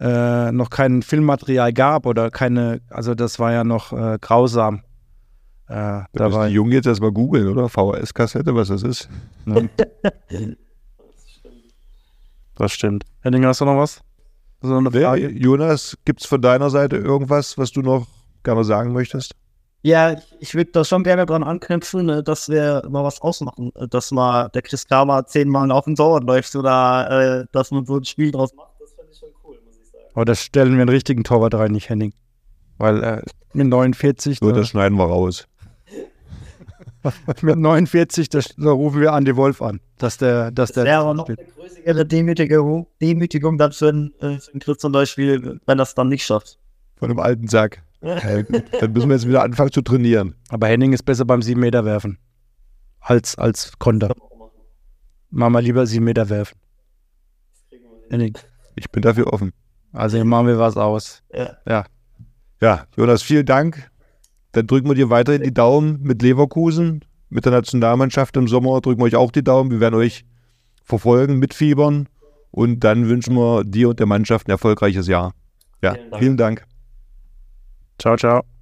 äh, 0.00 0.52
noch 0.52 0.70
kein 0.70 1.02
Filmmaterial 1.02 1.72
gab 1.72 2.06
oder 2.06 2.30
keine, 2.30 2.80
also 2.90 3.14
das 3.14 3.38
war 3.38 3.52
ja 3.52 3.64
noch 3.64 3.92
äh, 3.92 4.18
grausam. 4.20 4.82
Äh, 5.66 5.72
Da 5.72 6.06
müssen 6.14 6.32
war, 6.32 6.48
die 6.48 6.54
Jungen 6.54 6.72
jetzt 6.72 6.86
erstmal 6.86 7.12
googeln, 7.12 7.48
oder? 7.48 7.68
VHS-Kassette, 7.68 8.54
was 8.54 8.68
das 8.68 8.82
ist. 8.82 9.08
ne? 9.44 9.68
Das 12.56 12.72
stimmt. 12.72 13.04
Henning, 13.22 13.44
hast 13.46 13.60
du 13.60 13.64
noch 13.64 13.76
was? 13.76 14.00
So? 14.62 14.78
Jonas, 14.78 15.98
gibt 16.04 16.20
es 16.20 16.26
von 16.26 16.40
deiner 16.40 16.70
Seite 16.70 16.96
irgendwas, 16.96 17.58
was 17.58 17.72
du 17.72 17.82
noch 17.82 18.06
gerne 18.44 18.62
sagen 18.62 18.92
möchtest? 18.92 19.34
Ja, 19.84 20.16
ich, 20.40 20.54
würde 20.54 20.70
da 20.70 20.82
schon 20.82 21.04
gerne 21.04 21.26
dran 21.26 21.42
anknüpfen, 21.42 22.08
äh, 22.08 22.22
dass 22.22 22.48
wir 22.48 22.82
mal 22.88 23.04
was 23.04 23.20
ausmachen, 23.20 23.70
dass 23.90 24.12
mal 24.12 24.48
der 24.48 24.62
Chris 24.62 24.88
Kramer 24.88 25.26
zehnmal 25.26 25.70
auf 25.70 25.84
den 25.84 25.94
Torwart 25.94 26.24
läuft 26.24 26.56
oder 26.56 27.42
äh, 27.42 27.46
dass 27.52 27.70
man 27.70 27.84
so 27.84 27.98
ein 27.98 28.04
Spiel 28.06 28.30
draus 28.30 28.54
macht. 28.54 28.70
Das 28.80 28.92
finde 28.94 29.12
ich 29.12 29.18
schon 29.18 29.28
cool, 29.44 29.58
muss 29.62 29.76
ich 29.76 29.90
sagen. 29.90 30.04
Aber 30.14 30.24
da 30.24 30.34
stellen 30.34 30.72
wir 30.72 30.80
einen 30.80 30.88
richtigen 30.88 31.22
Torwart 31.22 31.52
rein, 31.52 31.72
nicht 31.72 31.90
Henning. 31.90 32.14
Weil 32.78 33.04
äh, 33.04 33.22
mit 33.52 33.66
49, 33.66 34.38
So, 34.38 34.48
da, 34.50 34.56
das 34.56 34.68
schneiden 34.68 34.96
wir 34.96 35.04
raus. 35.04 35.46
mit 37.42 37.58
49, 37.58 38.30
da, 38.30 38.40
da 38.56 38.70
rufen 38.70 39.02
wir 39.02 39.12
Andi 39.12 39.36
Wolf 39.36 39.60
an, 39.60 39.80
dass 39.98 40.16
der, 40.16 40.50
dass 40.50 40.70
Das 40.70 40.76
der 40.76 40.84
wäre 40.84 41.00
aber 41.00 41.12
noch 41.12 41.28
eine 41.28 41.36
größere 41.36 42.06
Demütigung, 42.06 42.86
Demütigung 43.02 43.58
dann 43.58 43.72
für 43.72 43.90
einen, 43.90 44.14
äh, 44.20 44.38
für 44.38 44.50
einen 44.52 44.60
Chris 44.60 44.78
zum 44.78 44.92
Beispiel, 44.92 45.60
wenn 45.66 45.76
das 45.76 45.94
dann 45.94 46.08
nicht 46.08 46.24
schafft. 46.24 46.58
Von 46.96 47.10
einem 47.10 47.18
alten 47.18 47.48
Sack. 47.48 47.82
Gut. 48.04 48.64
Dann 48.80 48.92
müssen 48.92 49.08
wir 49.08 49.16
jetzt 49.16 49.26
wieder 49.28 49.42
anfangen 49.42 49.72
zu 49.72 49.82
trainieren. 49.82 50.34
Aber 50.50 50.66
Henning 50.68 50.92
ist 50.92 51.04
besser 51.04 51.24
beim 51.24 51.42
7 51.42 51.58
Meter 51.58 51.84
werfen. 51.84 52.18
Als, 53.00 53.36
als 53.36 53.72
Konter. 53.78 54.14
Machen 55.30 55.52
wir 55.52 55.62
lieber 55.62 55.86
7 55.86 56.04
Meter 56.04 56.28
werfen. 56.28 56.56
Henning. 58.10 58.36
Ich 58.76 58.90
bin 58.90 59.02
dafür 59.02 59.32
offen. 59.32 59.52
Also 59.92 60.16
hier 60.16 60.24
machen 60.24 60.46
wir 60.46 60.58
was 60.58 60.76
aus. 60.76 61.22
Ja. 61.32 61.56
Ja. 61.66 61.84
Ja, 62.60 62.86
Jonas, 62.96 63.22
vielen 63.22 63.46
Dank. 63.46 63.90
Dann 64.52 64.66
drücken 64.66 64.88
wir 64.88 64.94
dir 64.94 65.10
weiterhin 65.10 65.42
die 65.42 65.52
Daumen 65.52 66.00
mit 66.02 66.22
Leverkusen, 66.22 67.04
mit 67.28 67.44
der 67.44 67.52
Nationalmannschaft 67.52 68.36
im 68.36 68.48
Sommer. 68.48 68.80
Drücken 68.80 69.00
wir 69.00 69.06
euch 69.06 69.16
auch 69.16 69.32
die 69.32 69.42
Daumen. 69.42 69.70
Wir 69.70 69.80
werden 69.80 69.94
euch 69.94 70.24
verfolgen, 70.84 71.38
mitfiebern. 71.38 72.08
Und 72.50 72.80
dann 72.80 73.08
wünschen 73.08 73.34
wir 73.34 73.64
dir 73.64 73.88
und 73.88 73.98
der 73.98 74.06
Mannschaft 74.06 74.46
ein 74.46 74.52
erfolgreiches 74.52 75.08
Jahr. 75.08 75.34
Ja, 75.82 75.94
Vielen 75.94 76.10
Dank. 76.10 76.22
vielen 76.22 76.36
Dank. 76.36 76.66
Ciao, 77.98 78.16
ciao. 78.16 78.53